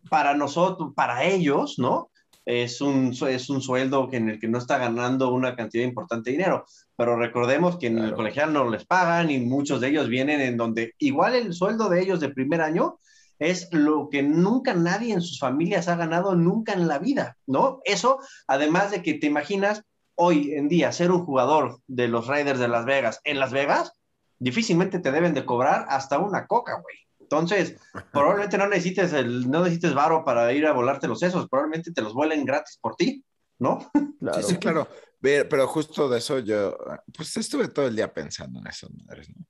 para 0.10 0.34
nosotros, 0.34 0.94
para 0.96 1.26
ellos, 1.26 1.76
¿no? 1.78 2.10
Es 2.44 2.82
un, 2.82 3.16
es 3.30 3.52
un 3.52 3.62
sueldo 3.62 4.10
en 4.12 4.30
el 4.30 4.40
que 4.40 4.48
no 4.48 4.58
está 4.58 4.80
ganando 4.80 5.32
una 5.32 5.56
cantidad 5.56 5.84
importante 5.84 6.32
de 6.32 6.38
dinero. 6.38 6.66
Pero 6.96 7.18
recordemos 7.18 7.78
que 7.78 7.86
en 7.86 8.00
el 8.00 8.16
colegial 8.16 8.52
no 8.52 8.68
les 8.68 8.84
pagan 8.84 9.30
y 9.30 9.38
muchos 9.38 9.80
de 9.80 9.90
ellos 9.90 10.10
vienen 10.10 10.42
en 10.42 10.58
donde 10.58 10.96
igual 10.98 11.36
el 11.36 11.54
sueldo 11.54 11.88
de 11.88 12.02
ellos 12.02 12.20
de 12.20 12.30
primer 12.30 12.62
año 12.62 12.98
es 13.38 13.72
lo 13.72 14.10
que 14.10 14.24
nunca 14.24 14.74
nadie 14.74 15.14
en 15.14 15.22
sus 15.22 15.38
familias 15.38 15.88
ha 15.88 15.96
ganado 15.98 16.34
nunca 16.34 16.74
en 16.74 16.88
la 16.88 16.98
vida, 16.98 17.38
¿no? 17.46 17.80
Eso, 17.86 18.18
además 18.48 18.90
de 18.90 19.04
que 19.04 19.14
te 19.14 19.28
imaginas 19.28 19.84
hoy 20.16 20.54
en 20.54 20.68
día 20.68 20.92
ser 20.92 21.12
un 21.12 21.26
jugador 21.26 21.80
de 21.88 22.08
los 22.08 22.28
Raiders 22.28 22.60
de 22.60 22.68
Las 22.68 22.86
Vegas 22.86 23.20
en 23.24 23.40
Las 23.40 23.52
Vegas, 23.52 23.94
difícilmente 24.40 25.00
te 25.00 25.12
deben 25.12 25.34
de 25.34 25.46
cobrar 25.46 25.86
hasta 25.90 26.20
una 26.20 26.48
coca, 26.48 26.80
güey. 26.82 26.96
Entonces, 27.20 27.76
probablemente 28.12 28.58
no 28.58 28.68
necesites 28.68 29.14
el, 29.14 29.50
no 29.50 29.62
necesites 29.62 29.94
varo 29.94 30.24
para 30.24 30.52
ir 30.54 30.66
a 30.66 30.74
volarte 30.74 31.08
los 31.08 31.20
sesos, 31.20 31.50
probablemente 31.50 31.92
te 31.92 32.02
los 32.02 32.14
vuelen 32.14 32.46
gratis 32.46 32.78
por 32.82 32.96
ti, 32.96 33.24
¿no? 33.60 33.92
Claro. 34.24 34.42
Sí, 34.42 34.54
sí, 34.54 34.58
claro. 34.58 34.88
Pero 35.20 35.68
justo 35.68 36.08
de 36.08 36.20
eso 36.20 36.40
yo, 36.40 36.78
pues 37.14 37.36
estuve 37.36 37.68
todo 37.68 37.88
el 37.88 37.96
día 37.96 38.14
pensando 38.14 38.60
en 38.60 38.68
eso, 38.68 38.88
madres, 39.06 39.30
¿no? 39.36 39.46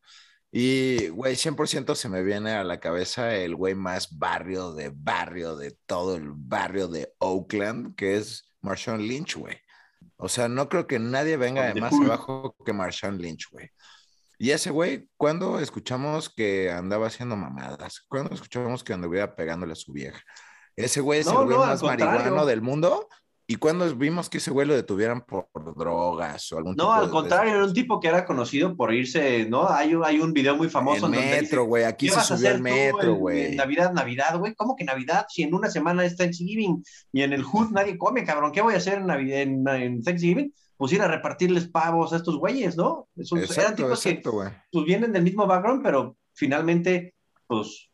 Y, 0.55 1.07
güey, 1.07 1.35
100% 1.35 1.95
se 1.95 2.09
me 2.09 2.21
viene 2.21 2.51
a 2.51 2.63
la 2.63 2.79
cabeza 2.79 3.33
el 3.35 3.55
güey 3.55 3.73
más 3.73 4.19
barrio 4.19 4.71
de 4.73 4.91
barrio 4.93 5.55
de 5.55 5.75
todo 5.87 6.15
el 6.15 6.31
barrio 6.31 6.87
de 6.87 7.11
Oakland, 7.17 7.95
que 7.95 8.17
es 8.17 8.45
Marshawn 8.61 9.01
Lynch, 9.01 9.35
güey. 9.35 9.57
O 10.23 10.29
sea, 10.29 10.47
no 10.47 10.69
creo 10.69 10.87
que 10.87 10.99
nadie 10.99 11.35
venga 11.35 11.73
de 11.73 11.81
más 11.81 11.93
abajo 11.93 12.55
que 12.65 12.71
Marshawn 12.71 13.17
Lynch, 13.17 13.49
güey. 13.51 13.69
Y 14.37 14.51
ese 14.51 14.69
güey, 14.69 15.09
¿cuándo 15.17 15.59
escuchamos 15.59 16.29
que 16.29 16.71
andaba 16.71 17.07
haciendo 17.07 17.35
mamadas? 17.35 18.05
¿Cuándo 18.07 18.33
escuchamos 18.33 18.85
que 18.85 18.93
anduviera 18.93 19.35
pegándole 19.35 19.73
a 19.73 19.75
su 19.75 19.91
vieja? 19.91 20.21
Ese 20.77 21.01
güey 21.01 21.19
es 21.19 21.27
el 21.27 21.33
güey 21.33 21.57
más 21.57 21.83
marihuano 21.83 22.45
del 22.45 22.61
mundo 22.61 23.09
¿Y 23.45 23.57
cuando 23.57 23.93
vimos 23.95 24.29
que 24.29 24.37
ese 24.37 24.51
güey 24.51 24.65
lo 24.65 24.73
detuvieran 24.73 25.25
por 25.25 25.47
drogas 25.75 26.49
o 26.53 26.57
algún 26.57 26.75
No, 26.77 26.93
al 26.93 27.09
contrario, 27.09 27.55
era 27.55 27.65
un 27.65 27.73
tipo 27.73 27.99
que 27.99 28.07
era 28.07 28.25
conocido 28.25 28.75
por 28.77 28.93
irse, 28.93 29.45
¿no? 29.49 29.67
Hay, 29.67 29.93
hay 30.05 30.19
un 30.21 30.31
video 30.31 30.55
muy 30.55 30.69
famoso. 30.69 31.07
En 31.07 31.11
metro, 31.11 31.65
güey, 31.65 31.83
aquí 31.83 32.07
se 32.07 32.21
subió 32.21 32.51
el 32.51 32.61
metro, 32.61 33.15
güey. 33.15 33.55
Navidad, 33.55 33.91
Navidad, 33.91 34.39
güey, 34.39 34.55
¿cómo 34.55 34.77
que 34.77 34.85
Navidad? 34.85 35.25
Si 35.27 35.43
en 35.43 35.53
una 35.53 35.69
semana 35.69 36.05
es 36.05 36.15
Thanksgiving 36.15 36.83
y 37.11 37.21
en 37.21 37.33
el 37.33 37.43
Hood 37.43 37.71
nadie 37.71 37.97
come, 37.97 38.23
cabrón, 38.23 38.53
¿qué 38.53 38.61
voy 38.61 38.75
a 38.75 38.77
hacer 38.77 38.99
en, 38.99 39.07
Navidad, 39.07 39.41
en, 39.41 40.01
Thanksgiving? 40.01 40.53
Pues 40.77 40.93
ir 40.93 41.01
a 41.01 41.07
repartirles 41.09 41.67
pavos 41.67 42.13
a 42.13 42.17
estos 42.17 42.37
güeyes, 42.37 42.77
¿no? 42.77 43.07
eran 43.57 43.75
tipos 43.75 44.01
que 44.01 44.21
pues, 44.23 44.85
vienen 44.85 45.11
del 45.11 45.23
mismo 45.23 45.45
background, 45.45 45.83
pero 45.83 46.15
finalmente, 46.33 47.13
pues 47.45 47.89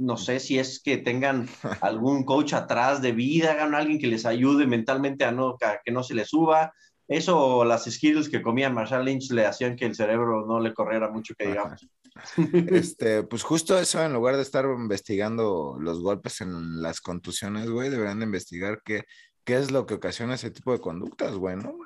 no 0.00 0.16
sé 0.16 0.40
si 0.40 0.58
es 0.58 0.80
que 0.82 0.96
tengan 0.96 1.48
algún 1.80 2.24
coach 2.24 2.54
atrás 2.54 3.02
de 3.02 3.12
vida, 3.12 3.52
hagan 3.52 3.74
alguien 3.74 3.98
que 3.98 4.06
les 4.06 4.26
ayude 4.26 4.66
mentalmente 4.66 5.24
a, 5.24 5.30
no, 5.30 5.56
que 5.84 5.92
no 5.92 6.02
se 6.02 6.14
les 6.14 6.28
suba. 6.28 6.72
Eso, 7.06 7.64
las 7.64 7.84
skills 7.84 8.28
que 8.28 8.40
comía 8.40 8.70
Marshall 8.70 9.04
Lynch 9.04 9.30
le 9.32 9.44
hacían 9.44 9.74
que 9.74 9.84
el 9.84 9.96
cerebro 9.96 10.46
no 10.46 10.60
le 10.60 10.72
corriera 10.72 11.10
mucho, 11.10 11.34
que 11.36 11.48
digamos. 11.48 11.86
Este, 12.70 13.22
pues 13.22 13.42
justo 13.42 13.78
eso, 13.78 14.02
en 14.02 14.12
lugar 14.12 14.36
de 14.36 14.42
estar 14.42 14.64
investigando 14.64 15.76
los 15.80 16.00
golpes 16.00 16.40
en 16.40 16.82
las 16.82 17.00
contusiones, 17.00 17.70
güey, 17.70 17.90
deberían 17.90 18.20
de 18.20 18.26
investigar 18.26 18.80
qué, 18.84 19.04
qué 19.44 19.56
es 19.56 19.70
lo 19.70 19.86
que 19.86 19.94
ocasiona 19.94 20.34
ese 20.34 20.50
tipo 20.50 20.72
de 20.72 20.80
conductas, 20.80 21.34
güey, 21.34 21.56
¿no? 21.56 21.76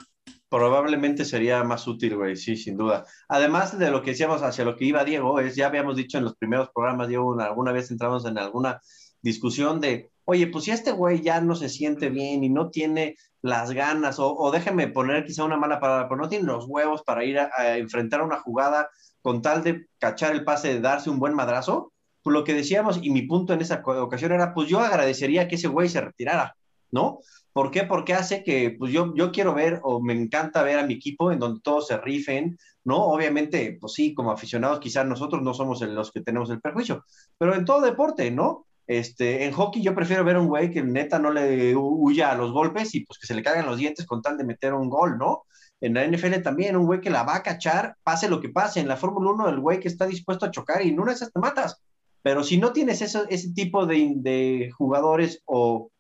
Probablemente 0.55 1.25
sería 1.25 1.65
más 1.65 1.85
útil, 1.89 2.15
güey, 2.15 2.37
sí, 2.37 2.57
sin 2.57 2.77
duda. 2.77 3.05
Además 3.27 3.77
de 3.77 3.91
lo 3.91 4.03
que 4.03 4.13
decíamos 4.13 4.41
hacia 4.43 4.65
lo 4.65 4.77
que 4.77 4.85
iba 4.85 5.05
Diego, 5.05 5.41
es, 5.41 5.57
ya 5.57 5.67
habíamos 5.67 5.97
dicho 5.97 6.17
en 6.17 6.23
los 6.23 6.37
primeros 6.37 6.71
programas, 6.73 7.09
Diego, 7.09 7.37
alguna 7.41 7.73
vez 7.73 7.91
entramos 7.91 8.25
en 8.25 8.39
alguna 8.39 8.81
discusión 9.21 9.81
de, 9.81 10.13
oye, 10.25 10.47
pues 10.47 10.63
si 10.63 10.71
este 10.71 10.93
güey 10.93 11.23
ya 11.23 11.41
no 11.41 11.57
se 11.57 11.69
siente 11.69 12.09
bien 12.09 12.45
y 12.45 12.51
no 12.51 12.71
tiene 12.71 13.17
las 13.43 13.73
ganas, 13.73 14.21
o, 14.21 14.51
déjeme 14.53 14.87
poner 14.87 15.25
quizá 15.25 15.43
una 15.43 15.57
mala 15.57 15.81
palabra, 15.81 16.09
pero 16.09 16.21
no 16.21 16.29
tiene 16.29 16.45
los 16.45 16.67
huevos 16.69 17.03
para 17.03 17.25
ir 17.25 17.41
a, 17.41 17.77
enfrentar 17.77 18.23
una 18.23 18.39
jugada 18.39 18.89
con 19.23 19.43
tal 19.43 19.65
de 19.65 19.89
cachar 19.99 20.37
el 20.37 20.45
pase, 20.45 20.69
de 20.69 20.81
darse 20.81 21.11
un 21.11 21.19
buen 21.19 21.35
madrazo, 21.35 21.93
pues 22.23 22.33
lo 22.33 22.45
que 22.45 22.55
decíamos, 22.55 23.01
y 23.03 23.11
mi 23.11 23.23
punto 23.23 23.55
en 23.55 23.61
esa 23.61 23.83
ocasión 23.85 24.31
era, 24.31 24.55
pues 24.55 24.69
yo 24.69 24.79
agradecería 24.79 25.49
que 25.49 25.57
ese 25.57 25.67
güey 25.67 25.89
se 25.89 26.01
retirara, 26.01 26.55
¿no? 26.93 27.19
¿Por 27.55 27.71
qué? 27.71 27.85
Porque 27.85 28.15
hace 28.15 28.43
que, 28.43 28.75
pues 28.77 28.93
yo, 28.93 29.15
yo 29.15 29.31
quiero 29.31 29.55
ver 29.55 29.81
o 29.85 30.03
me 30.03 30.13
encanta 30.13 30.65
ver 30.65 30.81
a 30.81 30.87
mi 30.87 30.95
equipo 30.95 31.31
en 31.31 31.39
donde 31.39 31.61
todos 31.63 31.87
se 31.87 31.97
rifen, 31.97 32.59
¿no? 32.83 32.97
Obviamente, 33.05 33.79
pues 33.81 33.93
sí, 33.93 34.13
como 34.13 34.33
aficionados 34.33 34.81
quizás 34.81 35.07
nosotros 35.07 35.41
no 35.41 35.55
somos 35.55 35.81
los 35.81 36.11
que 36.11 36.21
tenemos 36.21 36.51
el 36.51 36.61
perjuicio, 36.61 37.05
pero 37.39 37.55
en 37.55 37.65
todo 37.65 37.81
deporte, 37.81 38.33
¿no? 38.33 38.67
Este, 38.89 39.45
en 39.45 39.53
hockey 39.53 39.83
yo 39.83 39.95
prefiero 39.95 40.25
ver 40.25 40.35
a 40.35 40.41
un 40.41 40.49
güey 40.49 40.73
que 40.73 40.83
neta 40.83 41.21
no 41.21 41.31
le 41.31 41.77
huya 41.77 42.33
a 42.33 42.37
los 42.37 42.51
golpes 42.51 42.93
y 42.97 43.05
pues 43.07 43.21
que 43.21 43.29
se 43.29 43.35
le 43.37 43.43
caigan 43.45 43.67
los 43.67 43.79
dientes 43.79 44.05
con 44.05 44.21
tal 44.21 44.37
de 44.37 44.45
meter 44.45 44.75
un 44.75 44.91
gol, 44.91 45.17
¿no? 45.17 45.45
En 45.81 45.95
la 45.95 46.05
NFL 46.05 46.43
también, 46.43 46.77
un 46.77 46.87
güey 46.87 47.01
que 47.01 47.11
la 47.11 47.23
va 47.23 47.37
a 47.37 47.43
cachar, 47.45 47.95
pase 48.03 48.29
lo 48.29 48.41
que 48.41 48.49
pase. 48.49 48.81
En 48.81 48.89
la 48.89 48.97
Fórmula 48.97 49.31
1, 49.31 49.49
el 49.49 49.61
güey 49.61 49.79
que 49.79 49.89
está 49.89 50.07
dispuesto 50.07 50.45
a 50.45 50.51
chocar 50.51 50.85
y 50.85 50.89
en 50.89 50.99
una 50.99 51.13
de 51.13 51.17
esas 51.17 51.33
te 51.33 51.39
matas. 51.39 51.81
Pero 52.21 52.43
si 52.43 52.59
no 52.59 52.73
tienes 52.73 53.01
ese 53.01 53.53
tipo 53.55 53.87
de, 53.87 54.15
de 54.17 54.73
jugadores 54.77 55.41
o 55.45 55.91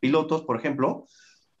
pilotos, 0.00 0.42
por 0.42 0.56
ejemplo, 0.56 1.06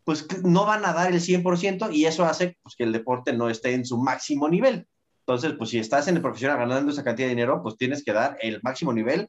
pues 0.04 0.26
no 0.42 0.64
van 0.64 0.84
a 0.84 0.92
dar 0.92 1.12
el 1.12 1.20
100% 1.20 1.92
y 1.92 2.06
eso 2.06 2.24
hace 2.24 2.56
pues, 2.62 2.76
que 2.76 2.84
el 2.84 2.92
deporte 2.92 3.32
no 3.32 3.50
esté 3.50 3.74
en 3.74 3.84
su 3.84 3.98
máximo 3.98 4.48
nivel. 4.48 4.86
Entonces, 5.20 5.52
pues 5.58 5.70
si 5.70 5.78
estás 5.78 6.08
en 6.08 6.16
el 6.16 6.22
profesional 6.22 6.58
ganando 6.58 6.90
esa 6.90 7.04
cantidad 7.04 7.26
de 7.26 7.34
dinero, 7.34 7.62
pues 7.62 7.76
tienes 7.76 8.02
que 8.02 8.14
dar 8.14 8.38
el 8.40 8.60
máximo 8.62 8.92
nivel, 8.94 9.28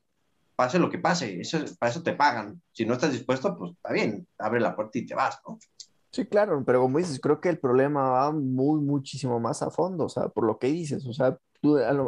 pase 0.56 0.80
lo 0.80 0.90
que 0.90 0.98
pase. 0.98 1.42
Eso, 1.42 1.60
para 1.78 1.92
eso 1.92 2.02
te 2.02 2.14
pagan. 2.14 2.62
Si 2.72 2.86
no 2.86 2.94
estás 2.94 3.12
dispuesto, 3.12 3.58
pues 3.58 3.72
está 3.74 3.92
bien, 3.92 4.26
abre 4.38 4.62
la 4.62 4.76
puerta 4.76 4.98
y 4.98 5.06
te 5.06 5.16
vas, 5.16 5.40
¿no? 5.46 5.60
Sí, 6.12 6.26
claro, 6.26 6.64
pero 6.66 6.82
como 6.82 6.98
dices, 6.98 7.20
creo 7.20 7.40
que 7.40 7.50
el 7.50 7.60
problema 7.60 8.10
va 8.10 8.32
muy, 8.32 8.80
muchísimo 8.80 9.40
más 9.40 9.62
a 9.62 9.70
fondo, 9.70 10.06
o 10.06 10.10
sea, 10.10 10.30
por 10.30 10.44
lo 10.44 10.58
que 10.58 10.68
dices, 10.68 11.06
o 11.06 11.14
sea, 11.14 11.38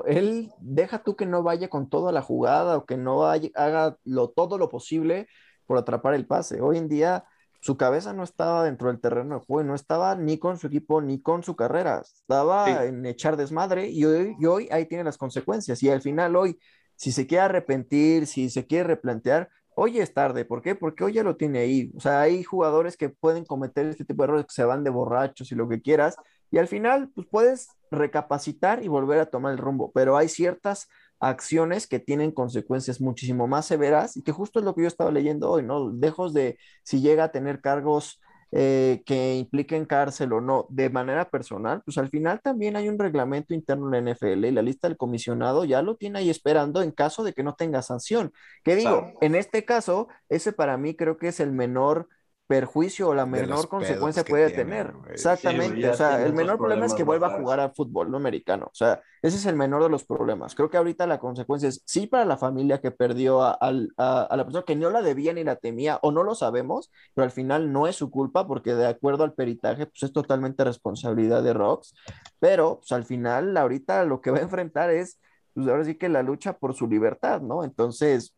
él 0.07 0.49
deja 0.59 1.03
tú 1.03 1.15
que 1.15 1.25
no 1.25 1.43
vaya 1.43 1.69
con 1.69 1.89
toda 1.89 2.11
la 2.11 2.21
jugada 2.21 2.77
o 2.77 2.85
que 2.85 2.97
no 2.97 3.25
haga 3.25 3.97
todo 4.35 4.57
lo 4.57 4.69
posible 4.69 5.27
por 5.71 5.77
atrapar 5.77 6.13
el 6.15 6.27
pase. 6.27 6.59
Hoy 6.59 6.77
en 6.77 6.89
día 6.89 7.23
su 7.61 7.77
cabeza 7.77 8.11
no 8.11 8.23
estaba 8.23 8.65
dentro 8.65 8.89
del 8.89 8.99
terreno 8.99 9.39
de 9.39 9.45
juego, 9.45 9.63
no 9.63 9.73
estaba 9.73 10.15
ni 10.15 10.37
con 10.37 10.57
su 10.57 10.67
equipo 10.67 11.01
ni 11.01 11.21
con 11.21 11.43
su 11.43 11.55
carrera, 11.55 12.01
estaba 12.03 12.83
en 12.83 13.05
echar 13.05 13.37
desmadre 13.37 13.87
y 13.87 14.03
hoy, 14.03 14.35
y 14.37 14.45
hoy 14.47 14.67
ahí 14.69 14.85
tiene 14.85 15.05
las 15.05 15.17
consecuencias. 15.17 15.81
Y 15.81 15.89
al 15.89 16.01
final 16.01 16.35
hoy, 16.35 16.59
si 16.97 17.13
se 17.13 17.25
quiere 17.25 17.43
arrepentir, 17.43 18.27
si 18.27 18.49
se 18.49 18.67
quiere 18.67 18.83
replantear, 18.83 19.47
hoy 19.73 20.01
es 20.01 20.13
tarde. 20.13 20.43
¿Por 20.43 20.61
qué? 20.61 20.75
Porque 20.75 21.05
hoy 21.05 21.13
ya 21.13 21.23
lo 21.23 21.37
tiene 21.37 21.59
ahí. 21.59 21.89
O 21.95 22.01
sea, 22.01 22.19
hay 22.19 22.43
jugadores 22.43 22.97
que 22.97 23.07
pueden 23.07 23.45
cometer 23.45 23.85
este 23.85 24.03
tipo 24.03 24.23
de 24.23 24.25
errores, 24.25 24.47
que 24.47 24.53
se 24.53 24.65
van 24.65 24.83
de 24.83 24.89
borrachos 24.89 25.53
y 25.53 25.55
lo 25.55 25.69
que 25.69 25.81
quieras, 25.81 26.17
y 26.51 26.57
al 26.57 26.67
final, 26.67 27.09
pues 27.15 27.27
puedes 27.31 27.69
recapacitar 27.91 28.83
y 28.83 28.89
volver 28.89 29.21
a 29.21 29.27
tomar 29.27 29.53
el 29.53 29.57
rumbo, 29.57 29.89
pero 29.93 30.17
hay 30.17 30.27
ciertas 30.27 30.89
acciones 31.21 31.87
que 31.87 31.99
tienen 31.99 32.31
consecuencias 32.31 32.99
muchísimo 32.99 33.47
más 33.47 33.67
severas 33.67 34.17
y 34.17 34.23
que 34.23 34.31
justo 34.31 34.59
es 34.59 34.65
lo 34.65 34.75
que 34.75 34.81
yo 34.81 34.87
estaba 34.87 35.11
leyendo 35.11 35.49
hoy, 35.49 35.63
¿no? 35.63 35.91
Lejos 35.91 36.33
de 36.33 36.57
si 36.83 36.99
llega 36.99 37.25
a 37.25 37.31
tener 37.31 37.61
cargos 37.61 38.19
eh, 38.53 39.01
que 39.05 39.35
impliquen 39.35 39.85
cárcel 39.85 40.33
o 40.33 40.41
no 40.41 40.65
de 40.69 40.89
manera 40.89 41.29
personal, 41.29 41.81
pues 41.85 41.97
al 41.97 42.09
final 42.09 42.41
también 42.41 42.75
hay 42.75 42.89
un 42.89 42.99
reglamento 42.99 43.53
interno 43.53 43.85
en 43.85 44.05
la 44.05 44.11
NFL 44.11 44.45
y 44.45 44.51
la 44.51 44.61
lista 44.61 44.89
del 44.89 44.97
comisionado 44.97 45.63
ya 45.63 45.81
lo 45.81 45.95
tiene 45.95 46.19
ahí 46.19 46.29
esperando 46.29 46.81
en 46.81 46.91
caso 46.91 47.23
de 47.23 47.33
que 47.33 47.43
no 47.43 47.53
tenga 47.53 47.81
sanción. 47.81 48.33
¿Qué 48.63 48.75
digo? 48.75 49.13
En 49.21 49.35
este 49.35 49.63
caso, 49.63 50.09
ese 50.27 50.51
para 50.51 50.75
mí 50.77 50.95
creo 50.95 51.17
que 51.17 51.29
es 51.29 51.39
el 51.39 51.53
menor 51.53 52.09
perjuicio 52.51 53.07
o 53.07 53.13
la 53.15 53.25
menor 53.25 53.69
consecuencia 53.69 54.25
puede 54.25 54.49
tener. 54.49 54.93
Exactamente. 55.09 55.87
o 55.87 55.93
sea, 55.93 56.21
el 56.21 56.33
menor 56.33 56.57
problema 56.57 56.85
es 56.85 56.93
que 56.93 57.05
vuelva 57.05 57.27
a 57.27 57.39
jugar 57.39 57.61
al 57.61 57.71
fútbol 57.73 58.11
no 58.11 58.17
americano. 58.17 58.65
O 58.65 58.75
sea, 58.75 59.01
ese 59.21 59.37
es 59.37 59.45
el 59.45 59.55
menor 59.55 59.81
de 59.83 59.87
los 59.87 60.03
problemas. 60.03 60.53
Creo 60.53 60.69
que 60.69 60.75
ahorita 60.75 61.07
la 61.07 61.17
consecuencia 61.17 61.69
es 61.69 61.81
sí 61.85 62.07
para 62.07 62.25
la 62.25 62.35
familia 62.35 62.81
que 62.81 62.91
perdió 62.91 63.41
a, 63.41 63.57
la 63.71 64.43
persona 64.43 64.65
que 64.67 64.75
no 64.75 64.89
la 64.89 65.01
debía 65.01 65.31
ni 65.31 65.45
la 65.45 65.55
temía 65.55 65.97
o 66.01 66.11
no 66.11 66.23
lo 66.23 66.35
sabemos, 66.35 66.91
pero 67.13 67.23
al 67.23 67.31
final 67.31 67.71
no 67.71 67.87
es 67.87 67.95
su 67.95 68.11
culpa 68.11 68.45
porque 68.45 68.75
de 68.75 68.85
acuerdo 68.85 69.23
al 69.23 69.33
peritaje, 69.33 69.85
pues 69.85 70.03
es 70.03 70.11
totalmente 70.11 70.65
responsabilidad 70.65 71.43
de 71.43 71.53
Rox. 71.53 71.93
Pero 72.39 72.79
pues 72.79 72.91
al 72.91 73.05
final, 73.05 73.55
ahorita 73.55 74.03
lo 74.03 74.19
que 74.19 74.31
va 74.31 74.39
a 74.39 74.41
enfrentar 74.41 74.89
es, 74.89 75.21
pues 75.53 75.69
ahora 75.69 75.85
sí 75.85 75.95
que 75.95 76.09
la 76.09 76.21
lucha 76.21 76.51
por 76.57 76.73
su 76.73 76.85
libertad, 76.85 77.39
¿no? 77.39 77.63
Entonces, 77.63 78.35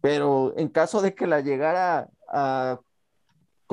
pero 0.00 0.52
en 0.56 0.68
caso 0.68 1.00
de 1.00 1.14
que 1.14 1.28
la 1.28 1.42
llegara 1.42 2.08
a 2.28 2.80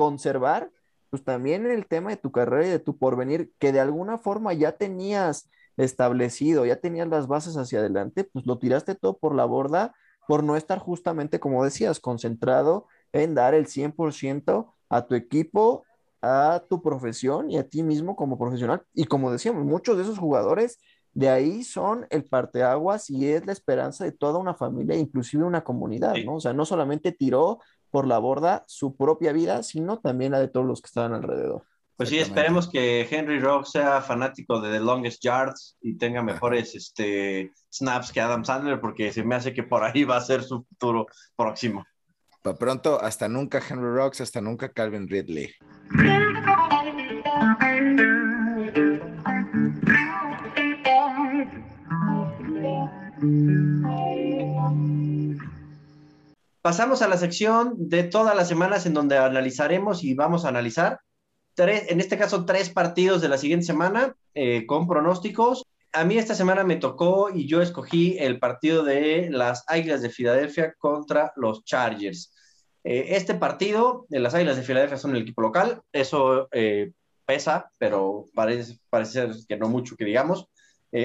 conservar, 0.00 0.70
pues 1.10 1.22
también 1.24 1.66
el 1.66 1.86
tema 1.86 2.08
de 2.08 2.16
tu 2.16 2.32
carrera 2.32 2.66
y 2.66 2.70
de 2.70 2.78
tu 2.78 2.96
porvenir, 2.96 3.52
que 3.58 3.70
de 3.70 3.80
alguna 3.80 4.16
forma 4.16 4.54
ya 4.54 4.72
tenías 4.72 5.50
establecido, 5.76 6.64
ya 6.64 6.76
tenías 6.76 7.06
las 7.08 7.26
bases 7.26 7.58
hacia 7.58 7.80
adelante, 7.80 8.24
pues 8.24 8.46
lo 8.46 8.58
tiraste 8.58 8.94
todo 8.94 9.18
por 9.18 9.34
la 9.34 9.44
borda 9.44 9.94
por 10.26 10.42
no 10.42 10.56
estar 10.56 10.78
justamente, 10.78 11.38
como 11.38 11.62
decías, 11.62 12.00
concentrado 12.00 12.86
en 13.12 13.34
dar 13.34 13.52
el 13.52 13.66
100% 13.66 14.72
a 14.88 15.06
tu 15.06 15.14
equipo, 15.14 15.84
a 16.22 16.64
tu 16.70 16.80
profesión 16.80 17.50
y 17.50 17.58
a 17.58 17.68
ti 17.68 17.82
mismo 17.82 18.16
como 18.16 18.38
profesional. 18.38 18.82
Y 18.94 19.04
como 19.04 19.30
decíamos, 19.30 19.66
muchos 19.66 19.98
de 19.98 20.04
esos 20.04 20.18
jugadores 20.18 20.78
de 21.12 21.28
ahí 21.28 21.64
son 21.64 22.06
el 22.10 22.24
parteaguas 22.24 23.10
y 23.10 23.28
es 23.28 23.44
la 23.46 23.52
esperanza 23.52 24.04
de 24.04 24.12
toda 24.12 24.38
una 24.38 24.54
familia, 24.54 24.96
inclusive 24.96 25.44
una 25.44 25.64
comunidad, 25.64 26.14
¿no? 26.24 26.36
O 26.36 26.40
sea, 26.40 26.52
no 26.52 26.64
solamente 26.64 27.12
tiró 27.12 27.58
por 27.90 28.06
la 28.06 28.18
borda 28.18 28.64
su 28.66 28.96
propia 28.96 29.32
vida, 29.32 29.62
sino 29.62 29.98
también 29.98 30.32
la 30.32 30.40
de 30.40 30.48
todos 30.48 30.66
los 30.66 30.80
que 30.80 30.86
estaban 30.86 31.12
alrededor. 31.12 31.64
Pues 31.96 32.08
sí, 32.08 32.18
esperemos 32.18 32.66
que 32.66 33.06
Henry 33.10 33.40
Rock 33.40 33.66
sea 33.66 34.00
fanático 34.00 34.58
de 34.60 34.70
The 34.70 34.80
Longest 34.80 35.22
Yards 35.22 35.76
y 35.82 35.98
tenga 35.98 36.22
mejores 36.22 36.74
este, 36.74 37.52
snaps 37.70 38.10
que 38.10 38.22
Adam 38.22 38.42
Sandler, 38.42 38.80
porque 38.80 39.12
se 39.12 39.22
me 39.22 39.34
hace 39.34 39.52
que 39.52 39.64
por 39.64 39.84
ahí 39.84 40.04
va 40.04 40.16
a 40.16 40.22
ser 40.22 40.42
su 40.42 40.64
futuro 40.64 41.06
próximo. 41.36 41.84
Para 42.42 42.56
pronto, 42.56 42.98
hasta 43.02 43.28
nunca 43.28 43.60
Henry 43.68 43.92
Rocks, 43.94 44.22
hasta 44.22 44.40
nunca 44.40 44.72
Calvin 44.72 45.08
Ridley. 45.08 45.50
Pasamos 56.62 57.00
a 57.00 57.08
la 57.08 57.16
sección 57.16 57.74
de 57.76 58.04
todas 58.04 58.36
las 58.36 58.48
semanas 58.48 58.84
en 58.86 58.94
donde 58.94 59.16
analizaremos 59.16 60.04
y 60.04 60.14
vamos 60.14 60.44
a 60.44 60.48
analizar 60.48 61.00
tres, 61.54 61.90
en 61.90 62.00
este 62.00 62.18
caso, 62.18 62.44
tres 62.44 62.70
partidos 62.70 63.22
de 63.22 63.28
la 63.28 63.38
siguiente 63.38 63.66
semana 63.66 64.14
eh, 64.34 64.66
con 64.66 64.86
pronósticos. 64.86 65.64
A 65.92 66.04
mí 66.04 66.18
esta 66.18 66.34
semana 66.34 66.64
me 66.64 66.76
tocó 66.76 67.30
y 67.34 67.46
yo 67.46 67.62
escogí 67.62 68.16
el 68.18 68.38
partido 68.38 68.84
de 68.84 69.28
las 69.30 69.64
Águilas 69.66 70.02
de 70.02 70.10
Filadelfia 70.10 70.74
contra 70.78 71.32
los 71.36 71.64
Chargers. 71.64 72.32
Eh, 72.84 73.16
este 73.16 73.34
partido, 73.34 74.06
de 74.08 74.20
las 74.20 74.34
Águilas 74.34 74.56
de 74.56 74.62
Filadelfia 74.62 74.96
son 74.96 75.16
el 75.16 75.22
equipo 75.22 75.42
local, 75.42 75.82
eso 75.92 76.48
eh, 76.52 76.92
pesa, 77.26 77.70
pero 77.78 78.26
parece, 78.34 78.78
parece 78.88 79.28
que 79.48 79.56
no 79.56 79.68
mucho 79.68 79.96
que 79.96 80.04
digamos. 80.04 80.46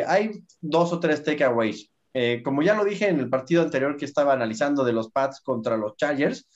hay 0.07 0.32
dos 0.61 0.91
o 0.93 0.99
tres 0.99 1.24
takeaways. 1.24 1.89
Eh, 2.18 2.41
como 2.43 2.61
ya 2.61 2.76
lo 2.76 2.86
dije 2.86 3.09
en 3.09 3.20
el 3.20 3.30
partido 3.30 3.61
anterior 3.61 3.97
que 3.97 4.05
estaba 4.05 4.32
analizando 4.32 4.86
de 4.86 4.93
los 4.93 5.11
Pats 5.11 5.41
contra 5.41 5.76
los 5.76 5.97
Chargers, 5.97 6.47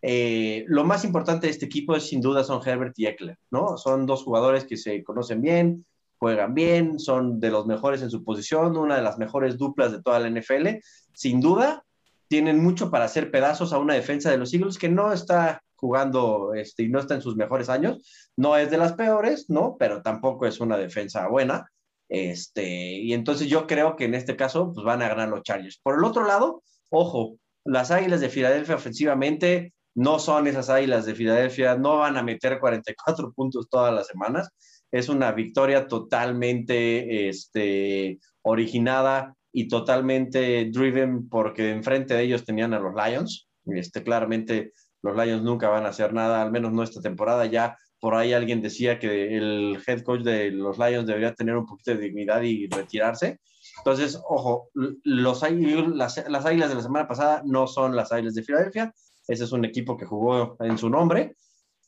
eh, 0.00 0.64
lo 0.68 0.84
más 0.84 1.04
importante 1.04 1.48
de 1.48 1.50
este 1.50 1.66
equipo 1.66 1.96
es 1.96 2.06
sin 2.06 2.20
duda 2.20 2.44
son 2.44 2.62
Herbert 2.64 2.96
y 2.96 3.06
Eckler, 3.06 3.36
¿no? 3.50 3.76
Son 3.76 4.06
dos 4.06 4.22
jugadores 4.22 4.64
que 4.66 4.76
se 4.76 5.02
conocen 5.02 5.42
bien, 5.42 5.84
juegan 6.16 6.54
bien, 6.54 7.00
son 7.00 7.40
de 7.40 7.50
los 7.50 7.66
mejores 7.66 8.02
en 8.02 8.10
su 8.10 8.22
posición, 8.22 8.76
una 8.76 8.94
de 8.94 9.02
las 9.02 9.18
mejores 9.18 9.58
duplas 9.58 9.90
de 9.90 10.00
toda 10.00 10.20
la 10.20 10.30
NFL. 10.30 10.78
Sin 11.12 11.40
duda, 11.40 11.84
tienen 12.28 12.62
mucho 12.62 12.92
para 12.92 13.06
hacer 13.06 13.32
pedazos 13.32 13.72
a 13.72 13.78
una 13.78 13.94
defensa 13.94 14.30
de 14.30 14.38
los 14.38 14.54
Eagles 14.54 14.78
que 14.78 14.88
no 14.88 15.12
está 15.12 15.60
jugando 15.74 16.54
este, 16.54 16.84
y 16.84 16.88
no 16.88 17.00
está 17.00 17.16
en 17.16 17.22
sus 17.22 17.34
mejores 17.34 17.68
años. 17.68 18.30
No 18.36 18.56
es 18.56 18.70
de 18.70 18.78
las 18.78 18.92
peores, 18.92 19.50
¿no? 19.50 19.74
Pero 19.76 20.02
tampoco 20.02 20.46
es 20.46 20.60
una 20.60 20.76
defensa 20.76 21.26
buena. 21.26 21.68
Este, 22.10 22.98
y 22.98 23.14
entonces 23.14 23.46
yo 23.48 23.68
creo 23.68 23.94
que 23.94 24.04
en 24.04 24.14
este 24.14 24.34
caso 24.34 24.72
pues 24.74 24.84
van 24.84 25.00
a 25.00 25.08
ganar 25.08 25.28
los 25.28 25.42
Chargers. 25.42 25.78
Por 25.82 25.94
el 25.96 26.04
otro 26.04 26.26
lado, 26.26 26.62
ojo, 26.90 27.36
las 27.64 27.92
Águilas 27.92 28.20
de 28.20 28.28
Filadelfia 28.28 28.74
ofensivamente 28.74 29.72
no 29.94 30.18
son 30.18 30.48
esas 30.48 30.70
Águilas 30.70 31.06
de 31.06 31.14
Filadelfia, 31.14 31.76
no 31.76 31.98
van 31.98 32.16
a 32.16 32.22
meter 32.22 32.58
44 32.58 33.32
puntos 33.36 33.68
todas 33.70 33.94
las 33.94 34.08
semanas. 34.08 34.50
Es 34.90 35.08
una 35.08 35.30
victoria 35.30 35.86
totalmente 35.86 37.28
este, 37.28 38.18
originada 38.42 39.36
y 39.52 39.68
totalmente 39.68 40.68
driven 40.72 41.28
porque 41.28 41.70
enfrente 41.70 42.14
de 42.14 42.24
ellos 42.24 42.44
tenían 42.44 42.74
a 42.74 42.80
los 42.80 42.92
Lions. 42.94 43.48
Este, 43.66 44.02
claramente 44.02 44.72
los 45.02 45.16
Lions 45.16 45.44
nunca 45.44 45.68
van 45.68 45.86
a 45.86 45.90
hacer 45.90 46.12
nada, 46.12 46.42
al 46.42 46.50
menos 46.50 46.72
no 46.72 46.82
esta 46.82 47.00
temporada. 47.00 47.46
Ya 47.46 47.76
por 48.00 48.14
ahí 48.14 48.32
alguien 48.32 48.62
decía 48.62 48.98
que 48.98 49.36
el 49.36 49.78
head 49.86 50.02
coach 50.02 50.22
de 50.22 50.50
los 50.50 50.78
Lions 50.78 51.06
debería 51.06 51.34
tener 51.34 51.56
un 51.56 51.66
poquito 51.66 51.92
de 51.92 51.98
dignidad 51.98 52.42
y 52.42 52.66
retirarse. 52.66 53.40
Entonces, 53.78 54.20
ojo, 54.26 54.70
los, 54.74 55.42
las, 55.42 56.24
las 56.28 56.46
águilas 56.46 56.70
de 56.70 56.74
la 56.74 56.82
semana 56.82 57.06
pasada 57.06 57.42
no 57.44 57.66
son 57.66 57.94
las 57.94 58.10
águilas 58.10 58.34
de 58.34 58.42
Filadelfia. 58.42 58.94
Ese 59.28 59.44
es 59.44 59.52
un 59.52 59.64
equipo 59.64 59.96
que 59.96 60.06
jugó 60.06 60.56
en 60.60 60.78
su 60.78 60.88
nombre, 60.88 61.36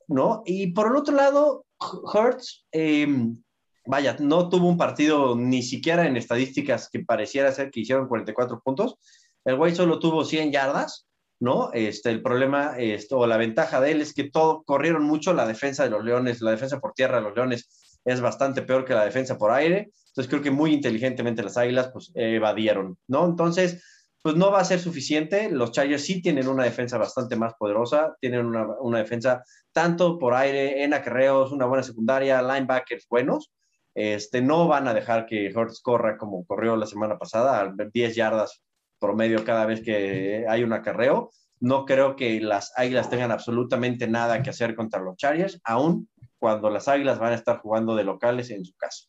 ¿no? 0.06 0.42
Y 0.44 0.68
por 0.72 0.88
el 0.88 0.96
otro 0.96 1.14
lado, 1.14 1.64
Hurts, 1.80 2.66
em, 2.70 3.42
vaya, 3.86 4.16
no 4.20 4.48
tuvo 4.48 4.68
un 4.68 4.76
partido 4.76 5.34
ni 5.34 5.62
siquiera 5.62 6.06
en 6.06 6.16
estadísticas 6.16 6.88
que 6.90 7.00
pareciera 7.00 7.52
ser 7.52 7.70
que 7.70 7.80
hicieron 7.80 8.06
44 8.06 8.60
puntos. 8.60 8.98
El 9.44 9.56
güey 9.56 9.74
solo 9.74 9.98
tuvo 9.98 10.24
100 10.24 10.52
yardas, 10.52 11.08
¿no? 11.43 11.72
Este, 11.72 12.11
el 12.11 12.22
problema 12.22 12.76
esto, 12.78 13.18
o 13.18 13.26
la 13.26 13.36
ventaja 13.36 13.80
de 13.80 13.90
él 13.90 14.01
es 14.01 14.14
que 14.14 14.30
todo 14.30 14.62
corrieron 14.62 15.03
mucho 15.03 15.32
la 15.32 15.45
defensa 15.45 15.82
de 15.82 15.90
los 15.90 16.05
Leones, 16.05 16.40
la 16.40 16.53
defensa 16.53 16.78
por 16.78 16.93
tierra 16.93 17.16
de 17.16 17.22
los 17.22 17.34
Leones 17.34 17.99
es 18.05 18.20
bastante 18.20 18.62
peor 18.62 18.84
que 18.84 18.95
la 18.95 19.05
defensa 19.05 19.36
por 19.36 19.51
aire, 19.51 19.90
entonces 20.07 20.30
creo 20.30 20.40
que 20.40 20.53
muy 20.53 20.72
inteligentemente 20.72 21.43
las 21.43 21.57
Águilas 21.57 21.90
pues 21.93 22.12
evadieron, 22.14 22.97
¿no? 23.09 23.24
Entonces, 23.24 23.82
pues 24.22 24.36
no 24.36 24.53
va 24.53 24.61
a 24.61 24.64
ser 24.64 24.78
suficiente, 24.78 25.51
los 25.51 25.72
Chargers 25.72 26.05
sí 26.05 26.22
tienen 26.22 26.47
una 26.47 26.62
defensa 26.62 26.97
bastante 26.97 27.34
más 27.34 27.55
poderosa, 27.59 28.14
tienen 28.20 28.47
una, 28.47 28.64
una 28.80 28.99
defensa 28.99 29.43
tanto 29.72 30.20
por 30.20 30.34
aire, 30.34 30.84
en 30.84 30.95
acarreos, 30.95 31.51
una 31.51 31.66
buena 31.66 31.82
secundaria, 31.82 32.40
linebackers 32.40 33.09
buenos, 33.09 33.51
este, 33.97 34.43
no 34.43 34.68
van 34.68 34.86
a 34.86 34.95
dejar 34.95 35.26
que 35.26 35.53
Hurts 35.53 35.80
corra 35.80 36.16
como 36.16 36.47
corrió 36.47 36.76
la 36.76 36.86
semana 36.86 37.18
pasada, 37.18 37.61
a 37.61 37.74
10 37.93 38.14
yardas 38.14 38.62
promedio 39.03 39.44
cada 39.44 39.66
vez 39.66 39.82
que 39.82 40.46
hay 40.48 40.62
un 40.62 40.72
acarreo. 40.72 41.30
No 41.61 41.84
creo 41.84 42.16
que 42.16 42.40
las 42.40 42.72
Águilas 42.76 43.11
tengan 43.11 43.32
absolutamente 43.32 44.07
nada 44.07 44.42
que 44.42 44.50
hacer 44.50 44.74
contra 44.74 45.03
los 45.03 45.16
Chargers, 45.16 45.61
aún 45.64 46.09
cuando 46.38 46.70
las 46.70 46.88
Águilas 46.88 47.18
van 47.18 47.32
a 47.32 47.36
estar 47.36 47.59
jugando 47.59 47.94
de 47.94 48.05
locales 48.05 48.50
en 48.50 48.64
su 48.64 48.74
casa. 48.76 49.07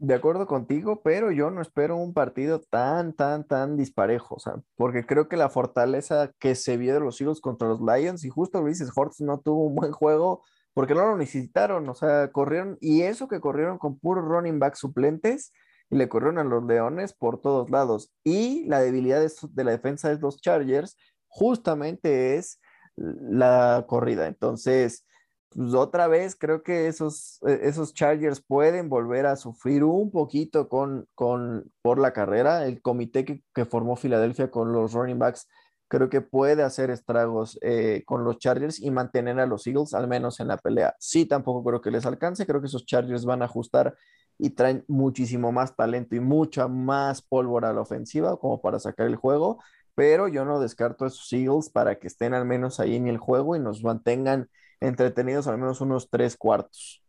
De 0.00 0.14
acuerdo 0.14 0.46
contigo, 0.46 1.02
pero 1.02 1.32
yo 1.32 1.50
no 1.50 1.60
espero 1.60 1.96
un 1.96 2.14
partido 2.14 2.60
tan, 2.60 3.14
tan, 3.14 3.44
tan 3.44 3.76
disparejo, 3.76 4.36
o 4.36 4.38
sea, 4.38 4.54
porque 4.76 5.04
creo 5.04 5.28
que 5.28 5.36
la 5.36 5.48
fortaleza 5.48 6.32
que 6.38 6.54
se 6.54 6.76
vio 6.76 6.94
de 6.94 7.00
los 7.00 7.20
Eagles 7.20 7.40
contra 7.40 7.66
los 7.66 7.80
Lions, 7.80 8.24
y 8.24 8.28
justo 8.28 8.62
Luis 8.62 8.80
Hortz 8.94 9.20
no 9.20 9.40
tuvo 9.40 9.64
un 9.64 9.74
buen 9.74 9.90
juego 9.92 10.44
porque 10.72 10.94
no 10.94 11.04
lo 11.04 11.16
necesitaron, 11.16 11.88
o 11.88 11.94
sea, 11.96 12.30
corrieron, 12.30 12.78
y 12.80 13.02
eso 13.02 13.26
que 13.26 13.40
corrieron 13.40 13.78
con 13.78 13.98
puros 13.98 14.24
running 14.24 14.60
back 14.60 14.76
suplentes, 14.76 15.52
y 15.90 15.96
le 15.96 16.08
corrieron 16.08 16.38
a 16.38 16.44
los 16.44 16.64
Leones 16.64 17.12
por 17.12 17.40
todos 17.40 17.70
lados. 17.70 18.12
Y 18.24 18.64
la 18.66 18.80
debilidad 18.80 19.20
de, 19.20 19.64
la 19.64 19.70
defensa 19.70 20.08
de 20.08 20.20
los 20.20 20.40
Chargers 20.40 20.96
justamente 21.28 22.36
es 22.36 22.60
la 22.96 23.84
corrida. 23.88 24.26
Entonces, 24.26 25.06
pues 25.50 25.74
otra 25.74 26.08
vez 26.08 26.36
creo 26.36 26.62
que 26.62 26.88
esos, 26.88 27.40
e, 27.46 27.60
esos 27.62 27.94
Chargers 27.94 28.42
pueden 28.42 28.88
volver 28.88 29.26
a 29.26 29.36
sufrir 29.36 29.84
un 29.84 30.10
poquito 30.10 30.68
con, 30.68 31.06
con, 31.14 31.70
por 31.82 31.98
la 31.98 32.12
carrera. 32.12 32.66
El 32.66 32.82
comité 32.82 33.24
que, 33.24 33.42
que 33.54 33.64
formó 33.64 33.96
Filadelfia 33.96 34.50
con 34.50 34.72
los 34.72 34.92
running 34.92 35.18
backs 35.18 35.46
creo 35.88 36.10
que 36.10 36.20
puede 36.20 36.62
hacer 36.62 36.90
estragos 36.90 37.58
eh, 37.62 38.02
con 38.06 38.24
los 38.24 38.38
Chargers 38.38 38.80
y 38.80 38.90
mantener 38.90 39.40
a 39.40 39.46
los 39.46 39.66
Eagles 39.66 39.94
al 39.94 40.06
menos 40.06 40.38
en 40.40 40.48
la 40.48 40.58
pelea. 40.58 40.94
Sí, 40.98 41.26
tampoco 41.26 41.64
creo 41.64 41.80
que 41.80 41.90
les 41.90 42.06
alcance, 42.06 42.46
creo 42.46 42.60
que 42.60 42.66
esos 42.66 42.86
Chargers 42.86 43.24
van 43.24 43.42
a 43.42 43.46
ajustar 43.46 43.96
y 44.38 44.50
traen 44.50 44.84
muchísimo 44.86 45.52
más 45.52 45.74
talento 45.74 46.14
y 46.14 46.20
mucha 46.20 46.68
más 46.68 47.22
pólvora 47.22 47.70
a 47.70 47.72
la 47.72 47.80
ofensiva 47.80 48.38
como 48.38 48.60
para 48.60 48.78
sacar 48.78 49.06
el 49.06 49.16
juego, 49.16 49.58
pero 49.94 50.28
yo 50.28 50.44
no 50.44 50.60
descarto 50.60 51.04
a 51.04 51.08
esos 51.08 51.32
Eagles 51.32 51.70
para 51.70 51.98
que 51.98 52.06
estén 52.06 52.32
al 52.32 52.44
menos 52.44 52.78
ahí 52.78 52.94
en 52.94 53.08
el 53.08 53.18
juego 53.18 53.56
y 53.56 53.58
nos 53.60 53.82
mantengan 53.82 54.48
entretenidos 54.80 55.48
al 55.48 55.58
menos 55.58 55.80
unos 55.80 56.08
tres 56.08 56.36
cuartos. 56.36 57.02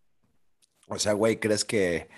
O 0.87 0.97
sea, 0.97 1.13
güey, 1.13 1.39
¿crees 1.39 1.63
que, 1.63 2.09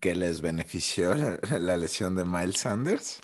que 0.00 0.14
les 0.14 0.40
benefició 0.40 1.14
la, 1.14 1.76
lesión 1.76 2.16
de 2.16 2.24
Miles 2.24 2.58
Sanders? 2.58 3.20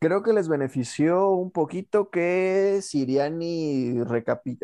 Creo 0.00 0.22
que 0.22 0.32
les 0.32 0.48
benefició 0.48 1.30
un 1.30 1.52
poquito 1.52 2.10
que 2.10 2.80
Siriani 2.82 4.00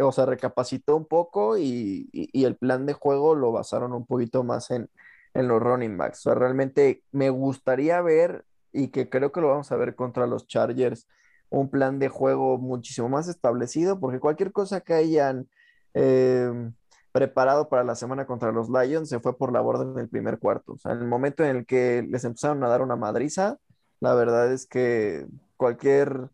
o 0.01 0.13
sea, 0.13 0.27
recapacitó 0.27 0.97
un 0.97 1.07
poco 1.07 1.57
y, 1.57 2.11
el 2.33 2.57
plan 2.57 2.85
de 2.85 2.93
juego 2.93 3.35
lo 3.35 3.53
basaron 3.53 3.93
un 3.93 4.05
poquito 4.05 4.45
más 4.45 4.71
en, 4.71 4.91
en 5.35 5.49
los 5.49 5.61
running 5.61 5.97
backs. 5.97 6.21
O 6.21 6.23
sea, 6.31 6.35
realmente 6.35 7.03
me 7.13 7.31
gustaría 7.31 8.01
ver, 8.01 8.45
y 8.73 8.89
que 8.89 9.09
creo 9.09 9.33
que 9.33 9.41
lo 9.41 9.49
vamos 9.49 9.73
a 9.73 9.77
ver 9.77 9.95
contra 9.95 10.27
los 10.27 10.47
Chargers, 10.47 11.09
un 11.51 11.71
plan 11.71 11.99
de 11.99 12.09
juego 12.09 12.59
muchísimo 12.59 13.09
más 13.09 13.29
establecido, 13.29 14.01
porque 14.01 14.21
cualquier 14.21 14.53
cosa 14.53 14.81
que 14.81 14.95
hayan 14.95 15.49
Em, 15.95 16.73
preparado 17.13 17.69
para 17.69 17.85
la 17.85 17.95
semana 17.95 18.27
contra 18.27 18.53
los 18.53 18.71
Lions, 18.71 19.09
se 19.09 19.21
fue 19.21 19.37
por 19.37 19.53
la 19.53 19.61
borda 19.61 19.85
en 19.85 19.99
el 19.99 20.09
primer 20.09 20.39
cuarto. 20.39 20.73
O 20.73 20.79
sea, 20.79 20.93
en 20.93 21.01
el 21.01 21.07
momento 21.07 21.45
en 21.45 21.57
el 21.57 21.67
que 21.67 22.07
les 22.09 22.25
empezaron 22.25 22.63
a 22.65 22.69
dar 22.69 22.81
una 22.83 22.97
madriza, 22.97 23.59
la 24.01 24.15
verdad 24.15 24.53
es 24.53 24.67
que 24.67 25.27
cualquier 25.57 26.31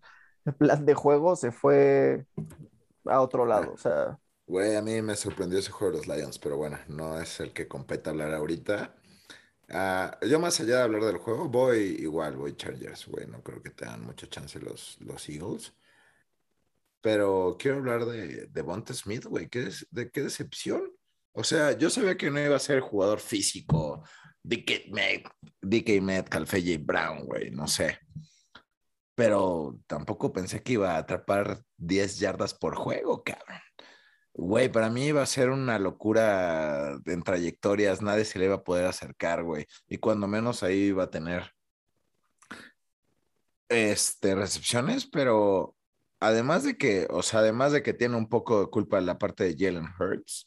plan 0.59 0.87
de 0.87 0.95
juego 0.95 1.37
se 1.37 1.51
fue 1.53 2.27
a 3.07 3.21
otro 3.21 3.45
lado. 3.47 3.73
O 3.73 3.79
sea. 3.79 4.19
Güey, 4.49 4.77
a 4.77 4.83
mí 4.83 5.03
me 5.03 5.15
sorprendió 5.15 5.59
ese 5.59 5.71
juego 5.71 5.93
de 5.93 6.07
los 6.07 6.17
Lions, 6.17 6.39
pero 6.39 6.57
bueno, 6.57 6.79
no 6.89 7.21
es 7.21 7.39
el 7.41 7.53
que 7.53 7.69
compete 7.69 8.09
hablar 8.09 8.33
ahorita. 8.33 8.95
Ah, 9.69 10.19
yo 10.27 10.41
más 10.41 10.59
allá 10.61 10.79
de 10.79 10.83
hablar 10.85 11.05
del 11.05 11.19
juego, 11.19 11.49
voy 11.49 11.79
igual, 12.01 12.37
voy 12.37 12.57
Chargers, 12.57 13.07
güey, 13.09 13.27
no 13.27 13.43
creo 13.43 13.63
que 13.63 13.71
tengan 13.71 14.03
mucha 14.07 14.27
chance 14.29 14.59
los, 14.59 14.99
los 15.03 15.29
Eagles. 15.29 15.75
Pero 17.03 17.57
quiero 17.59 17.77
hablar 17.79 18.07
de, 18.07 18.47
de 18.47 18.63
Bonte 18.63 18.95
Smith, 18.95 19.27
güey. 19.27 19.49
¿Qué, 19.51 19.71
de, 19.91 20.11
qué 20.11 20.23
decepción. 20.23 20.93
O 21.33 21.45
sea, 21.45 21.77
yo 21.77 21.91
sabía 21.91 22.17
que 22.17 22.31
no 22.31 22.41
iba 22.41 22.57
a 22.57 22.59
ser 22.59 22.81
jugador 22.81 23.21
físico. 23.21 24.03
DK, 24.43 24.91
DK 25.61 26.01
Metcalf, 26.01 26.51
J. 26.53 26.79
Brown, 26.81 27.27
güey, 27.27 27.51
no 27.51 27.69
sé. 27.69 27.99
Pero 29.15 29.79
tampoco 29.87 30.33
pensé 30.33 30.63
que 30.63 30.75
iba 30.75 30.95
a 30.95 30.99
atrapar 30.99 31.63
10 31.77 32.19
yardas 32.19 32.55
por 32.55 32.75
juego, 32.75 33.23
cabrón. 33.23 33.61
Güey, 34.41 34.69
para 34.71 34.89
mí 34.89 35.07
iba 35.07 35.21
a 35.21 35.27
ser 35.27 35.51
una 35.51 35.81
locura 35.81 37.01
en 37.07 37.23
trayectorias, 37.25 38.03
nadie 38.03 38.25
se 38.25 38.39
le 38.39 38.45
iba 38.45 38.55
a 38.55 38.63
poder 38.63 38.87
acercar, 38.87 39.43
güey. 39.43 39.67
Y 39.89 39.99
cuando 39.99 40.29
menos 40.29 40.63
ahí 40.63 40.77
iba 40.77 41.03
a 41.03 41.11
tener 41.11 41.53
este, 43.69 44.37
recepciones, 44.37 45.07
pero 45.07 45.75
además 46.21 46.63
de 46.63 46.77
que, 46.79 47.09
o 47.11 47.23
sea, 47.25 47.41
además 47.41 47.73
de 47.73 47.83
que 47.83 47.95
tiene 47.95 48.17
un 48.17 48.29
poco 48.29 48.61
de 48.61 48.67
culpa 48.69 49.01
la 49.01 49.19
parte 49.19 49.43
de 49.43 49.57
Jalen 49.59 49.89
Hurts, 49.99 50.47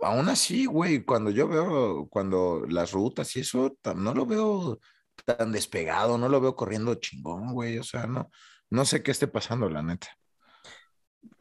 aún 0.00 0.28
así, 0.28 0.66
güey, 0.66 1.04
cuando 1.04 1.30
yo 1.30 1.48
veo, 1.48 2.06
cuando 2.08 2.66
las 2.68 2.92
rutas 2.92 3.34
y 3.34 3.40
eso, 3.40 3.76
no 3.96 4.14
lo 4.14 4.26
veo 4.26 4.78
tan 5.24 5.50
despegado, 5.50 6.18
no 6.18 6.28
lo 6.28 6.40
veo 6.40 6.54
corriendo 6.54 6.94
chingón, 6.94 7.52
güey, 7.52 7.78
o 7.78 7.84
sea, 7.84 8.06
no, 8.06 8.30
no 8.70 8.84
sé 8.84 9.02
qué 9.02 9.10
esté 9.10 9.26
pasando, 9.26 9.68
la 9.68 9.82
neta. 9.82 10.06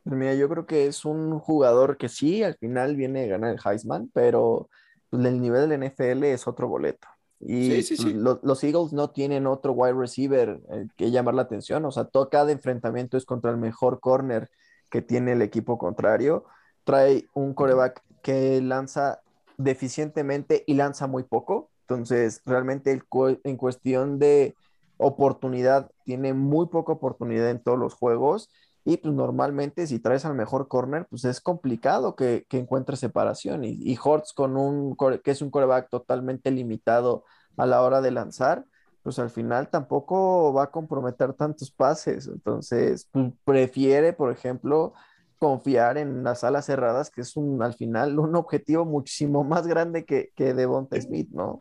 Mira, 0.05 0.35
yo 0.35 0.47
creo 0.47 0.65
que 0.67 0.85
es 0.85 1.03
un 1.03 1.39
jugador 1.39 1.97
que 1.97 2.09
sí, 2.09 2.43
al 2.43 2.55
final 2.55 2.95
viene 2.95 3.23
a 3.23 3.27
ganar 3.27 3.53
el 3.53 3.59
Heisman, 3.63 4.09
pero 4.13 4.69
pues, 5.09 5.25
el 5.25 5.41
nivel 5.41 5.67
del 5.67 5.83
NFL 5.83 6.23
es 6.25 6.47
otro 6.47 6.67
boleto. 6.67 7.07
Y 7.39 7.81
Los, 8.13 8.63
Eagles 8.63 8.93
no 8.93 9.09
tienen 9.09 9.45
otro 9.45 9.73
wide 9.73 9.93
receiver 9.93 10.61
eh, 10.69 10.87
que 10.95 11.11
llamar 11.11 11.33
la 11.33 11.41
atención. 11.41 11.83
O 11.85 11.91
sea, 11.91 12.05
todo, 12.05 12.29
cada 12.29 12.51
enfrentamiento 12.51 13.17
es 13.17 13.25
contra 13.25 13.51
el 13.51 13.57
mejor 13.57 13.99
corner 13.99 14.49
que 14.89 15.01
tiene 15.01 15.33
el 15.33 15.41
equipo 15.41 15.77
contrario. 15.77 16.45
Trae 16.85 17.27
un 17.33 17.53
coreback 17.53 18.01
que 18.21 18.61
lanza 18.61 19.21
deficientemente 19.57 20.63
y 20.65 20.75
lanza 20.75 21.07
muy 21.07 21.23
poco. 21.23 21.69
Entonces, 21.81 22.41
realmente 22.45 23.01
en 23.43 23.57
cuestión 23.57 24.17
de 24.17 24.55
oportunidad, 24.97 25.91
tiene 26.03 26.33
muy 26.33 26.67
poca 26.67 26.93
oportunidad 26.93 27.49
en 27.49 27.61
todos 27.61 27.77
los 27.77 27.93
juegos. 27.93 28.49
Y 28.87 28.97
pues 28.97 29.13
normalmente 29.15 29.87
si 29.87 29.97
traes 29.97 30.25
al 30.25 30.35
mejor 30.35 30.67
corner, 30.67 31.07
pues 31.09 31.25
es 31.25 31.41
complicado 31.41 32.15
que, 32.15 32.45
que 32.47 32.59
encuentres 32.59 32.99
separación. 32.99 33.63
Y, 33.63 33.71
y 33.81 33.97
Hortz 34.01 34.31
con 34.31 34.55
un, 34.57 34.95
que 35.23 35.31
es 35.31 35.41
un 35.41 35.49
coreback 35.49 35.89
totalmente 35.89 36.51
limitado 36.51 37.25
a 37.57 37.65
la 37.65 37.81
hora 37.81 38.01
de 38.01 38.11
lanzar, 38.11 38.65
pues 39.01 39.17
al 39.17 39.31
final 39.31 39.69
tampoco 39.69 40.53
va 40.53 40.65
a 40.65 40.71
comprometer 40.71 41.33
tantos 41.33 41.71
pases. 41.71 42.27
Entonces, 42.27 43.09
pues, 43.11 43.33
prefiere, 43.43 44.13
por 44.13 44.31
ejemplo, 44.31 44.93
confiar 45.39 45.97
en 45.97 46.23
las 46.23 46.43
alas 46.43 46.65
cerradas, 46.65 47.09
que 47.09 47.21
es 47.21 47.35
un, 47.35 47.63
al 47.63 47.73
final 47.73 48.19
un 48.19 48.35
objetivo 48.35 48.85
muchísimo 48.85 49.43
más 49.43 49.65
grande 49.65 50.05
que, 50.05 50.31
que 50.35 50.53
Devonta 50.53 50.99
Smith, 51.01 51.29
¿no? 51.31 51.59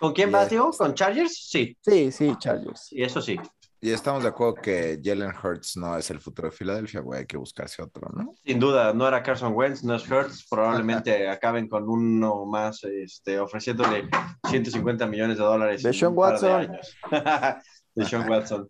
¿Con 0.00 0.12
quién 0.12 0.32
vas, 0.32 0.50
Diego? 0.50 0.70
¿Con 0.76 0.94
Chargers? 0.94 1.48
Sí. 1.48 1.76
Sí, 1.80 2.10
sí, 2.10 2.34
Chargers. 2.38 2.92
Y 2.92 3.02
eso 3.02 3.20
sí. 3.20 3.38
Y 3.80 3.90
estamos 3.90 4.22
de 4.22 4.30
acuerdo 4.30 4.54
que 4.54 4.98
Jalen 5.02 5.32
Hurts 5.42 5.76
no 5.76 5.98
es 5.98 6.10
el 6.10 6.18
futuro 6.18 6.48
de 6.48 6.56
Filadelfia, 6.56 7.00
güey, 7.00 7.20
hay 7.20 7.26
que 7.26 7.36
buscarse 7.36 7.82
otro, 7.82 8.08
¿no? 8.14 8.34
Sin 8.42 8.58
duda, 8.58 8.94
no 8.94 9.06
era 9.06 9.22
Carson 9.22 9.52
Wentz, 9.54 9.84
no 9.84 9.94
es 9.94 10.10
Hurts, 10.10 10.46
probablemente 10.48 11.28
acaben 11.28 11.68
con 11.68 11.88
uno 11.88 12.46
más, 12.46 12.82
este, 12.84 13.38
ofreciéndole 13.38 14.08
150 14.48 15.06
millones 15.06 15.36
de 15.36 15.44
dólares. 15.44 15.82
De 15.82 15.92
Sean 15.92 16.12
Watson. 16.14 16.72
De, 17.94 18.04
Sean 18.04 18.28
Watson. 18.28 18.68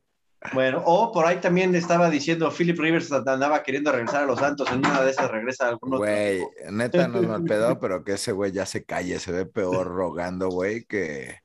Bueno, 0.53 0.83
o 0.85 1.13
por 1.13 1.25
ahí 1.25 1.41
también 1.41 1.75
estaba 1.75 2.11
diciendo 2.11 2.53
Philip 2.57 2.79
Rivers 2.79 3.11
andaba 3.11 3.63
queriendo 3.63 3.91
regresar 3.91 4.25
a 4.25 4.27
los 4.27 4.39
Santos, 4.39 4.71
en 4.71 4.79
una 4.79 5.03
de 5.03 5.11
esas 5.11 5.31
regresa 5.31 5.67
a 5.67 5.69
algunos. 5.71 5.99
Güey, 5.99 6.43
neta 6.71 7.09
no 7.09 7.21
es 7.21 7.27
mal 7.27 7.45
pedo, 7.45 7.81
pero 7.81 8.05
que 8.05 8.13
ese 8.13 8.33
güey 8.33 8.53
ya 8.53 8.67
se 8.67 8.85
calle, 8.85 9.19
se 9.19 9.33
ve 9.33 9.47
peor 9.47 9.87
rogando, 9.87 10.49
güey, 10.49 10.85
que, 10.85 11.41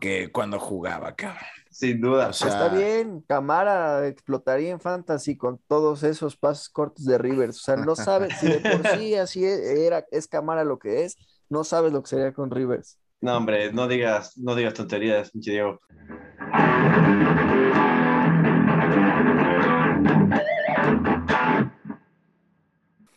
que 0.00 0.30
cuando 0.30 0.58
jugaba, 0.58 1.14
cabrón. 1.14 1.44
Sin 1.74 2.00
duda. 2.00 2.30
Está 2.30 2.68
bien, 2.68 3.20
Camara 3.26 4.06
explotaría 4.06 4.70
en 4.70 4.78
fantasy 4.78 5.36
con 5.36 5.58
todos 5.66 6.04
esos 6.04 6.36
pasos 6.36 6.68
cortos 6.68 7.04
de 7.04 7.18
Rivers. 7.18 7.56
O 7.58 7.62
sea, 7.64 7.74
no 7.74 7.96
sabes 7.96 8.38
si 8.38 8.46
de 8.46 8.60
por 8.60 8.86
sí 8.96 9.14
así 9.16 9.44
e, 9.44 9.84
era, 9.84 10.06
es 10.12 10.28
Camara 10.28 10.62
lo 10.62 10.78
que 10.78 11.02
es, 11.02 11.16
no 11.48 11.64
sabes 11.64 11.92
lo 11.92 12.00
que 12.00 12.10
sería 12.10 12.32
con 12.32 12.52
Rivers. 12.52 13.00
No, 13.20 13.36
hombre, 13.36 13.72
no 13.72 13.88
digas, 13.88 14.38
no 14.38 14.54
digas 14.54 14.74
tonterías, 14.74 15.32
Diego. 15.34 15.80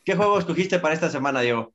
¿Qué 0.04 0.16
juego 0.16 0.40
escogiste 0.40 0.80
para 0.80 0.96
esta 0.96 1.12
semana, 1.12 1.42
Diego? 1.42 1.74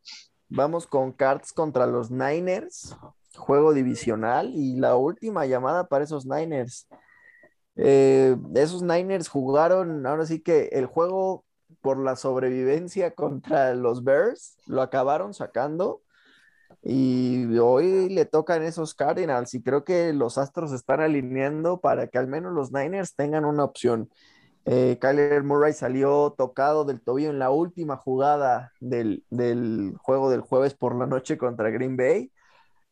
Vamos 0.49 0.89
con 0.89 1.13
Cards 1.13 1.53
contra 1.53 1.87
los 1.87 2.11
Niners 2.11 2.97
juego 3.37 3.73
divisional 3.73 4.53
y 4.55 4.77
la 4.77 4.97
última 4.97 5.47
llamada 5.47 5.89
para 5.89 6.05
esos 6.05 6.27
Niners. 6.27 6.89
Eh, 7.77 8.37
esos 8.55 8.83
Niners 8.83 9.29
jugaron, 9.29 10.07
ahora 10.07 10.27
sí 10.27 10.41
que 10.41 10.69
el 10.73 10.87
juego 10.87 11.45
por 11.81 11.99
la 11.99 12.17
sobrevivencia 12.17 13.15
contra 13.15 13.75
los 13.75 14.05
Bears, 14.05 14.57
lo 14.67 14.83
acabaron 14.83 15.35
sacando. 15.35 16.03
Y 16.85 17.59
hoy 17.59 18.09
le 18.09 18.25
tocan 18.25 18.63
esos 18.63 18.95
Cardinals 18.95 19.55
y 19.55 19.63
creo 19.63 19.85
que 19.85 20.13
los 20.13 20.37
Astros 20.37 20.73
están 20.73 21.01
alineando 21.01 21.81
para 21.81 22.09
que 22.09 22.19
al 22.19 22.27
menos 22.27 22.53
los 22.53 22.73
Niners 22.73 23.15
tengan 23.15 23.45
una 23.45 23.65
opción. 23.65 24.11
Eh, 24.65 24.99
Kyler 25.01 25.45
Murray 25.45 25.73
salió 25.73 26.35
tocado 26.37 26.85
del 26.85 27.01
tobillo 27.01 27.31
en 27.31 27.39
la 27.39 27.51
última 27.51 27.97
jugada 27.97 28.73
del, 28.81 29.25
del 29.31 29.95
juego 29.99 30.31
del 30.31 30.41
jueves 30.41 30.75
por 30.75 30.97
la 30.97 31.07
noche 31.07 31.39
contra 31.39 31.71
Green 31.71 31.97
Bay. 31.97 32.33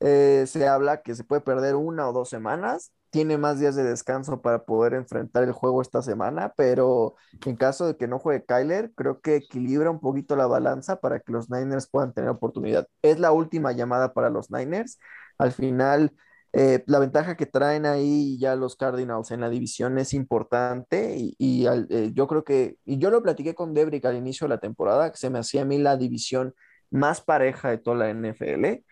Eh, 0.00 0.44
se 0.46 0.66
habla 0.66 1.02
que 1.02 1.14
se 1.14 1.24
puede 1.24 1.42
perder 1.42 1.76
una 1.76 2.08
o 2.08 2.12
dos 2.12 2.28
semanas 2.28 2.92
tiene 3.10 3.38
más 3.38 3.58
días 3.58 3.74
de 3.76 3.82
descanso 3.84 4.40
para 4.40 4.64
poder 4.64 4.94
enfrentar 4.94 5.42
el 5.42 5.52
juego 5.52 5.82
esta 5.82 6.00
semana, 6.02 6.54
pero 6.56 7.16
en 7.44 7.56
caso 7.56 7.86
de 7.86 7.96
que 7.96 8.06
no 8.08 8.18
juegue 8.18 8.44
Kyler, 8.44 8.92
creo 8.94 9.20
que 9.20 9.36
equilibra 9.36 9.90
un 9.90 10.00
poquito 10.00 10.36
la 10.36 10.46
balanza 10.46 11.00
para 11.00 11.20
que 11.20 11.32
los 11.32 11.50
Niners 11.50 11.88
puedan 11.88 12.12
tener 12.12 12.30
oportunidad. 12.30 12.86
Es 13.02 13.18
la 13.18 13.32
última 13.32 13.72
llamada 13.72 14.14
para 14.14 14.30
los 14.30 14.50
Niners. 14.50 14.98
Al 15.38 15.52
final, 15.52 16.12
eh, 16.52 16.84
la 16.86 16.98
ventaja 17.00 17.36
que 17.36 17.46
traen 17.46 17.84
ahí 17.86 18.38
ya 18.38 18.54
los 18.56 18.76
Cardinals 18.76 19.30
en 19.32 19.40
la 19.40 19.50
división 19.50 19.98
es 19.98 20.14
importante 20.14 21.16
y, 21.18 21.66
eh, 21.66 22.12
yo 22.14 22.26
creo 22.28 22.44
que, 22.44 22.76
y 22.84 22.98
yo 22.98 23.10
lo 23.10 23.22
platiqué 23.22 23.54
con 23.54 23.74
Debrick 23.74 24.04
al 24.04 24.16
inicio 24.16 24.46
de 24.46 24.54
la 24.54 24.60
temporada, 24.60 25.10
que 25.10 25.18
se 25.18 25.30
me 25.30 25.40
hacía 25.40 25.62
a 25.62 25.64
mí 25.64 25.78
la 25.78 25.96
división 25.96 26.54
más 26.90 27.20
pareja 27.20 27.70
de 27.70 27.78
toda 27.78 27.96
la 27.96 28.10
NFL 28.10 28.84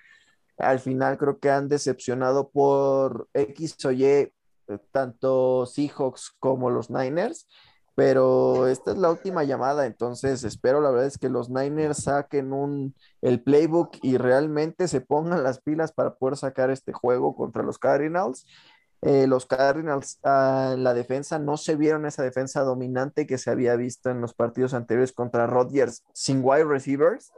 al 0.59 0.81
final 0.81 1.19
creo 1.19 1.39
que 1.39 1.51
han 1.51 1.69
decepcionado 1.69 2.51
por 2.51 3.29
X 3.35 3.77
o 3.85 3.93
Y, 3.93 4.05
eh, 4.05 4.33
tanto 4.93 5.67
Seahawks 5.67 6.33
como 6.39 6.71
los 6.71 6.91
Niners, 6.91 7.49
pero 7.95 8.69
esta 8.69 8.93
es 8.93 8.99
la 8.99 9.11
última 9.11 9.43
llamada, 9.43 9.87
entonces 9.87 10.45
espero 10.45 10.81
la 10.81 10.91
verdad 10.91 11.07
es 11.07 11.19
que 11.19 11.29
los 11.29 11.51
Niners 11.51 12.05
saquen 12.05 12.53
un, 12.53 12.95
el 13.23 13.43
playbook 13.43 13.97
y 14.03 14.19
realmente 14.19 14.87
se 14.87 15.01
pongan 15.01 15.43
las 15.43 15.61
pilas 15.61 15.91
para 15.91 16.15
poder 16.15 16.37
sacar 16.37 16.71
este 16.71 16.93
juego 16.93 17.35
contra 17.35 17.65
los 17.65 17.79
Cardinals. 17.79 18.47
Eh, 19.01 19.27
los 19.27 19.47
Cardinals 19.47 20.19
ah, 20.25 20.75
la 20.79 20.93
defensa 20.95 21.39
no 21.39 21.57
se 21.57 21.77
vieron 21.77 22.05
esa 22.07 22.23
defensa 22.23 22.63
dominante 22.63 23.27
que 23.27 23.39
se 23.39 23.51
había 23.51 23.77
visto 23.77 24.11
en 24.11 24.21
los 24.21 24.35
partidos 24.35 24.75
anteriores 24.75 25.13
contra 25.13 25.47
Rodgers 25.47 26.05
sin 26.13 26.41
wide 26.45 26.65
receivers. 26.65 27.33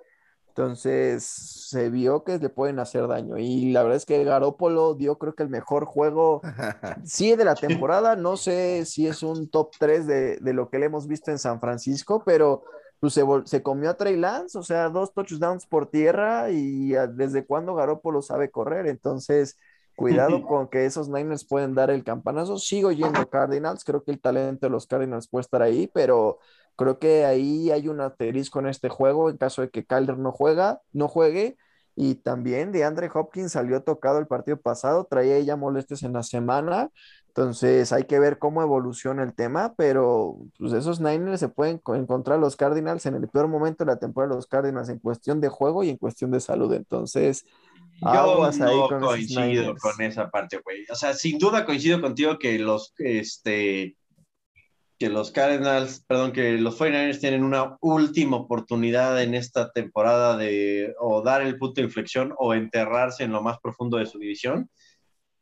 Entonces 0.51 1.25
se 1.25 1.91
vio 1.91 2.25
que 2.25 2.39
le 2.39 2.49
pueden 2.49 2.81
hacer 2.81 3.07
daño. 3.07 3.39
Y 3.39 3.71
la 3.71 3.83
verdad 3.83 3.97
es 3.97 4.05
que 4.05 4.23
Garópolo 4.25 4.95
dio 4.95 5.17
creo 5.17 5.35
que 5.35 5.45
el 5.45 5.49
mejor 5.49 5.85
juego, 5.85 6.43
sí, 7.05 7.37
de 7.37 7.45
la 7.45 7.55
temporada. 7.55 8.17
No 8.17 8.37
sé 8.37 8.85
si 8.85 9.07
es 9.07 9.23
un 9.23 9.49
top 9.49 9.71
3 9.79 10.07
de, 10.07 10.53
lo 10.53 10.69
que 10.69 10.79
le 10.79 10.87
hemos 10.87 11.07
visto 11.07 11.31
en 11.31 11.39
San 11.39 11.61
Francisco, 11.61 12.23
pero 12.27 12.65
pues, 12.99 13.19
se, 13.45 13.63
comió 13.63 13.91
a 13.91 13.95
Trey 13.95 14.17
Lance, 14.17 14.59
o 14.59 14.63
sea, 14.65 14.89
dos 14.89 15.15
touchdowns 15.15 15.67
por 15.67 15.87
tierra 15.87 16.51
y 16.51 16.91
desde 17.15 17.47
cuándo 17.47 17.77
Garópolo 17.77 18.21
sabe 18.21 18.51
correr. 18.51 18.89
Entonces, 18.89 19.57
cuidado 19.95 20.43
con 20.47 20.69
que 20.69 20.85
esos 20.85 21.09
Niners 21.09 21.45
pueden 21.45 21.75
dar 21.77 21.91
el 21.91 22.03
campanazo. 22.03 22.59
Sigo 22.59 22.91
yendo 22.91 23.31
Cardinals, 23.31 23.85
creo 23.85 24.03
que 24.03 24.11
el 24.11 24.21
talento 24.21 24.67
de 24.67 24.71
los 24.71 24.89
Cardinals 24.89 25.29
puede 25.29 25.43
estar 25.43 25.63
ahí, 25.63 25.89
pero 25.95 26.41
Creo 26.77 26.99
que 26.99 27.25
ahí 27.25 27.71
hay 27.71 27.89
un 27.89 28.01
asterisco 28.01 28.59
en 28.61 28.67
este 28.67 28.89
juego 28.89 29.31
en 29.31 29.37
caso 29.37 29.63
de 29.63 29.71
que 29.71 29.85
Kyler 29.85 30.19
no 30.19 30.33
juega, 30.33 30.81
no 30.93 31.09
juegue. 31.09 31.57
Y 31.97 32.15
también 32.15 32.73
de 32.73 32.85
Andre 32.85 33.11
Hopkins 33.13 33.53
salió 33.53 33.83
tocado 33.83 34.19
el 34.19 34.27
partido 34.27 34.59
pasado, 34.59 35.05
traía 35.05 35.37
ella 35.37 35.57
molestias 35.57 36.03
en 36.03 36.15
la 36.15 36.23
semana. 36.23 36.91
Entonces 37.29 37.93
hay 37.93 38.05
que 38.05 38.19
ver 38.19 38.39
cómo 38.39 38.63
evoluciona 38.63 39.23
el 39.23 39.35
tema, 39.35 39.75
pero 39.77 40.39
pues 40.59 40.73
esos 40.73 41.01
Niners 41.01 41.41
se 41.41 41.49
pueden 41.49 41.81
encontrar 41.87 42.39
los 42.39 42.57
Cardinals 42.57 43.07
en 43.07 43.15
el 43.15 43.29
peor 43.29 43.49
momento 43.49 43.85
de 43.85 43.93
la 43.93 43.99
temporada 43.99 44.31
de 44.31 44.37
los 44.37 44.47
Cardinals 44.47 44.89
en 44.89 44.99
cuestión 44.99 45.41
de 45.41 45.49
juego 45.49 45.85
y 45.85 45.91
en 45.91 45.97
cuestión 45.97 46.31
de 46.31 46.41
salud. 46.41 46.73
Entonces, 46.73 47.45
yo 48.01 48.89
no 48.91 49.01
coincido 49.01 49.77
con 49.77 50.01
esa 50.01 50.31
parte, 50.31 50.61
güey. 50.65 50.87
O 50.91 50.95
sea, 50.95 51.15
sin 51.15 51.39
duda 51.39 51.67
coincido 51.67 52.01
contigo 52.01 52.39
que 52.39 52.59
los, 52.59 52.95
este, 52.99 53.97
que 55.01 55.09
los 55.09 55.31
Cardinals, 55.31 56.05
perdón, 56.07 56.33
que 56.33 56.59
los 56.59 56.79
49ers 56.79 57.21
tienen 57.21 57.43
una 57.43 57.79
última 57.81 58.37
oportunidad 58.37 59.21
en 59.23 59.35
esta 59.35 59.73
temporada 59.73 60.37
de 60.37 60.95
o 61.01 61.23
dar 61.23 61.41
el 61.41 61.57
punto 61.57 61.81
de 61.81 61.87
inflexión 61.87 62.35
o 62.39 62.53
enterrarse 62.53 63.25
en 63.25 63.33
lo 63.33 63.43
más 63.43 63.59
profundo 63.61 63.97
de 63.97 64.05
su 64.05 64.19
división, 64.19 64.69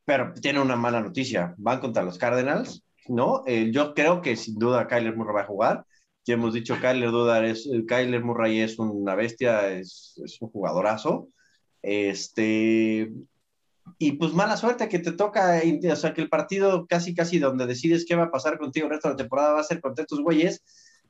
pero 0.04 0.32
tiene 0.40 0.60
una 0.60 0.76
mala 0.76 1.00
noticia, 1.00 1.56
van 1.58 1.80
contra 1.80 2.04
los 2.04 2.18
Cardinals, 2.18 2.84
¿no? 3.08 3.42
Eh, 3.48 3.72
yo 3.72 3.94
creo 3.94 4.22
que 4.22 4.36
sin 4.36 4.60
duda 4.60 4.86
Kyler 4.86 5.16
Murray 5.16 5.34
va 5.34 5.40
a 5.42 5.46
jugar, 5.46 5.84
ya 6.24 6.34
hemos 6.34 6.54
dicho, 6.54 6.78
Kyler, 6.80 7.10
Duda 7.10 7.44
es, 7.44 7.68
Kyler 7.88 8.22
Murray 8.22 8.60
es 8.60 8.78
una 8.78 9.16
bestia, 9.16 9.70
es, 9.72 10.20
es 10.24 10.40
un 10.40 10.50
jugadorazo, 10.50 11.30
este, 11.82 13.10
y 13.98 14.12
pues 14.12 14.32
mala 14.32 14.56
suerte 14.56 14.88
que 14.88 14.98
te 14.98 15.12
toca, 15.12 15.60
o 15.90 15.96
sea, 15.96 16.14
que 16.14 16.20
el 16.20 16.28
partido 16.28 16.86
casi, 16.86 17.14
casi 17.14 17.38
donde 17.38 17.66
decides 17.66 18.04
qué 18.06 18.14
va 18.16 18.24
a 18.24 18.30
pasar 18.30 18.58
contigo 18.58 18.86
el 18.86 18.92
resto 18.92 19.08
de 19.08 19.14
la 19.14 19.18
temporada 19.18 19.52
va 19.54 19.60
a 19.60 19.64
ser 19.64 19.80
contra 19.80 20.02
estos 20.02 20.20
güeyes, 20.20 20.62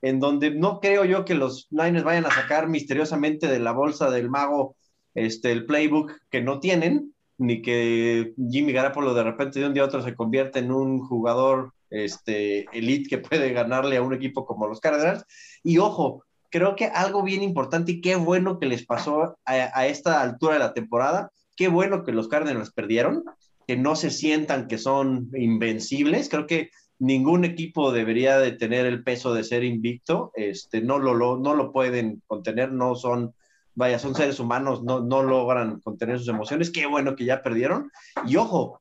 en 0.03 0.21
donde 0.21 0.51
no 0.51 0.81
creo 0.81 1.05
yo 1.05 1.25
que 1.25 1.35
los 1.35 1.67
Niners 1.71 2.05
vayan 2.05 2.27
a 2.27 2.31
sacar 2.31 2.69
misteriosamente 2.69 3.49
de 3.49 3.59
la 3.59 3.73
bolsa 3.73 4.11
del 4.11 4.31
mago 4.31 4.77
este, 5.15 5.53
el 5.53 5.67
playbook 5.67 6.13
que 6.31 6.41
no 6.41 6.61
tienen, 6.61 7.15
ni 7.39 7.63
que 7.63 8.35
Jimmy 8.51 8.73
Garapolo 8.73 9.15
de 9.15 9.25
repente 9.25 9.61
de 9.61 9.67
un 9.67 9.75
día 9.75 9.83
a 9.83 9.87
otro 9.87 10.03
se 10.03 10.15
convierte 10.15 10.61
en 10.61 10.73
un 10.73 11.01
jugador 11.01 11.73
este, 11.91 12.67
elite 12.73 13.09
que 13.09 13.19
puede 13.19 13.53
ganarle 13.53 13.97
a 13.97 14.03
un 14.03 14.15
equipo 14.15 14.45
como 14.45 14.69
los 14.69 14.81
Cardinals. 14.81 15.25
Y 15.63 15.79
ojo, 15.79 16.25
creo 16.51 16.77
que 16.77 16.87
algo 16.87 17.23
bien 17.23 17.43
importante 17.43 17.93
y 17.93 18.01
qué 18.01 18.17
bueno 18.17 18.59
que 18.59 18.67
les 18.67 18.85
pasó 18.85 19.39
a 19.45 19.87
esta 19.87 20.21
altura 20.23 20.55
de 20.55 20.61
la 20.61 20.75
temporada 20.75 21.31
Qué 21.59 21.67
bueno 21.67 22.05
que 22.05 22.13
los 22.13 22.29
Cardinals 22.29 22.71
perdieron, 22.71 23.25
que 23.67 23.77
no 23.77 23.97
se 23.97 24.11
sientan 24.11 24.69
que 24.69 24.79
son 24.79 25.29
invencibles. 25.37 26.29
Creo 26.29 26.47
que 26.47 26.71
ningún 27.01 27.45
equipo 27.45 27.91
debería 27.91 28.39
de 28.39 28.53
tener 28.53 28.87
el 28.87 29.03
peso 29.03 29.35
de 29.35 29.43
ser 29.43 29.65
invicto. 29.65 30.31
Este, 30.37 30.81
no, 30.83 31.01
lo, 31.01 31.37
no 31.37 31.55
lo 31.55 31.73
pueden 31.73 32.23
contener, 32.29 32.71
no 32.71 32.95
son, 32.95 33.35
vaya, 33.75 33.99
son 33.99 34.15
seres 34.15 34.39
humanos, 34.39 34.85
no, 34.85 35.01
no 35.01 35.25
logran 35.25 35.81
contener 35.81 36.21
sus 36.21 36.29
emociones. 36.29 36.71
Qué 36.71 36.87
bueno 36.87 37.17
que 37.17 37.25
ya 37.25 37.43
perdieron. 37.43 37.91
Y 38.25 38.37
ojo, 38.37 38.81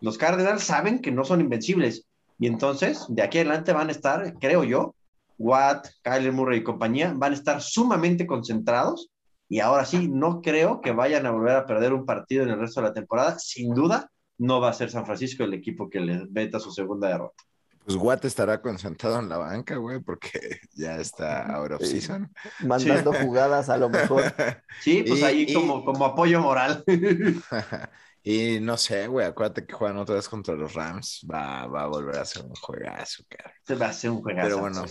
los 0.00 0.16
Cardinals 0.16 0.64
saben 0.64 1.00
que 1.00 1.12
no 1.12 1.22
son 1.22 1.42
invencibles. 1.42 2.06
Y 2.38 2.46
entonces, 2.46 3.04
de 3.10 3.24
aquí 3.24 3.36
adelante 3.36 3.74
van 3.74 3.88
a 3.88 3.92
estar, 3.92 4.38
creo 4.38 4.64
yo, 4.64 4.94
Watt, 5.36 5.88
Kyler 6.00 6.32
Murray 6.32 6.60
y 6.60 6.64
compañía, 6.64 7.12
van 7.14 7.32
a 7.32 7.36
estar 7.36 7.60
sumamente 7.60 8.26
concentrados 8.26 9.10
y 9.48 9.60
ahora 9.60 9.84
sí, 9.84 10.08
no 10.08 10.40
creo 10.42 10.80
que 10.80 10.92
vayan 10.92 11.26
a 11.26 11.30
volver 11.30 11.56
a 11.56 11.66
perder 11.66 11.92
un 11.92 12.04
partido 12.04 12.42
en 12.42 12.50
el 12.50 12.58
resto 12.58 12.80
de 12.80 12.88
la 12.88 12.94
temporada. 12.94 13.38
Sin 13.38 13.74
duda, 13.74 14.10
no 14.38 14.60
va 14.60 14.70
a 14.70 14.72
ser 14.72 14.90
San 14.90 15.06
Francisco 15.06 15.44
el 15.44 15.54
equipo 15.54 15.88
que 15.88 16.00
les 16.00 16.28
meta 16.30 16.58
su 16.58 16.72
segunda 16.72 17.08
derrota. 17.08 17.44
Pues 17.84 17.96
Watt 17.96 18.24
estará 18.24 18.60
concentrado 18.60 19.20
en 19.20 19.28
la 19.28 19.38
banca, 19.38 19.76
güey, 19.76 20.00
porque 20.00 20.58
ya 20.74 20.96
está 20.96 21.46
ahora 21.46 21.76
of 21.76 21.82
season. 21.82 22.32
Mandando 22.64 23.12
jugadas 23.12 23.68
a 23.68 23.76
lo 23.76 23.88
mejor. 23.88 24.24
Sí, 24.80 25.04
pues 25.06 25.22
ahí 25.22 25.52
como, 25.54 25.84
como 25.84 26.04
apoyo 26.04 26.40
moral. 26.40 26.82
y 28.24 28.58
no 28.60 28.76
sé, 28.76 29.06
güey, 29.06 29.26
acuérdate 29.26 29.64
que 29.64 29.72
juegan 29.72 29.98
otra 29.98 30.16
vez 30.16 30.28
contra 30.28 30.54
los 30.54 30.74
Rams. 30.74 31.24
Va, 31.32 31.66
va 31.68 31.84
a 31.84 31.86
volver 31.86 32.18
a 32.18 32.24
ser 32.24 32.44
un 32.44 32.54
juegazo, 32.56 33.22
cara. 33.28 33.54
Se 33.64 33.76
va 33.76 33.86
a 33.86 33.92
ser 33.92 34.10
un 34.10 34.20
juegazo. 34.20 34.48
Pero 34.48 34.58
bueno, 34.58 34.84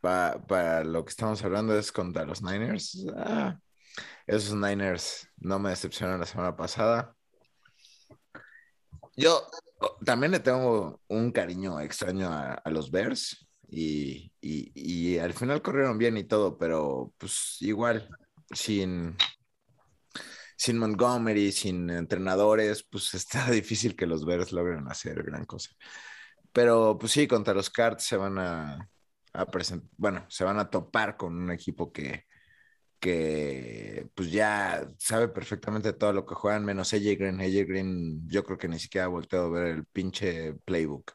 para, 0.00 0.82
lo 0.82 1.04
que 1.04 1.10
estamos 1.10 1.42
hablando 1.44 1.78
es 1.78 1.92
contra 1.92 2.24
los 2.24 2.42
Niners. 2.42 3.06
Ah, 3.16 3.56
esos 4.26 4.54
Niners 4.54 5.28
no 5.36 5.58
me 5.58 5.70
decepcionaron 5.70 6.20
la 6.20 6.26
semana 6.26 6.56
pasada. 6.56 7.14
Yo 9.16 9.46
también 10.04 10.32
le 10.32 10.40
tengo 10.40 11.00
un 11.08 11.32
cariño 11.32 11.80
extraño 11.80 12.30
a, 12.30 12.62
los 12.70 12.90
Bears 12.90 13.46
y, 13.68 14.30
al 15.18 15.32
final 15.34 15.62
corrieron 15.62 15.98
bien 15.98 16.16
y 16.16 16.24
todo, 16.24 16.58
pero 16.58 17.12
pues 17.18 17.56
igual, 17.60 18.08
sin, 18.50 19.16
sin 20.56 20.78
Montgomery, 20.78 21.52
sin 21.52 21.90
entrenadores, 21.90 22.84
pues 22.84 23.14
está 23.14 23.50
difícil 23.50 23.96
que 23.96 24.06
los 24.06 24.24
Bears 24.24 24.52
logren 24.52 24.88
hacer 24.88 25.22
gran 25.22 25.44
cosa. 25.44 25.70
Pero 26.52 26.98
pues 26.98 27.12
sí, 27.12 27.26
contra 27.26 27.54
los 27.54 27.70
Cards 27.70 28.04
se 28.04 28.16
van 28.16 28.38
a, 28.38 28.88
a 29.32 29.46
presentar, 29.46 29.88
bueno, 29.96 30.26
se 30.28 30.44
van 30.44 30.58
a 30.58 30.70
topar 30.70 31.16
con 31.16 31.34
un 31.34 31.50
equipo 31.50 31.92
que, 31.92 32.26
que 33.02 34.08
pues 34.14 34.30
ya 34.30 34.88
sabe 34.96 35.26
perfectamente 35.26 35.92
todo 35.92 36.12
lo 36.12 36.24
que 36.24 36.36
juegan, 36.36 36.64
menos 36.64 36.94
AJ 36.94 37.18
Green. 37.18 37.40
AJ 37.40 37.66
Green, 37.66 38.28
yo 38.28 38.44
creo 38.44 38.56
que 38.58 38.68
ni 38.68 38.78
siquiera 38.78 39.06
ha 39.06 39.08
volteado 39.08 39.46
a 39.46 39.50
ver 39.50 39.66
el 39.66 39.84
pinche 39.86 40.54
playbook. 40.64 41.12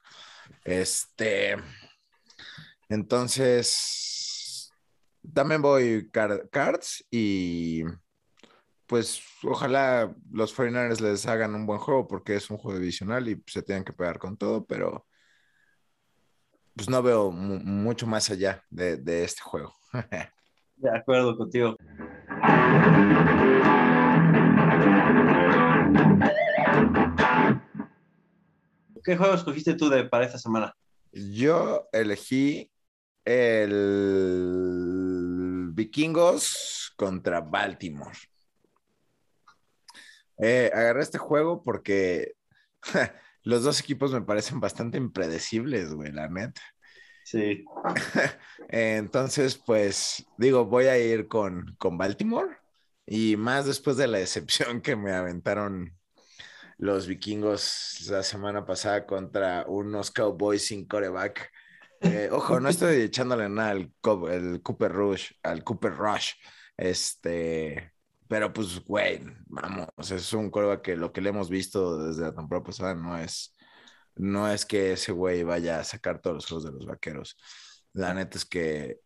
Este. 0.65 1.55
Entonces, 2.89 4.73
también 5.33 5.61
voy 5.61 6.09
cards 6.11 7.05
y 7.09 7.83
pues 8.85 9.21
ojalá 9.43 10.13
los 10.31 10.53
foreigners 10.53 10.99
les 10.99 11.25
hagan 11.25 11.55
un 11.55 11.65
buen 11.65 11.79
juego 11.79 12.05
porque 12.05 12.35
es 12.35 12.49
un 12.49 12.57
juego 12.57 12.79
divisional 12.79 13.29
y 13.29 13.41
se 13.47 13.63
tienen 13.63 13.85
que 13.85 13.93
pegar 13.93 14.19
con 14.19 14.35
todo, 14.37 14.65
pero 14.65 15.07
pues 16.75 16.89
no 16.89 17.01
veo 17.01 17.31
mucho 17.31 18.07
más 18.07 18.29
allá 18.29 18.61
de, 18.69 18.97
de 18.97 19.23
este 19.23 19.41
juego. 19.41 19.73
De 20.77 20.89
acuerdo 20.95 21.35
contigo. 21.35 21.75
¿Qué 29.03 29.15
juego 29.17 29.33
escogiste 29.33 29.73
tú 29.73 29.89
para 30.11 30.25
esta 30.25 30.37
semana? 30.37 30.75
Yo 31.11 31.87
elegí 31.91 32.69
el 33.25 33.71
Vikingos 35.73 36.93
contra 36.95 37.41
Baltimore. 37.41 38.17
Eh, 40.37 40.69
agarré 40.73 41.01
este 41.01 41.17
juego 41.17 41.63
porque 41.63 42.33
los 43.43 43.63
dos 43.63 43.79
equipos 43.79 44.11
me 44.11 44.21
parecen 44.21 44.59
bastante 44.59 44.97
impredecibles, 44.97 45.93
güey, 45.93 46.11
la 46.11 46.27
neta. 46.27 46.61
Sí. 47.27 47.65
Entonces, 48.69 49.57
pues 49.57 50.25
digo, 50.37 50.63
voy 50.63 50.85
a 50.85 50.97
ir 50.97 51.27
con, 51.27 51.75
con 51.77 51.97
Baltimore 51.97 52.57
y 53.05 53.35
más 53.35 53.65
después 53.65 53.97
de 53.97 54.07
la 54.07 54.19
decepción 54.19 54.79
que 54.79 54.95
me 54.95 55.11
aventaron 55.11 55.93
los 56.77 57.05
vikingos 57.05 58.07
la 58.09 58.23
semana 58.23 58.65
pasada 58.65 59.05
contra 59.05 59.65
unos 59.67 60.09
Cowboys 60.09 60.67
sin 60.67 60.87
coreback. 60.87 61.51
Eh, 61.99 62.29
ojo, 62.31 62.61
no 62.61 62.69
estoy 62.69 63.01
echándole 63.01 63.49
nada 63.49 63.71
al 63.71 63.91
el 64.31 64.61
Cooper 64.61 64.93
Rush, 64.93 65.31
al 65.43 65.65
Cooper 65.65 65.95
Rush. 65.95 66.31
Este, 66.77 67.91
pero 68.29 68.53
pues, 68.53 68.79
güey, 68.85 69.19
vamos, 69.47 69.89
es 70.11 70.31
un 70.31 70.49
coreback 70.49 70.81
que 70.81 70.95
lo 70.95 71.11
que 71.11 71.19
le 71.19 71.27
hemos 71.27 71.49
visto 71.49 72.07
desde 72.07 72.21
la 72.21 72.33
temporada 72.33 72.63
pasada 72.63 72.95
no 72.95 73.17
es, 73.17 73.53
no 74.17 74.49
es 74.49 74.65
que 74.65 74.93
ese 74.93 75.11
güey 75.11 75.43
vaya 75.43 75.79
a 75.79 75.83
sacar 75.83 76.21
todos 76.21 76.35
los 76.35 76.45
juegos 76.47 76.65
de 76.65 76.71
los 76.71 76.85
vaqueros. 76.85 77.37
La 77.93 78.13
neta 78.13 78.37
es 78.37 78.45
que 78.45 78.99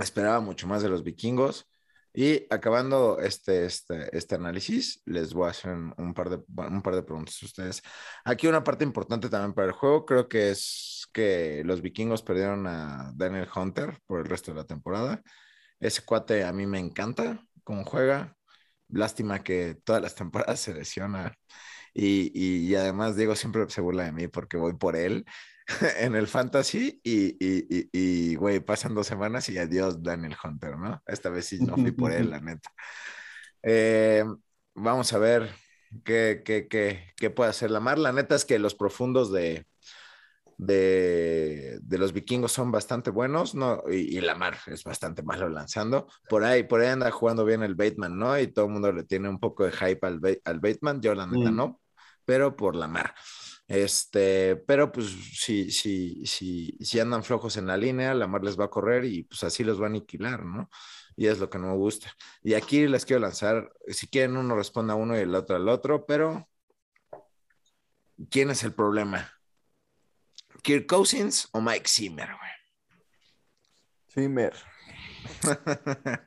esperaba 0.00 0.40
mucho 0.40 0.66
más 0.66 0.82
de 0.82 0.88
los 0.88 1.04
vikingos. 1.04 1.66
Y 2.16 2.46
acabando 2.48 3.18
este, 3.18 3.64
este, 3.66 4.16
este 4.16 4.36
análisis, 4.36 5.02
les 5.04 5.34
voy 5.34 5.48
a 5.48 5.50
hacer 5.50 5.72
un 5.72 6.14
par, 6.14 6.30
de, 6.30 6.36
un 6.46 6.80
par 6.80 6.94
de 6.94 7.02
preguntas 7.02 7.36
a 7.42 7.46
ustedes. 7.46 7.82
Aquí 8.24 8.46
una 8.46 8.62
parte 8.62 8.84
importante 8.84 9.28
también 9.28 9.52
para 9.52 9.66
el 9.66 9.72
juego, 9.72 10.06
creo 10.06 10.28
que 10.28 10.50
es 10.50 11.08
que 11.12 11.62
los 11.64 11.82
vikingos 11.82 12.22
perdieron 12.22 12.68
a 12.68 13.10
Daniel 13.16 13.48
Hunter 13.54 13.98
por 14.06 14.20
el 14.20 14.26
resto 14.26 14.52
de 14.52 14.58
la 14.58 14.64
temporada. 14.64 15.22
Ese 15.80 16.02
cuate 16.04 16.44
a 16.44 16.52
mí 16.52 16.66
me 16.66 16.78
encanta 16.78 17.44
cómo 17.64 17.84
juega. 17.84 18.36
Lástima 18.88 19.42
que 19.42 19.76
todas 19.84 20.00
las 20.00 20.14
temporadas 20.14 20.60
se 20.60 20.72
lesiona. 20.74 21.34
Y, 21.94 22.32
y, 22.34 22.66
y 22.66 22.74
además 22.74 23.16
Diego 23.16 23.36
siempre 23.36 23.68
se 23.70 23.80
burla 23.80 24.04
de 24.04 24.12
mí 24.12 24.26
porque 24.26 24.56
voy 24.56 24.74
por 24.74 24.96
él 24.96 25.24
en 25.98 26.14
el 26.14 26.26
fantasy 26.26 27.00
y, 27.02 27.36
y, 27.44 27.88
y, 27.92 28.34
güey, 28.34 28.60
pasan 28.60 28.94
dos 28.94 29.06
semanas 29.06 29.48
y 29.48 29.58
adiós 29.58 30.02
Daniel 30.02 30.36
Hunter, 30.42 30.76
¿no? 30.76 31.02
Esta 31.06 31.30
vez 31.30 31.46
sí 31.46 31.58
no 31.60 31.76
fui 31.76 31.92
por 31.92 32.12
él, 32.12 32.30
la 32.30 32.40
neta. 32.40 32.70
Eh, 33.62 34.24
vamos 34.74 35.12
a 35.12 35.18
ver 35.18 35.50
qué, 36.04 36.42
qué, 36.44 36.68
qué, 36.68 37.12
qué 37.16 37.30
puede 37.30 37.50
hacer 37.50 37.70
la 37.70 37.80
mar. 37.80 37.98
La 37.98 38.12
neta 38.12 38.34
es 38.34 38.44
que 38.44 38.58
los 38.58 38.74
profundos 38.74 39.32
de, 39.32 39.66
de, 40.58 41.78
de, 41.80 41.98
los 41.98 42.12
vikingos 42.12 42.52
son 42.52 42.70
bastante 42.70 43.10
buenos, 43.10 43.54
¿no? 43.54 43.82
Y, 43.88 44.18
y, 44.18 44.20
Lamar 44.20 44.58
es 44.66 44.84
bastante 44.84 45.22
malo 45.22 45.48
lanzando. 45.48 46.08
Por 46.28 46.44
ahí, 46.44 46.64
por 46.64 46.80
ahí 46.80 46.88
anda 46.88 47.10
jugando 47.10 47.44
bien 47.44 47.62
el 47.62 47.74
Bateman, 47.74 48.18
¿no? 48.18 48.38
Y 48.38 48.48
todo 48.48 48.66
el 48.66 48.72
mundo 48.72 48.92
le 48.92 49.04
tiene 49.04 49.28
un 49.30 49.40
poco 49.40 49.64
de 49.64 49.72
hype 49.72 50.06
al, 50.06 50.20
al 50.44 50.60
Bateman, 50.60 51.00
yo 51.00 51.14
la 51.14 51.26
neta 51.26 51.50
mm. 51.50 51.56
no, 51.56 51.80
pero 52.24 52.56
por 52.56 52.76
Lamar. 52.76 53.14
Este, 53.66 54.56
pero 54.56 54.92
pues 54.92 55.06
si, 55.08 55.70
si, 55.70 56.26
si, 56.26 56.76
si 56.80 57.00
andan 57.00 57.24
flojos 57.24 57.56
en 57.56 57.66
la 57.66 57.76
línea, 57.76 58.14
Lamar 58.14 58.44
les 58.44 58.58
va 58.58 58.66
a 58.66 58.70
correr 58.70 59.04
y 59.04 59.22
pues 59.22 59.42
así 59.44 59.64
los 59.64 59.80
va 59.80 59.84
a 59.84 59.88
aniquilar, 59.88 60.44
¿no? 60.44 60.68
Y 61.16 61.28
es 61.28 61.38
lo 61.38 61.48
que 61.48 61.58
no 61.58 61.68
me 61.68 61.76
gusta. 61.76 62.12
Y 62.42 62.54
aquí 62.54 62.86
les 62.86 63.06
quiero 63.06 63.22
lanzar, 63.22 63.72
si 63.88 64.08
quieren 64.08 64.36
uno 64.36 64.54
responde 64.56 64.92
a 64.92 64.96
uno 64.96 65.16
y 65.16 65.20
el 65.20 65.34
otro 65.34 65.56
al 65.56 65.68
otro, 65.68 66.04
pero 66.06 66.48
¿quién 68.30 68.50
es 68.50 68.64
el 68.64 68.74
problema? 68.74 69.30
¿Kirk 70.62 70.86
Cousins 70.86 71.48
o 71.52 71.60
Mike 71.60 71.88
Zimmer, 71.88 72.28
güey? 72.28 72.50
Zimmer. 74.08 74.54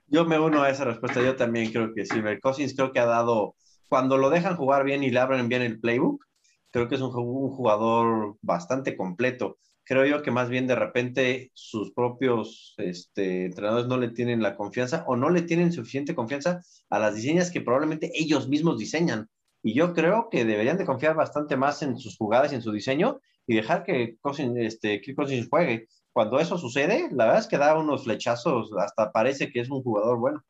Yo 0.07 0.25
me 0.25 0.39
uno 0.39 0.63
a 0.63 0.69
esa 0.69 0.85
respuesta, 0.85 1.21
yo 1.21 1.35
también 1.35 1.71
creo 1.71 1.93
que 1.93 2.05
Zimmer. 2.05 2.39
Cousins 2.39 2.75
creo 2.75 2.91
que 2.91 2.99
ha 2.99 3.05
dado, 3.05 3.55
cuando 3.89 4.17
lo 4.17 4.29
dejan 4.29 4.57
jugar 4.57 4.83
bien 4.83 5.03
y 5.03 5.09
le 5.09 5.19
abren 5.19 5.49
bien 5.49 5.61
el 5.61 5.79
playbook, 5.79 6.25
creo 6.71 6.87
que 6.87 6.95
es 6.95 7.01
un, 7.01 7.11
jugador 7.11 8.37
bastante 8.41 8.95
completo. 8.95 9.57
Creo 9.83 10.05
yo 10.05 10.21
que 10.21 10.31
más 10.31 10.49
bien 10.49 10.67
de 10.67 10.75
repente 10.75 11.51
sus 11.53 11.93
propios 11.93 12.75
este, 12.77 13.45
entrenadores 13.45 13.87
no 13.87 13.97
le 13.97 14.09
tienen 14.09 14.41
la 14.41 14.57
confianza 14.57 15.05
o 15.07 15.15
no 15.15 15.29
le 15.29 15.43
tienen 15.43 15.71
suficiente 15.71 16.13
confianza 16.13 16.61
a 16.89 16.99
las 16.99 17.15
diseñas 17.15 17.51
que 17.51 17.61
probablemente 17.61 18.11
ellos 18.13 18.49
mismos 18.49 18.77
diseñan. 18.77 19.29
Y 19.63 19.73
yo 19.73 19.93
creo 19.93 20.29
que 20.29 20.45
deberían 20.45 20.77
de 20.77 20.85
confiar 20.85 21.15
bastante 21.15 21.55
más 21.55 21.81
en 21.81 21.97
sus 21.97 22.17
jugadas 22.17 22.51
y 22.51 22.55
en 22.55 22.61
su 22.61 22.71
diseño 22.71 23.21
y 23.47 23.55
dejar 23.55 23.83
que 23.83 24.17
Cousins, 24.19 24.57
este, 24.57 25.01
juegue. 25.49 25.87
Cuando 26.11 26.39
eso 26.39 26.57
sucede, 26.57 27.09
la 27.11 27.25
verdad 27.25 27.41
es 27.41 27.47
que 27.47 27.57
da 27.57 27.77
unos 27.77 28.03
flechazos, 28.03 28.71
hasta 28.77 29.11
parece 29.11 29.51
que 29.51 29.61
es 29.61 29.69
un 29.69 29.81
jugador 29.83 30.19
bueno. 30.19 30.43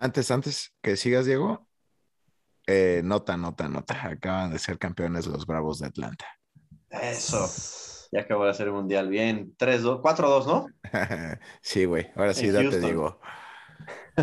Antes, 0.00 0.30
antes 0.30 0.74
que 0.82 0.96
sigas, 0.96 1.26
Diego, 1.26 1.66
eh, 2.66 3.02
nota, 3.04 3.36
nota, 3.36 3.68
nota. 3.68 4.06
Acaban 4.06 4.52
de 4.52 4.58
ser 4.58 4.78
campeones 4.78 5.26
los 5.26 5.46
Bravos 5.46 5.78
de 5.80 5.86
Atlanta. 5.86 6.26
Eso. 6.90 7.48
Ya 8.12 8.20
acabó 8.20 8.44
de 8.44 8.50
hacer 8.50 8.68
el 8.68 8.72
mundial 8.72 9.08
bien. 9.08 9.54
3-2, 9.56 10.00
4-2, 10.00 10.46
¿no? 10.46 10.66
sí, 11.62 11.84
güey. 11.84 12.10
Ahora 12.14 12.32
sí, 12.34 12.50
ya 12.50 12.68
te 12.68 12.80
digo. 12.80 13.20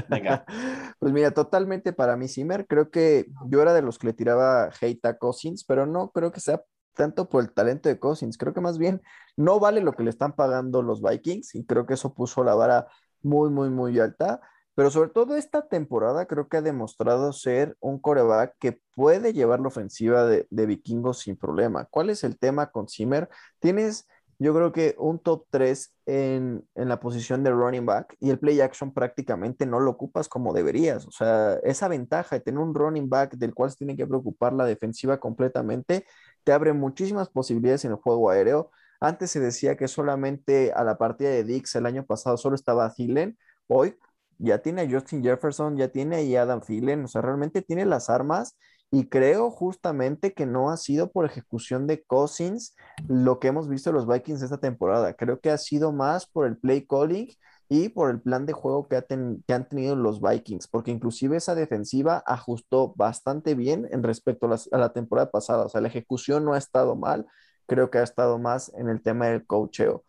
Venga. 0.10 0.46
Pues 1.00 1.14
mira, 1.14 1.32
totalmente 1.32 1.94
para 1.94 2.16
mí, 2.16 2.28
Zimmer. 2.28 2.68
Creo 2.68 2.92
que 2.92 3.26
yo 3.48 3.62
era 3.62 3.74
de 3.74 3.82
los 3.82 3.98
que 3.98 4.08
le 4.08 4.14
tiraba 4.14 4.70
hate 4.80 5.04
a 5.06 5.18
Cousins, 5.18 5.64
pero 5.64 5.88
no 5.88 6.12
creo 6.12 6.32
que 6.32 6.40
sea 6.40 6.62
tanto 6.94 7.28
por 7.28 7.44
el 7.44 7.52
talento 7.52 7.90
de 7.90 8.00
Cousins. 8.00 8.38
Creo 8.38 8.54
que 8.54 8.62
más 8.62 8.78
bien 8.78 9.02
no 9.36 9.60
vale 9.60 9.82
lo 9.82 9.94
que 9.94 10.04
le 10.04 10.12
están 10.12 10.34
pagando 10.34 10.84
los 10.84 11.02
Vikings 11.02 11.56
y 11.56 11.66
creo 11.66 11.88
que 11.88 11.96
eso 11.96 12.14
puso 12.14 12.44
la 12.44 12.54
vara 12.54 12.88
muy, 13.24 13.50
muy, 13.50 13.70
muy 13.70 14.00
alta. 14.00 14.42
Pero 14.76 14.90
sobre 14.90 15.10
todo 15.10 15.36
esta 15.36 15.68
temporada 15.68 16.26
creo 16.26 16.48
que 16.48 16.58
ha 16.58 16.62
demostrado 16.62 17.34
ser 17.34 17.76
un 17.80 18.00
coreback 18.00 18.56
que 18.60 18.80
puede 18.96 19.34
llevar 19.34 19.60
la 19.60 19.68
ofensiva 19.68 20.26
de, 20.26 20.48
de 20.50 20.66
vikingos 20.66 21.20
sin 21.20 21.36
problema. 21.36 21.86
¿Cuál 21.86 22.10
es 22.10 22.24
el 22.24 22.38
tema 22.40 22.72
con 22.72 22.88
Zimmer? 22.88 23.30
Tienes, 23.60 24.08
yo 24.40 24.54
creo 24.54 24.72
que 24.72 24.96
un 24.98 25.20
top 25.20 25.46
3 25.50 25.94
en, 26.06 26.68
en, 26.76 26.90
la 26.90 27.00
posición 27.00 27.44
de 27.44 27.52
running 27.52 27.86
back 27.86 28.16
y 28.20 28.30
el 28.30 28.40
play 28.40 28.62
action 28.62 28.94
prácticamente 28.94 29.66
no 29.66 29.80
lo 29.80 29.92
ocupas 29.92 30.30
como 30.30 30.54
deberías. 30.54 31.06
O 31.06 31.12
sea, 31.12 31.56
esa 31.64 31.88
ventaja 31.88 32.38
de 32.38 32.42
tener 32.42 32.60
un 32.60 32.74
running 32.74 33.10
back 33.10 33.34
del 33.36 33.54
cual 33.54 33.72
se 33.72 33.78
tiene 33.78 33.98
que 33.98 34.08
preocupar 34.08 34.54
la 34.54 34.66
defensiva 34.66 35.20
completamente 35.20 36.06
te 36.44 36.52
abre 36.52 36.74
muchísimas 36.74 37.30
posibilidades 37.30 37.86
en 37.86 37.92
el 37.92 37.98
juego 37.98 38.30
aéreo. 38.30 38.72
Antes 39.00 39.32
se 39.32 39.40
decía 39.40 39.78
que 39.78 39.88
solamente 39.88 40.72
a 40.74 40.84
la 40.84 40.98
partida 40.98 41.30
de 41.30 41.44
Dix 41.44 41.76
el 41.76 41.86
año 41.86 42.06
pasado 42.06 42.38
solo 42.38 42.56
estaba 42.56 42.94
Thielen. 42.94 43.38
Hoy 43.68 43.96
ya 44.42 44.60
tiene 44.60 44.82
a 44.82 44.90
Justin 44.90 45.24
Jefferson, 45.24 45.78
ya 45.78 45.90
tiene 45.90 46.38
a 46.38 46.42
Adam 46.42 46.62
Thielen, 46.62 47.06
o 47.06 47.08
sea, 47.08 47.22
realmente 47.22 47.62
tiene 47.62 47.86
las 47.86 48.10
armas 48.10 48.58
y 48.90 49.08
creo 49.08 49.52
justamente 49.52 50.34
que 50.34 50.46
no 50.46 50.70
ha 50.70 50.78
sido 50.78 51.12
por 51.12 51.26
ejecución 51.26 51.88
de 51.88 52.04
Cousins 52.04 52.76
lo 53.08 53.40
que 53.40 53.48
hemos 53.48 53.70
visto 53.70 53.92
los 53.92 54.08
Vikings 54.08 54.42
esta 54.42 54.58
temporada. 54.58 55.14
Creo 55.14 55.40
que 55.40 55.50
ha 55.50 55.58
sido 55.58 55.94
más 55.94 56.26
por 56.26 56.46
el 56.46 56.58
play 56.58 56.86
calling 56.86 57.30
y 57.70 57.88
por 57.88 58.10
el 58.10 58.20
plan 58.20 58.46
de 58.46 58.52
juego 58.52 58.90
que, 58.90 58.98
ha 58.98 59.02
ten, 59.02 59.44
que 59.48 59.54
han 59.54 59.70
tenido 59.70 59.96
los 59.96 60.20
Vikings, 60.20 60.68
porque 60.68 60.92
inclusive 60.92 61.38
esa 61.38 61.56
defensiva 61.56 62.22
ajustó 62.26 62.94
bastante 62.98 63.56
bien 63.56 63.88
en 63.92 64.04
respecto 64.04 64.52
a, 64.52 64.58
a 64.72 64.78
la 64.78 64.92
temporada 64.92 65.32
pasada. 65.32 65.66
O 65.66 65.70
sea, 65.70 65.80
la 65.80 65.88
ejecución 65.88 66.44
no 66.44 66.54
ha 66.54 66.58
estado 66.58 66.98
mal, 66.98 67.26
creo 67.68 67.90
que 67.90 68.00
ha 68.00 68.04
estado 68.04 68.40
más 68.40 68.74
en 68.76 68.90
el 68.90 69.02
tema 69.02 69.28
del 69.28 69.46
coacheo. 69.46 70.04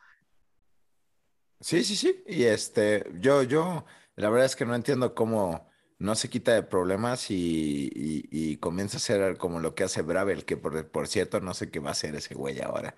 Sí, 1.62 1.85
sí, 1.85 1.95
sí. 1.95 2.24
Y 2.26 2.43
este, 2.43 3.05
yo, 3.20 3.45
yo, 3.45 3.85
la 4.16 4.30
verdad 4.30 4.46
es 4.46 4.56
que 4.56 4.66
no 4.66 4.74
entiendo 4.74 5.14
cómo 5.14 5.70
no 5.98 6.14
se 6.16 6.28
quita 6.28 6.52
de 6.52 6.62
problemas 6.64 7.30
y, 7.30 7.90
y, 7.94 8.28
y 8.30 8.56
comienza 8.56 8.96
a 8.96 9.00
ser 9.00 9.38
como 9.38 9.60
lo 9.60 9.74
que 9.74 9.84
hace 9.84 10.02
Bravel, 10.02 10.44
que 10.44 10.56
por, 10.56 10.90
por, 10.90 11.06
cierto 11.08 11.40
no 11.40 11.54
sé 11.54 11.70
qué 11.70 11.78
va 11.78 11.90
a 11.90 11.92
hacer 11.92 12.14
ese 12.16 12.34
güey 12.34 12.60
ahora. 12.60 12.94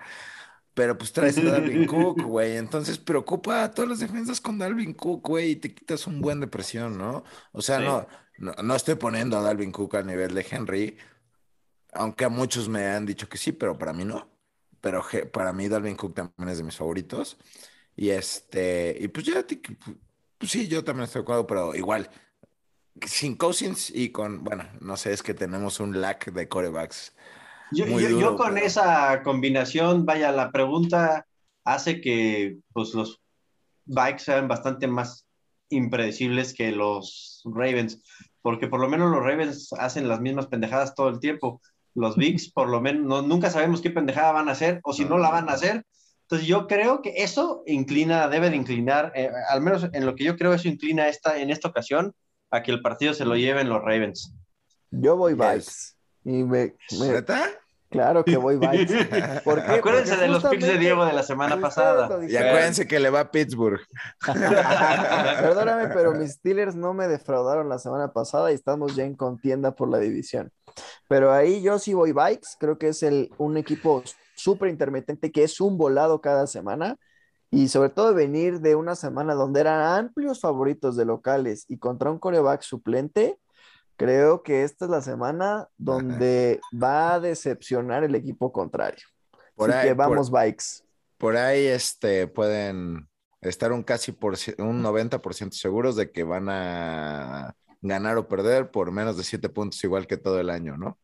Pero 0.75 0.99
pues 0.99 1.13
traes 1.13 1.39
a 1.39 1.43
Dalvin 1.43 1.87
Cook, 1.87 2.23
güey. 2.23 2.57
Entonces 2.57 2.99
preocupa 2.99 3.63
a 3.63 3.71
todas 3.71 3.91
las 3.91 4.01
defensas 4.01 4.41
con 4.41 4.59
Dalvin 4.59 4.95
Cook, 4.95 5.29
güey, 5.29 5.53
y 5.53 5.57
te 5.57 5.75
quitas 5.75 6.07
un 6.07 6.21
buen 6.21 6.41
de 6.41 6.49
presión, 6.49 6.99
¿no? 6.99 7.25
O 7.53 7.63
sea, 7.63 7.79
sí. 7.79 7.85
no, 7.85 8.07
no, 8.39 8.55
no, 8.63 8.75
estoy 8.75 8.97
poniendo 8.97 9.39
a 9.39 9.43
Dalvin 9.43 9.71
Cook 9.71 9.97
al 9.97 10.07
nivel 10.07 10.35
de 10.35 10.47
Henry, 10.51 10.99
aunque 11.93 12.25
a 12.25 12.29
muchos 12.29 12.69
me 12.69 12.87
han 12.87 13.07
dicho 13.07 13.29
que 13.29 13.39
sí, 13.39 13.53
pero 13.53 13.79
para 13.79 13.93
mí 13.93 14.05
no. 14.05 14.29
Pero 14.81 15.05
para 15.33 15.53
mí 15.53 15.69
Dalvin 15.69 15.97
Cook 15.97 16.15
también 16.15 16.49
es 16.49 16.59
de 16.59 16.65
mis 16.65 16.77
favoritos. 16.77 17.39
Y 17.97 18.11
este, 18.11 18.97
y 19.01 19.09
pues 19.09 19.27
ya 19.27 19.45
te, 19.45 19.61
sí, 20.47 20.69
yo 20.69 20.85
también 20.85 21.05
estoy 21.05 21.21
de 21.21 21.25
acuerdo, 21.25 21.47
pero 21.47 21.75
igual, 21.75 22.11
sin 23.03 23.37
Cousins 23.37 23.91
y 23.91 24.11
con, 24.11 24.45
bueno, 24.45 24.65
no 24.81 24.97
sé, 24.97 25.13
es 25.13 25.23
que 25.23 25.35
tenemos 25.35 25.81
un 25.81 26.01
lack 26.01 26.33
de 26.33 26.49
corebacks. 26.49 27.15
Yo, 27.73 27.87
yo, 27.87 28.09
duro, 28.09 28.21
yo, 28.21 28.37
con 28.37 28.55
pero... 28.55 28.67
esa 28.67 29.23
combinación, 29.23 30.05
vaya, 30.05 30.31
la 30.33 30.53
pregunta 30.53 31.27
hace 31.65 32.01
que 32.01 32.59
pues, 32.73 32.95
los 32.95 33.21
Vikes 33.87 34.23
sean 34.23 34.49
bastante 34.49 34.87
más 34.87 35.27
impredecibles 35.71 36.55
que 36.55 36.73
los 36.73 37.43
Ravens, 37.45 38.03
porque 38.43 38.69
por 38.69 38.81
lo 38.81 38.89
menos 38.89 39.11
los 39.11 39.23
Ravens 39.23 39.73
hacen 39.75 40.09
las 40.09 40.21
mismas 40.21 40.47
pendejadas 40.47 40.95
todo 40.95 41.09
el 41.09 41.21
tiempo. 41.21 41.61
los 41.95 42.17
Bigs, 42.17 42.51
por 42.55 42.69
lo 42.69 42.81
menos, 42.81 43.27
nunca 43.27 43.51
sabemos 43.51 43.81
qué 43.81 43.91
pendejada 43.91 44.33
van 44.33 44.49
a 44.49 44.53
hacer 44.53 44.81
o 44.85 44.93
si 44.93 45.05
no 45.05 45.19
la 45.19 45.31
van 45.31 45.49
a 45.49 45.55
hacer. 45.55 45.85
Entonces 46.35 46.49
yo 46.49 46.67
creo 46.67 47.01
que 47.01 47.23
eso 47.23 47.63
inclina, 47.65 48.27
debe 48.27 48.51
de 48.51 48.57
inclinar, 48.57 49.13
eh, 49.15 49.31
al 49.49 49.61
menos 49.61 49.87
en 49.93 50.05
lo 50.05 50.17
que 50.17 50.25
yo 50.25 50.37
creo, 50.37 50.53
eso 50.53 50.67
inclina 50.67 51.07
esta, 51.07 51.39
en 51.39 51.49
esta 51.51 51.69
ocasión 51.69 52.13
a 52.51 52.65
que 52.65 52.73
el 52.73 52.83
partido 52.83 53.15
se 53.15 53.25
lo 53.25 53.37
lleven 53.37 53.69
los 53.69 53.81
Ravens. 53.81 54.35
Yo 54.91 55.17
voy 55.17 55.35
Vikes. 55.35 55.97
Y 56.25 56.43
me, 56.43 56.75
Claro 57.89 58.25
que 58.25 58.37
voy 58.37 58.57
Vikes. 58.57 58.91
Acuérdense 59.47 60.17
de 60.17 60.27
los 60.27 60.45
picks 60.45 60.67
de 60.67 60.77
Diego 60.77 61.07
de 61.07 61.13
la 61.13 61.23
semana 61.23 61.61
pasada. 61.61 62.09
Y 62.29 62.35
acuérdense 62.35 62.89
que 62.89 62.99
le 62.99 63.11
va 63.11 63.21
a 63.21 63.31
Pittsburgh. 63.31 63.83
Perdóname, 64.27 65.95
pero 65.95 66.15
mis 66.15 66.33
Steelers 66.33 66.75
no 66.75 66.95
me 66.95 67.07
defraudaron 67.07 67.69
la 67.69 67.79
semana 67.79 68.13
pasada 68.13 68.51
y 68.51 68.57
estamos 68.57 68.97
ya 68.97 69.05
en 69.05 69.15
contienda 69.15 69.77
por 69.77 69.89
la 69.89 69.99
división. 69.99 70.51
Pero 71.09 71.33
ahí 71.33 71.63
yo 71.63 71.79
sí 71.79 71.95
voy 71.95 72.11
Bikes. 72.11 72.57
Creo 72.59 72.77
que 72.77 72.89
es 72.89 73.05
el, 73.05 73.31
un 73.39 73.57
equipo 73.57 74.03
súper 74.35 74.69
intermitente 74.69 75.33
que 75.33 75.45
es 75.45 75.61
un 75.61 75.79
volado 75.79 76.21
cada 76.21 76.47
semana. 76.47 76.97
Y 77.51 77.69
sobre 77.69 77.91
todo 77.91 78.15
venir 78.15 78.61
de 78.61 78.75
una 78.75 78.97
semana 78.97 79.35
donde 79.35 79.61
eran 79.61 79.81
amplios 79.81 80.41
favoritos 80.41 80.97
de 80.97 81.05
locales 81.05 81.67
y 81.69 81.79
contra 81.79 82.11
un 82.11 82.19
coreback 82.19 82.63
suplente, 82.63 83.39
creo 83.97 84.43
que 84.43 84.65
esta 84.65 84.87
es 84.87 84.91
la 84.91 85.03
semana 85.03 85.69
donde 85.77 86.61
va 86.73 87.15
a 87.15 87.21
decepcionar 87.21 88.03
el 88.03 88.15
equipo 88.17 88.51
contrario. 88.53 89.05
Por 89.55 89.71
Así 89.71 89.89
que 89.89 89.95
vamos 89.95 90.31
bikes. 90.31 90.83
Por 91.17 91.37
ahí 91.37 91.67
este, 91.67 92.27
pueden 92.27 93.09
estar 93.41 93.73
un 93.73 93.83
casi 93.83 94.13
por 94.13 94.35
un 94.59 94.83
90% 94.83 95.53
seguros 95.53 95.97
de 95.97 96.11
que 96.11 96.25
van 96.25 96.49
a 96.49 97.55
ganar 97.83 98.17
o 98.17 98.27
perder 98.27 98.71
por 98.71 98.91
menos 98.91 99.17
de 99.17 99.25
7 99.25 99.49
puntos 99.51 99.83
igual 99.85 100.07
que 100.07 100.17
todo 100.17 100.41
el 100.41 100.51
año, 100.51 100.77
¿no? 100.77 100.99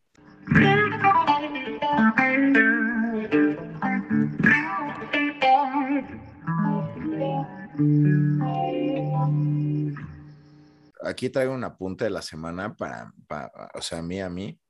Aquí 11.03 11.31
traigo 11.31 11.55
un 11.55 11.65
apunte 11.65 12.05
de 12.05 12.11
la 12.11 12.23
semana 12.23 12.75
para, 12.77 13.13
o 13.75 13.83
sea, 13.83 13.99
a 13.99 14.03
mí, 14.03 14.21
a 14.21 14.29
mí, 14.29 14.61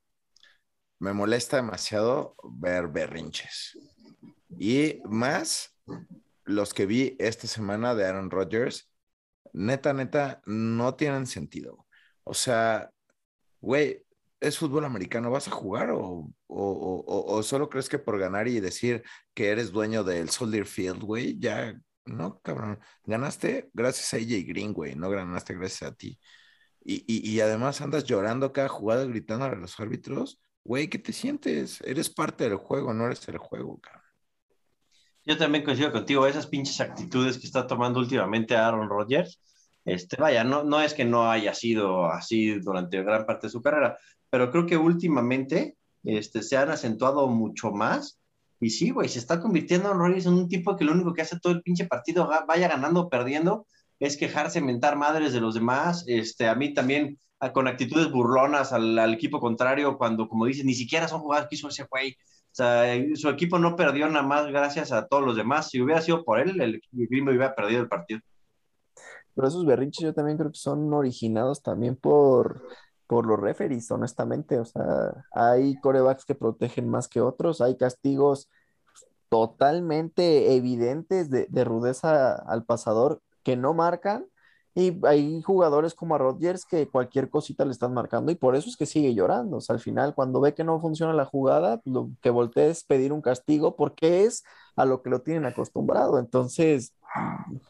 me 0.99 1.13
molesta 1.13 1.57
demasiado 1.57 2.35
ver 2.43 2.87
berrinches. 2.87 3.77
Y 4.57 5.01
más 5.05 5.75
los 6.45 6.73
que 6.73 6.85
vi 6.85 7.15
esta 7.19 7.47
semana 7.47 7.95
de 7.95 8.05
Aaron 8.05 8.29
Rodgers, 8.29 8.91
neta, 9.53 9.93
neta, 9.93 10.41
no 10.45 10.95
tienen 10.95 11.27
sentido. 11.27 11.87
O 12.23 12.33
sea, 12.33 12.91
güey, 13.59 14.05
¿es 14.39 14.57
fútbol 14.57 14.85
americano? 14.85 15.31
¿Vas 15.31 15.47
a 15.47 15.51
jugar 15.51 15.91
o, 15.91 16.31
o, 16.47 17.43
solo 17.43 17.69
crees 17.69 17.89
que 17.89 17.99
por 17.99 18.19
ganar 18.19 18.47
y 18.47 18.59
decir 18.59 19.03
que 19.33 19.49
eres 19.49 19.71
dueño 19.71 20.03
del 20.03 20.29
Soldier 20.29 20.65
Field, 20.65 21.03
güey, 21.03 21.39
ya 21.39 21.79
no, 22.05 22.39
cabrón. 22.41 22.79
Ganaste 23.03 23.69
gracias 23.73 24.13
a 24.13 24.17
AJ 24.17 24.47
Green, 24.47 24.73
güey. 24.73 24.95
No 24.95 25.09
ganaste 25.09 25.53
gracias 25.55 25.91
a 25.91 25.95
ti. 25.95 26.19
Y, 26.83 27.03
y, 27.07 27.39
además 27.41 27.79
andas 27.81 28.05
llorando 28.05 28.51
cada 28.51 28.67
jugada, 28.67 29.05
gritando 29.05 29.45
a 29.45 29.55
los 29.55 29.79
árbitros. 29.79 30.41
Güey, 30.63 30.87
¿qué 30.89 30.97
te 30.97 31.13
sientes? 31.13 31.79
Eres 31.81 32.09
parte 32.09 32.45
del 32.45 32.57
juego, 32.57 32.91
no 32.93 33.05
eres 33.05 33.27
el 33.27 33.37
juego, 33.37 33.79
cabrón. 33.79 34.01
Yo 35.23 35.37
también 35.37 35.63
coincido 35.63 35.91
contigo. 35.91 36.25
Esas 36.25 36.47
pinches 36.47 36.81
actitudes 36.81 37.37
que 37.37 37.45
está 37.45 37.67
tomando 37.67 37.99
últimamente 37.99 38.55
Aaron 38.55 38.89
Rodgers. 38.89 39.39
Este, 39.85 40.15
vaya, 40.17 40.43
no, 40.43 40.63
no 40.63 40.81
es 40.81 40.93
que 40.93 41.05
no 41.05 41.29
haya 41.29 41.53
sido 41.53 42.05
así 42.05 42.59
durante 42.59 43.01
gran 43.03 43.25
parte 43.25 43.47
de 43.47 43.51
su 43.51 43.61
carrera, 43.61 43.97
pero 44.29 44.51
creo 44.51 44.65
que 44.65 44.77
últimamente 44.77 45.75
este, 46.03 46.43
se 46.43 46.57
han 46.57 46.69
acentuado 46.69 47.27
mucho 47.27 47.71
más 47.71 48.20
y 48.61 48.69
sí, 48.69 48.91
güey, 48.91 49.09
se 49.09 49.17
está 49.17 49.41
convirtiendo 49.41 49.91
en 49.91 50.27
un 50.27 50.47
tipo 50.47 50.77
que 50.77 50.85
lo 50.85 50.91
único 50.91 51.13
que 51.13 51.23
hace 51.23 51.39
todo 51.39 51.51
el 51.51 51.63
pinche 51.63 51.87
partido, 51.87 52.29
vaya 52.47 52.67
ganando 52.67 53.01
o 53.01 53.09
perdiendo, 53.09 53.65
es 53.99 54.17
quejarse, 54.17 54.61
mentar 54.61 54.97
madres 54.97 55.33
de 55.33 55.41
los 55.41 55.55
demás. 55.55 56.03
Este, 56.07 56.47
a 56.47 56.53
mí 56.53 56.71
también, 56.71 57.17
con 57.53 57.67
actitudes 57.67 58.11
burlonas 58.11 58.71
al, 58.71 59.13
equipo 59.13 59.39
contrario, 59.39 59.97
cuando, 59.97 60.29
como 60.29 60.45
dicen, 60.45 60.67
ni 60.67 60.75
siquiera 60.75 61.07
son 61.07 61.21
jugadas 61.21 61.47
que 61.49 61.55
hizo 61.55 61.69
ese 61.69 61.87
güey. 61.89 62.11
O 62.11 62.53
sea, 62.53 62.83
su 63.15 63.29
equipo 63.29 63.57
no 63.57 63.75
perdió 63.75 64.07
nada 64.07 64.25
más 64.25 64.45
gracias 64.45 64.91
a 64.91 65.07
todos 65.07 65.25
los 65.25 65.35
demás. 65.35 65.69
Si 65.69 65.81
hubiera 65.81 66.01
sido 66.01 66.23
por 66.23 66.39
él, 66.39 66.61
el 66.61 66.81
Green 66.91 67.27
hubiera 67.27 67.55
perdido 67.55 67.81
el 67.81 67.89
partido. 67.89 68.19
Pero 69.33 69.47
esos 69.47 69.65
berrinches 69.65 70.03
yo 70.03 70.13
también 70.13 70.37
creo 70.37 70.51
que 70.51 70.59
son 70.59 70.93
originados 70.93 71.63
también 71.63 71.95
por 71.95 72.61
por 73.11 73.25
los 73.25 73.41
referees, 73.41 73.91
honestamente. 73.91 74.57
O 74.57 74.63
sea, 74.63 75.25
hay 75.33 75.77
corebacks 75.81 76.23
que 76.23 76.33
protegen 76.33 76.87
más 76.87 77.09
que 77.09 77.19
otros, 77.19 77.59
hay 77.59 77.75
castigos 77.75 78.49
totalmente 79.27 80.55
evidentes 80.55 81.29
de, 81.29 81.63
rudeza 81.65 82.35
al 82.35 82.63
pasador 82.63 83.21
que 83.43 83.57
no 83.57 83.73
marcan. 83.73 84.27
Y 84.75 85.05
hay 85.05 85.41
jugadores 85.41 85.93
como 85.93 86.15
a 86.15 86.19
Rodgers 86.19 86.63
que 86.63 86.87
cualquier 86.87 87.29
cosita 87.29 87.65
le 87.65 87.71
están 87.71 87.93
marcando 87.93 88.31
y 88.31 88.35
por 88.35 88.55
eso 88.55 88.69
es 88.69 88.77
que 88.77 88.85
sigue 88.85 89.13
llorando. 89.13 89.57
O 89.57 89.61
sea, 89.61 89.73
al 89.73 89.81
final, 89.81 90.15
cuando 90.15 90.39
ve 90.39 90.53
que 90.53 90.63
no 90.63 90.79
funciona 90.79 91.11
la 91.11 91.25
jugada, 91.25 91.81
lo 91.83 92.11
que 92.21 92.29
voltea 92.29 92.67
es 92.67 92.85
pedir 92.85 93.11
un 93.11 93.21
castigo 93.21 93.75
porque 93.75 94.23
es 94.23 94.45
a 94.77 94.85
lo 94.85 95.01
que 95.01 95.09
lo 95.09 95.21
tienen 95.21 95.45
acostumbrado. 95.45 96.17
Entonces. 96.17 96.95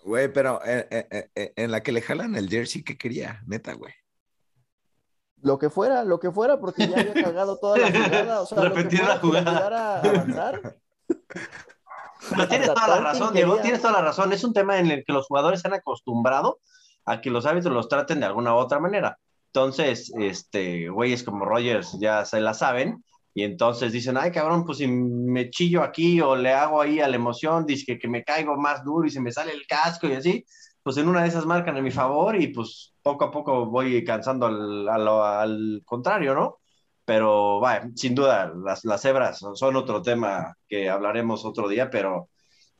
Güey, 0.05 0.31
pero 0.31 0.63
eh, 0.63 0.87
eh, 0.91 1.29
eh, 1.33 1.53
en 1.55 1.71
la 1.71 1.81
que 1.81 1.93
le 1.93 2.03
jalan 2.03 2.35
el 2.35 2.47
jersey, 2.47 2.83
¿qué 2.83 2.95
quería? 2.95 3.41
Neta, 3.47 3.73
güey 3.73 4.00
lo 5.41 5.57
que 5.59 5.69
fuera, 5.69 6.03
lo 6.03 6.19
que 6.19 6.31
fuera, 6.31 6.59
porque 6.59 6.87
ya 6.87 6.99
había 6.99 7.13
cagado 7.13 7.57
toda 7.57 7.77
la 7.77 7.91
jugada. 7.91 8.41
O 8.41 8.45
sea, 8.45 8.61
Repetir 8.61 9.03
la 9.03 9.17
jugada. 9.17 9.99
avanzar. 9.99 10.77
Pero 12.29 12.47
tienes 12.47 12.67
toda 12.67 12.87
la 12.87 13.01
razón, 13.01 13.33
Diego, 13.33 13.57
tienes 13.57 13.81
toda 13.81 13.93
la 13.93 14.01
razón. 14.01 14.31
Es 14.33 14.43
un 14.43 14.53
tema 14.53 14.79
en 14.79 14.91
el 14.91 15.03
que 15.05 15.13
los 15.13 15.27
jugadores 15.27 15.61
se 15.61 15.67
han 15.67 15.73
acostumbrado 15.73 16.59
a 17.05 17.19
que 17.19 17.31
los 17.31 17.45
árbitros 17.45 17.73
los 17.73 17.89
traten 17.89 18.19
de 18.19 18.27
alguna 18.27 18.53
u 18.53 18.57
otra 18.57 18.79
manera. 18.79 19.17
Entonces, 19.47 20.11
este, 20.17 20.89
güeyes 20.89 21.23
como 21.23 21.45
Rogers 21.45 21.97
ya 21.99 22.23
se 22.25 22.39
la 22.39 22.53
saben, 22.53 23.03
y 23.33 23.43
entonces 23.43 23.93
dicen, 23.93 24.17
ay 24.17 24.31
cabrón, 24.31 24.65
pues 24.65 24.79
si 24.79 24.87
me 24.87 25.49
chillo 25.49 25.83
aquí 25.83 26.19
o 26.19 26.35
le 26.35 26.51
hago 26.51 26.81
ahí 26.81 26.99
a 26.99 27.07
la 27.07 27.15
emoción, 27.15 27.65
dice 27.65 27.85
que, 27.85 27.99
que 27.99 28.07
me 28.07 28.23
caigo 28.23 28.57
más 28.57 28.83
duro 28.83 29.07
y 29.07 29.11
se 29.11 29.21
me 29.21 29.31
sale 29.31 29.53
el 29.53 29.65
casco 29.67 30.07
y 30.07 30.13
así, 30.13 30.45
pues 30.83 30.97
en 30.97 31.07
una 31.07 31.23
de 31.23 31.29
esas 31.29 31.45
marcan 31.45 31.77
a 31.77 31.81
mi 31.81 31.91
favor 31.91 32.35
y 32.35 32.47
pues 32.47 32.93
poco 33.01 33.25
a 33.25 33.31
poco 33.31 33.65
voy 33.65 34.03
cansando 34.03 34.47
al, 34.47 34.89
al, 34.89 35.81
contrario, 35.85 36.33
¿no? 36.33 36.59
Pero, 37.05 37.59
vaya, 37.59 37.89
sin 37.95 38.15
duda, 38.15 38.53
las, 38.55 38.85
las 38.85 39.01
cebras 39.01 39.39
son 39.55 39.75
otro 39.75 40.01
tema 40.01 40.55
que 40.67 40.89
hablaremos 40.89 41.45
otro 41.45 41.67
día, 41.67 41.89
pero 41.89 42.29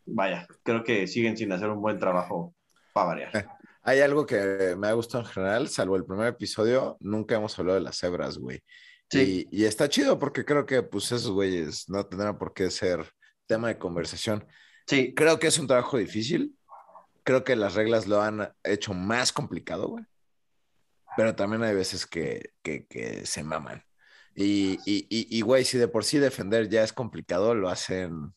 vaya, 0.06 0.48
creo 0.64 0.84
que 0.84 1.08
siguen 1.08 1.38
sin 1.38 1.52
hacer 1.52 1.70
un 1.70 1.82
buen 1.82 2.00
trabajo 2.00 2.54
para 2.94 3.08
variar. 3.08 3.36
Eh, 3.36 3.46
hay 3.84 4.00
algo 4.00 4.26
que 4.26 4.76
me 4.78 4.88
ha 4.88 4.94
gustado 4.94 5.24
en 5.24 5.30
general, 5.30 5.68
salvo 5.70 5.96
el 5.96 6.06
primer 6.06 6.28
episodio, 6.28 6.98
nunca 7.00 7.36
hemos 7.36 7.58
hablado 7.58 7.80
de 7.80 7.84
las 7.84 7.98
cebras, 7.98 8.38
güey. 8.38 8.64
Sí. 9.10 9.48
Y, 9.52 9.64
y, 9.64 9.66
está 9.66 9.90
chido 9.90 10.18
porque 10.18 10.46
creo 10.46 10.66
que, 10.66 10.84
pues, 10.84 11.12
esos 11.12 11.32
güeyes 11.32 11.90
no 11.90 12.06
tendrán 12.06 12.38
por 12.38 12.54
qué 12.54 12.72
ser 12.72 13.12
tema 13.46 13.68
de 13.68 13.78
conversación. 13.78 14.48
Sí. 14.88 15.14
Creo 15.14 15.38
que 15.40 15.48
es 15.48 15.60
un 15.60 15.68
trabajo 15.68 15.98
difícil, 15.98 16.56
creo 17.32 17.46
que 17.46 17.56
las 17.56 17.76
reglas 17.76 18.08
lo 18.08 18.22
han 18.22 18.54
hecho 18.62 18.94
más 18.94 19.32
complicado, 19.32 19.88
güey. 19.88 20.04
Pero 21.16 21.34
también 21.34 21.64
hay 21.64 21.74
veces 21.74 22.06
que, 22.06 22.52
se 23.24 23.44
maman. 23.44 23.86
Y, 24.36 24.74
y, 24.86 25.08
y, 25.10 25.42
güey, 25.42 25.64
si 25.64 25.78
de 25.78 25.88
por 25.88 26.04
sí 26.04 26.18
defender 26.18 26.68
ya 26.68 26.84
es 26.84 26.92
complicado, 26.92 27.56
lo 27.56 27.70
hacen 27.70 28.34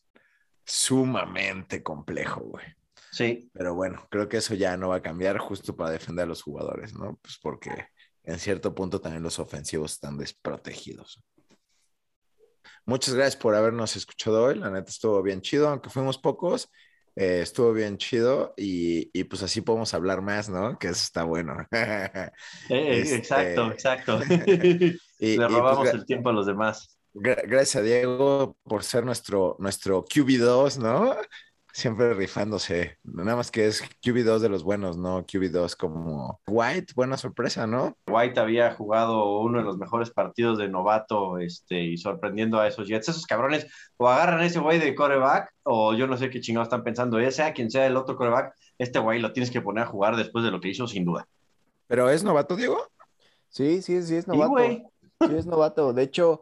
sumamente 0.63 1.83
complejo, 1.83 2.41
güey. 2.41 2.65
Sí. 3.11 3.49
Pero 3.53 3.75
bueno, 3.75 4.07
creo 4.09 4.29
que 4.29 4.37
eso 4.37 4.53
ya 4.53 4.77
no 4.77 4.89
va 4.89 4.97
a 4.97 5.01
cambiar 5.01 5.39
justo 5.39 5.75
para 5.75 5.91
defender 5.91 6.23
a 6.23 6.27
los 6.27 6.41
jugadores, 6.41 6.93
¿no? 6.93 7.17
Pues 7.21 7.37
porque 7.41 7.89
en 8.23 8.39
cierto 8.39 8.73
punto 8.73 9.01
también 9.01 9.23
los 9.23 9.39
ofensivos 9.39 9.93
están 9.93 10.17
desprotegidos. 10.17 11.21
Muchas 12.85 13.13
gracias 13.13 13.35
por 13.35 13.55
habernos 13.55 13.95
escuchado 13.97 14.43
hoy. 14.43 14.55
La 14.55 14.69
neta 14.69 14.89
estuvo 14.89 15.21
bien 15.21 15.41
chido, 15.41 15.67
aunque 15.67 15.89
fuimos 15.89 16.17
pocos. 16.17 16.69
Eh, 17.15 17.39
estuvo 17.41 17.71
bien 17.71 17.97
chido 17.97 18.53
y, 18.57 19.09
y, 19.17 19.23
pues 19.23 19.41
así 19.41 19.61
podemos 19.61 19.93
hablar 19.93 20.21
más, 20.21 20.49
¿no? 20.49 20.77
Que 20.77 20.87
eso 20.87 21.01
está 21.03 21.23
bueno. 21.23 21.55
Eh, 22.69 22.99
este, 22.99 23.15
exacto, 23.15 23.71
exacto. 23.71 24.19
y, 25.19 25.37
Le 25.37 25.37
pues 25.37 25.51
robamos 25.51 25.87
el 25.89 26.05
tiempo 26.05 26.29
a 26.29 26.33
los 26.33 26.45
demás. 26.45 26.97
Gracias 27.13 27.77
a 27.77 27.81
Diego 27.81 28.57
por 28.63 28.83
ser 28.83 29.05
nuestro, 29.05 29.55
nuestro 29.59 30.03
QB2, 30.03 30.79
¿no? 30.79 31.15
Siempre 31.75 32.13
rifándose. 32.13 32.97
Nada 33.03 33.35
más 33.35 33.51
que 33.51 33.65
es 33.65 33.83
QB2 34.01 34.39
de 34.39 34.47
los 34.47 34.63
buenos, 34.63 34.97
¿no? 34.97 35.27
QB2 35.27 35.75
como 35.75 36.39
White, 36.47 36.93
buena 36.95 37.17
sorpresa, 37.17 37.67
¿no? 37.67 37.97
White 38.07 38.39
había 38.39 38.73
jugado 38.73 39.39
uno 39.41 39.57
de 39.57 39.65
los 39.65 39.77
mejores 39.77 40.09
partidos 40.09 40.57
de 40.57 40.69
novato 40.69 41.37
este, 41.37 41.81
y 41.81 41.97
sorprendiendo 41.97 42.61
a 42.61 42.67
esos 42.69 42.87
Jets. 42.87 43.09
Esos 43.09 43.25
cabrones 43.25 43.67
o 43.97 44.07
agarran 44.07 44.39
a 44.39 44.45
ese 44.45 44.59
güey 44.59 44.79
de 44.79 44.95
coreback 44.95 45.53
o 45.63 45.93
yo 45.93 46.07
no 46.07 46.15
sé 46.15 46.29
qué 46.29 46.39
chingados 46.39 46.67
están 46.67 46.85
pensando. 46.85 47.19
Ya 47.19 47.31
sea 47.31 47.51
quien 47.51 47.69
sea 47.69 47.85
el 47.85 47.97
otro 47.97 48.15
coreback, 48.15 48.55
este 48.77 48.99
güey 48.99 49.19
lo 49.19 49.33
tienes 49.33 49.51
que 49.51 49.59
poner 49.59 49.83
a 49.83 49.87
jugar 49.87 50.15
después 50.15 50.45
de 50.45 50.51
lo 50.51 50.61
que 50.61 50.69
hizo, 50.69 50.87
sin 50.87 51.03
duda. 51.03 51.27
¿Pero 51.87 52.09
es 52.09 52.23
novato, 52.23 52.55
Diego? 52.55 52.87
Sí, 53.49 53.81
sí, 53.81 54.01
sí 54.01 54.15
es 54.15 54.27
novato. 54.27 54.63
Sí, 54.63 54.83
sí 55.27 55.35
es 55.35 55.45
novato. 55.45 55.91
De 55.91 56.03
hecho, 56.03 56.39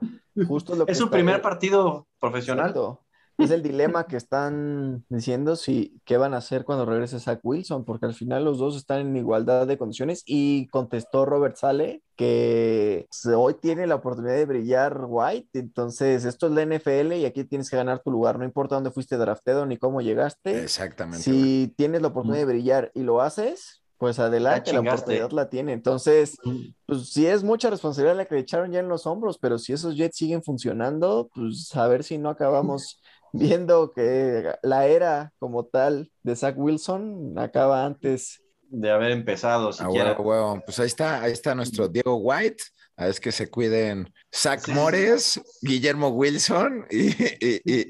Justo 0.48 0.76
lo 0.76 0.86
que 0.86 0.92
es 0.92 0.98
su 0.98 1.10
primer 1.10 1.42
partido 1.42 2.08
profesional. 2.20 2.70
Exacto. 2.70 3.03
Es 3.38 3.52
el 3.52 3.64
dilema 3.64 4.06
que 4.06 4.16
están 4.16 5.06
diciendo 5.10 5.56
si 5.56 6.00
qué 6.06 6.18
van 6.18 6.34
a 6.34 6.38
hacer 6.38 6.66
cuando 6.66 6.86
regrese 6.86 7.20
Zach 7.20 7.40
Wilson, 7.44 7.84
porque 7.84 8.06
al 8.06 8.14
final 8.14 8.46
los 8.46 8.60
dos 8.60 8.76
están 8.76 9.00
en 9.00 9.18
igualdad 9.18 9.66
de 9.66 9.78
condiciones 9.78 10.24
y 10.26 10.68
contestó 10.68 11.26
Robert 11.26 11.56
Sale 11.56 12.04
que 12.16 13.08
hoy 13.36 13.56
tiene 13.56 13.88
la 13.88 13.96
oportunidad 13.96 14.36
de 14.36 14.46
brillar 14.46 15.06
White, 15.08 15.58
entonces 15.58 16.26
esto 16.26 16.46
es 16.46 16.54
la 16.54 16.62
NFL 16.64 17.14
y 17.14 17.26
aquí 17.26 17.44
tienes 17.44 17.70
que 17.72 17.76
ganar 17.78 18.02
tu 18.04 18.12
lugar, 18.12 18.38
no 18.38 18.46
importa 18.46 18.76
dónde 18.76 18.92
fuiste 18.92 19.18
drafteado 19.18 19.66
ni 19.66 19.78
cómo 19.78 20.00
llegaste, 20.02 20.64
Exactamente. 20.64 21.24
si 21.24 21.74
tienes 21.76 22.04
la 22.04 22.10
oportunidad 22.10 22.42
de 22.42 22.54
brillar 22.54 22.92
y 22.94 23.02
lo 23.02 23.22
haces, 23.22 23.82
pues 23.98 24.20
adelante, 24.20 24.74
la 24.74 24.80
chingaste. 24.80 25.02
oportunidad 25.02 25.32
la 25.32 25.50
tiene. 25.50 25.72
Entonces, 25.74 26.38
pues 26.86 27.10
sí 27.10 27.26
es 27.26 27.44
mucha 27.44 27.70
responsabilidad 27.70 28.18
la 28.18 28.26
que 28.26 28.36
le 28.36 28.42
echaron 28.42 28.72
ya 28.72 28.80
en 28.80 28.90
los 28.90 29.08
hombros, 29.08 29.38
pero 29.38 29.58
si 29.58 29.72
esos 29.72 29.96
Jets 29.96 30.18
siguen 30.18 30.44
funcionando, 30.44 31.30
pues 31.34 31.74
a 31.76 31.88
ver 31.88 32.04
si 32.04 32.18
no 32.18 32.30
acabamos 32.30 33.02
viendo 33.34 33.92
que 33.92 34.54
la 34.62 34.86
era 34.88 35.34
como 35.40 35.66
tal 35.66 36.10
de 36.24 36.36
Zach 36.36 36.56
Wilson 36.58 37.34
acaba 37.38 37.86
antes. 37.86 38.40
De 38.70 38.90
haber 38.90 39.12
empezado 39.12 39.70
Ah, 39.70 39.74
siquiera. 39.74 40.14
huevo. 40.20 40.62
Pues 40.66 40.80
ahí 40.80 40.88
está, 40.88 41.22
ahí 41.22 41.32
está 41.32 41.54
nuestro 41.54 41.88
Diego 41.90 42.16
White. 42.16 42.64
A 42.96 43.06
ver 43.08 43.16
que 43.20 43.32
se 43.32 43.50
cuiden 43.50 44.12
Zach 44.34 44.60
Sí. 44.62 44.72
Mores, 44.72 45.42
Guillermo 45.62 46.10
Wilson 46.10 46.86
y, 46.92 47.08
y- 47.10 47.62
y- 47.66 47.86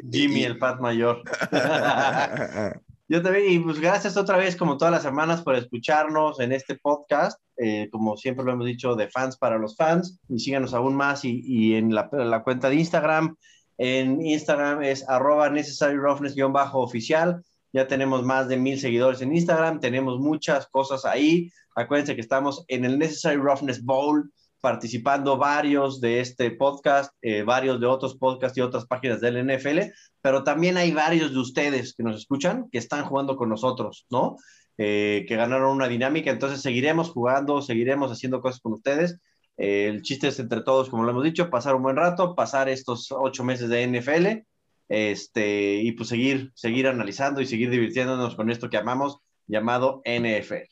Jimmy, 0.10 0.40
y- 0.40 0.44
el 0.44 0.58
Pat 0.58 0.80
Mayor. 0.80 1.22
Yo 3.10 3.22
también, 3.22 3.50
y 3.50 3.58
pues 3.60 3.80
gracias 3.80 4.18
otra 4.18 4.36
vez, 4.36 4.54
como 4.56 4.76
todas 4.76 4.92
las 4.92 5.02
semanas, 5.02 5.40
por 5.42 5.54
escucharnos 5.54 6.40
en 6.40 6.52
este 6.52 6.76
podcast. 6.76 7.40
Eh, 7.56 7.88
como 7.90 8.16
siempre 8.18 8.44
lo 8.44 8.52
hemos 8.52 8.66
dicho, 8.66 8.94
de 8.96 9.08
fans 9.08 9.38
para 9.38 9.56
los 9.58 9.76
fans. 9.76 10.18
Y 10.28 10.38
síganos 10.40 10.74
aún 10.74 10.94
más 10.94 11.24
y, 11.24 11.40
y 11.42 11.74
en 11.74 11.94
la, 11.94 12.08
la 12.12 12.42
cuenta 12.42 12.68
de 12.68 12.76
Instagram. 12.76 13.34
En 13.78 14.20
Instagram 14.24 14.82
es 14.82 15.08
arroba 15.08 15.48
necessary 15.48 15.96
roughness-oficial. 15.96 17.42
Ya 17.72 17.86
tenemos 17.86 18.24
más 18.24 18.48
de 18.48 18.56
mil 18.56 18.78
seguidores 18.78 19.22
en 19.22 19.34
Instagram. 19.34 19.80
Tenemos 19.80 20.18
muchas 20.18 20.66
cosas 20.66 21.04
ahí. 21.04 21.50
Acuérdense 21.74 22.16
que 22.16 22.20
estamos 22.20 22.64
en 22.68 22.84
el 22.84 22.98
Necessary 22.98 23.36
Roughness 23.36 23.84
Bowl 23.84 24.30
participando 24.60 25.36
varios 25.36 26.00
de 26.00 26.20
este 26.20 26.50
podcast, 26.50 27.14
eh, 27.22 27.42
varios 27.42 27.80
de 27.80 27.86
otros 27.86 28.16
podcasts 28.16 28.58
y 28.58 28.60
otras 28.60 28.86
páginas 28.86 29.20
del 29.20 29.36
NFL, 29.36 29.92
pero 30.20 30.42
también 30.42 30.76
hay 30.76 30.90
varios 30.90 31.32
de 31.32 31.38
ustedes 31.38 31.94
que 31.94 32.02
nos 32.02 32.16
escuchan 32.16 32.68
que 32.70 32.78
están 32.78 33.04
jugando 33.04 33.36
con 33.36 33.48
nosotros, 33.48 34.06
¿no? 34.10 34.36
Eh, 34.76 35.24
que 35.28 35.36
ganaron 35.36 35.70
una 35.70 35.88
dinámica, 35.88 36.30
entonces 36.30 36.60
seguiremos 36.60 37.10
jugando, 37.10 37.62
seguiremos 37.62 38.10
haciendo 38.10 38.40
cosas 38.40 38.60
con 38.60 38.74
ustedes. 38.74 39.20
El 39.58 40.02
chiste 40.02 40.28
es 40.28 40.38
entre 40.38 40.62
todos, 40.62 40.88
como 40.88 41.02
lo 41.02 41.10
hemos 41.10 41.24
dicho, 41.24 41.50
pasar 41.50 41.74
un 41.74 41.82
buen 41.82 41.96
rato, 41.96 42.36
pasar 42.36 42.68
estos 42.68 43.10
ocho 43.10 43.42
meses 43.42 43.68
de 43.68 43.84
NFL, 43.88 44.46
este, 44.88 45.74
y 45.82 45.92
pues 45.92 46.08
seguir, 46.08 46.52
seguir 46.54 46.86
analizando 46.86 47.40
y 47.40 47.46
seguir 47.46 47.68
divirtiéndonos 47.68 48.36
con 48.36 48.50
esto 48.50 48.70
que 48.70 48.76
amamos, 48.76 49.18
llamado 49.48 50.00
NFL. 50.04 50.68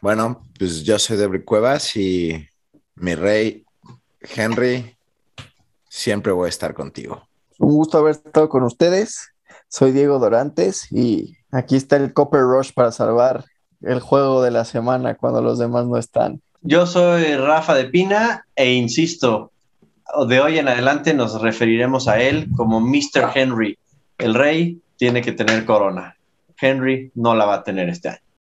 Bueno, 0.00 0.46
pues 0.58 0.82
yo 0.82 0.98
soy 0.98 1.18
Debri 1.18 1.44
Cuevas 1.44 1.94
y 1.96 2.48
mi 2.94 3.14
rey 3.14 3.66
Henry, 4.20 4.96
siempre 5.88 6.32
voy 6.32 6.46
a 6.46 6.48
estar 6.48 6.72
contigo. 6.72 7.25
Un 7.58 7.74
gusto 7.74 7.98
haber 7.98 8.12
estado 8.12 8.48
con 8.48 8.62
ustedes. 8.62 9.30
Soy 9.68 9.92
Diego 9.92 10.18
Dorantes 10.18 10.90
y 10.92 11.36
aquí 11.50 11.76
está 11.76 11.96
el 11.96 12.12
Copper 12.12 12.42
Rush 12.42 12.72
para 12.72 12.92
salvar 12.92 13.44
el 13.82 14.00
juego 14.00 14.42
de 14.42 14.50
la 14.50 14.64
semana 14.64 15.16
cuando 15.16 15.42
los 15.42 15.58
demás 15.58 15.86
no 15.86 15.96
están. 15.96 16.40
Yo 16.62 16.86
soy 16.86 17.36
Rafa 17.36 17.74
de 17.74 17.84
Pina 17.86 18.46
e 18.54 18.72
insisto, 18.74 19.52
de 20.28 20.40
hoy 20.40 20.58
en 20.58 20.68
adelante 20.68 21.14
nos 21.14 21.40
referiremos 21.40 22.08
a 22.08 22.20
él 22.20 22.48
como 22.56 22.80
Mr. 22.80 23.30
Henry. 23.34 23.78
El 24.18 24.34
rey 24.34 24.80
tiene 24.96 25.22
que 25.22 25.32
tener 25.32 25.64
corona. 25.64 26.16
Henry 26.60 27.10
no 27.14 27.34
la 27.34 27.44
va 27.44 27.54
a 27.56 27.64
tener 27.64 27.88
este 27.88 28.08
año. 28.10 28.25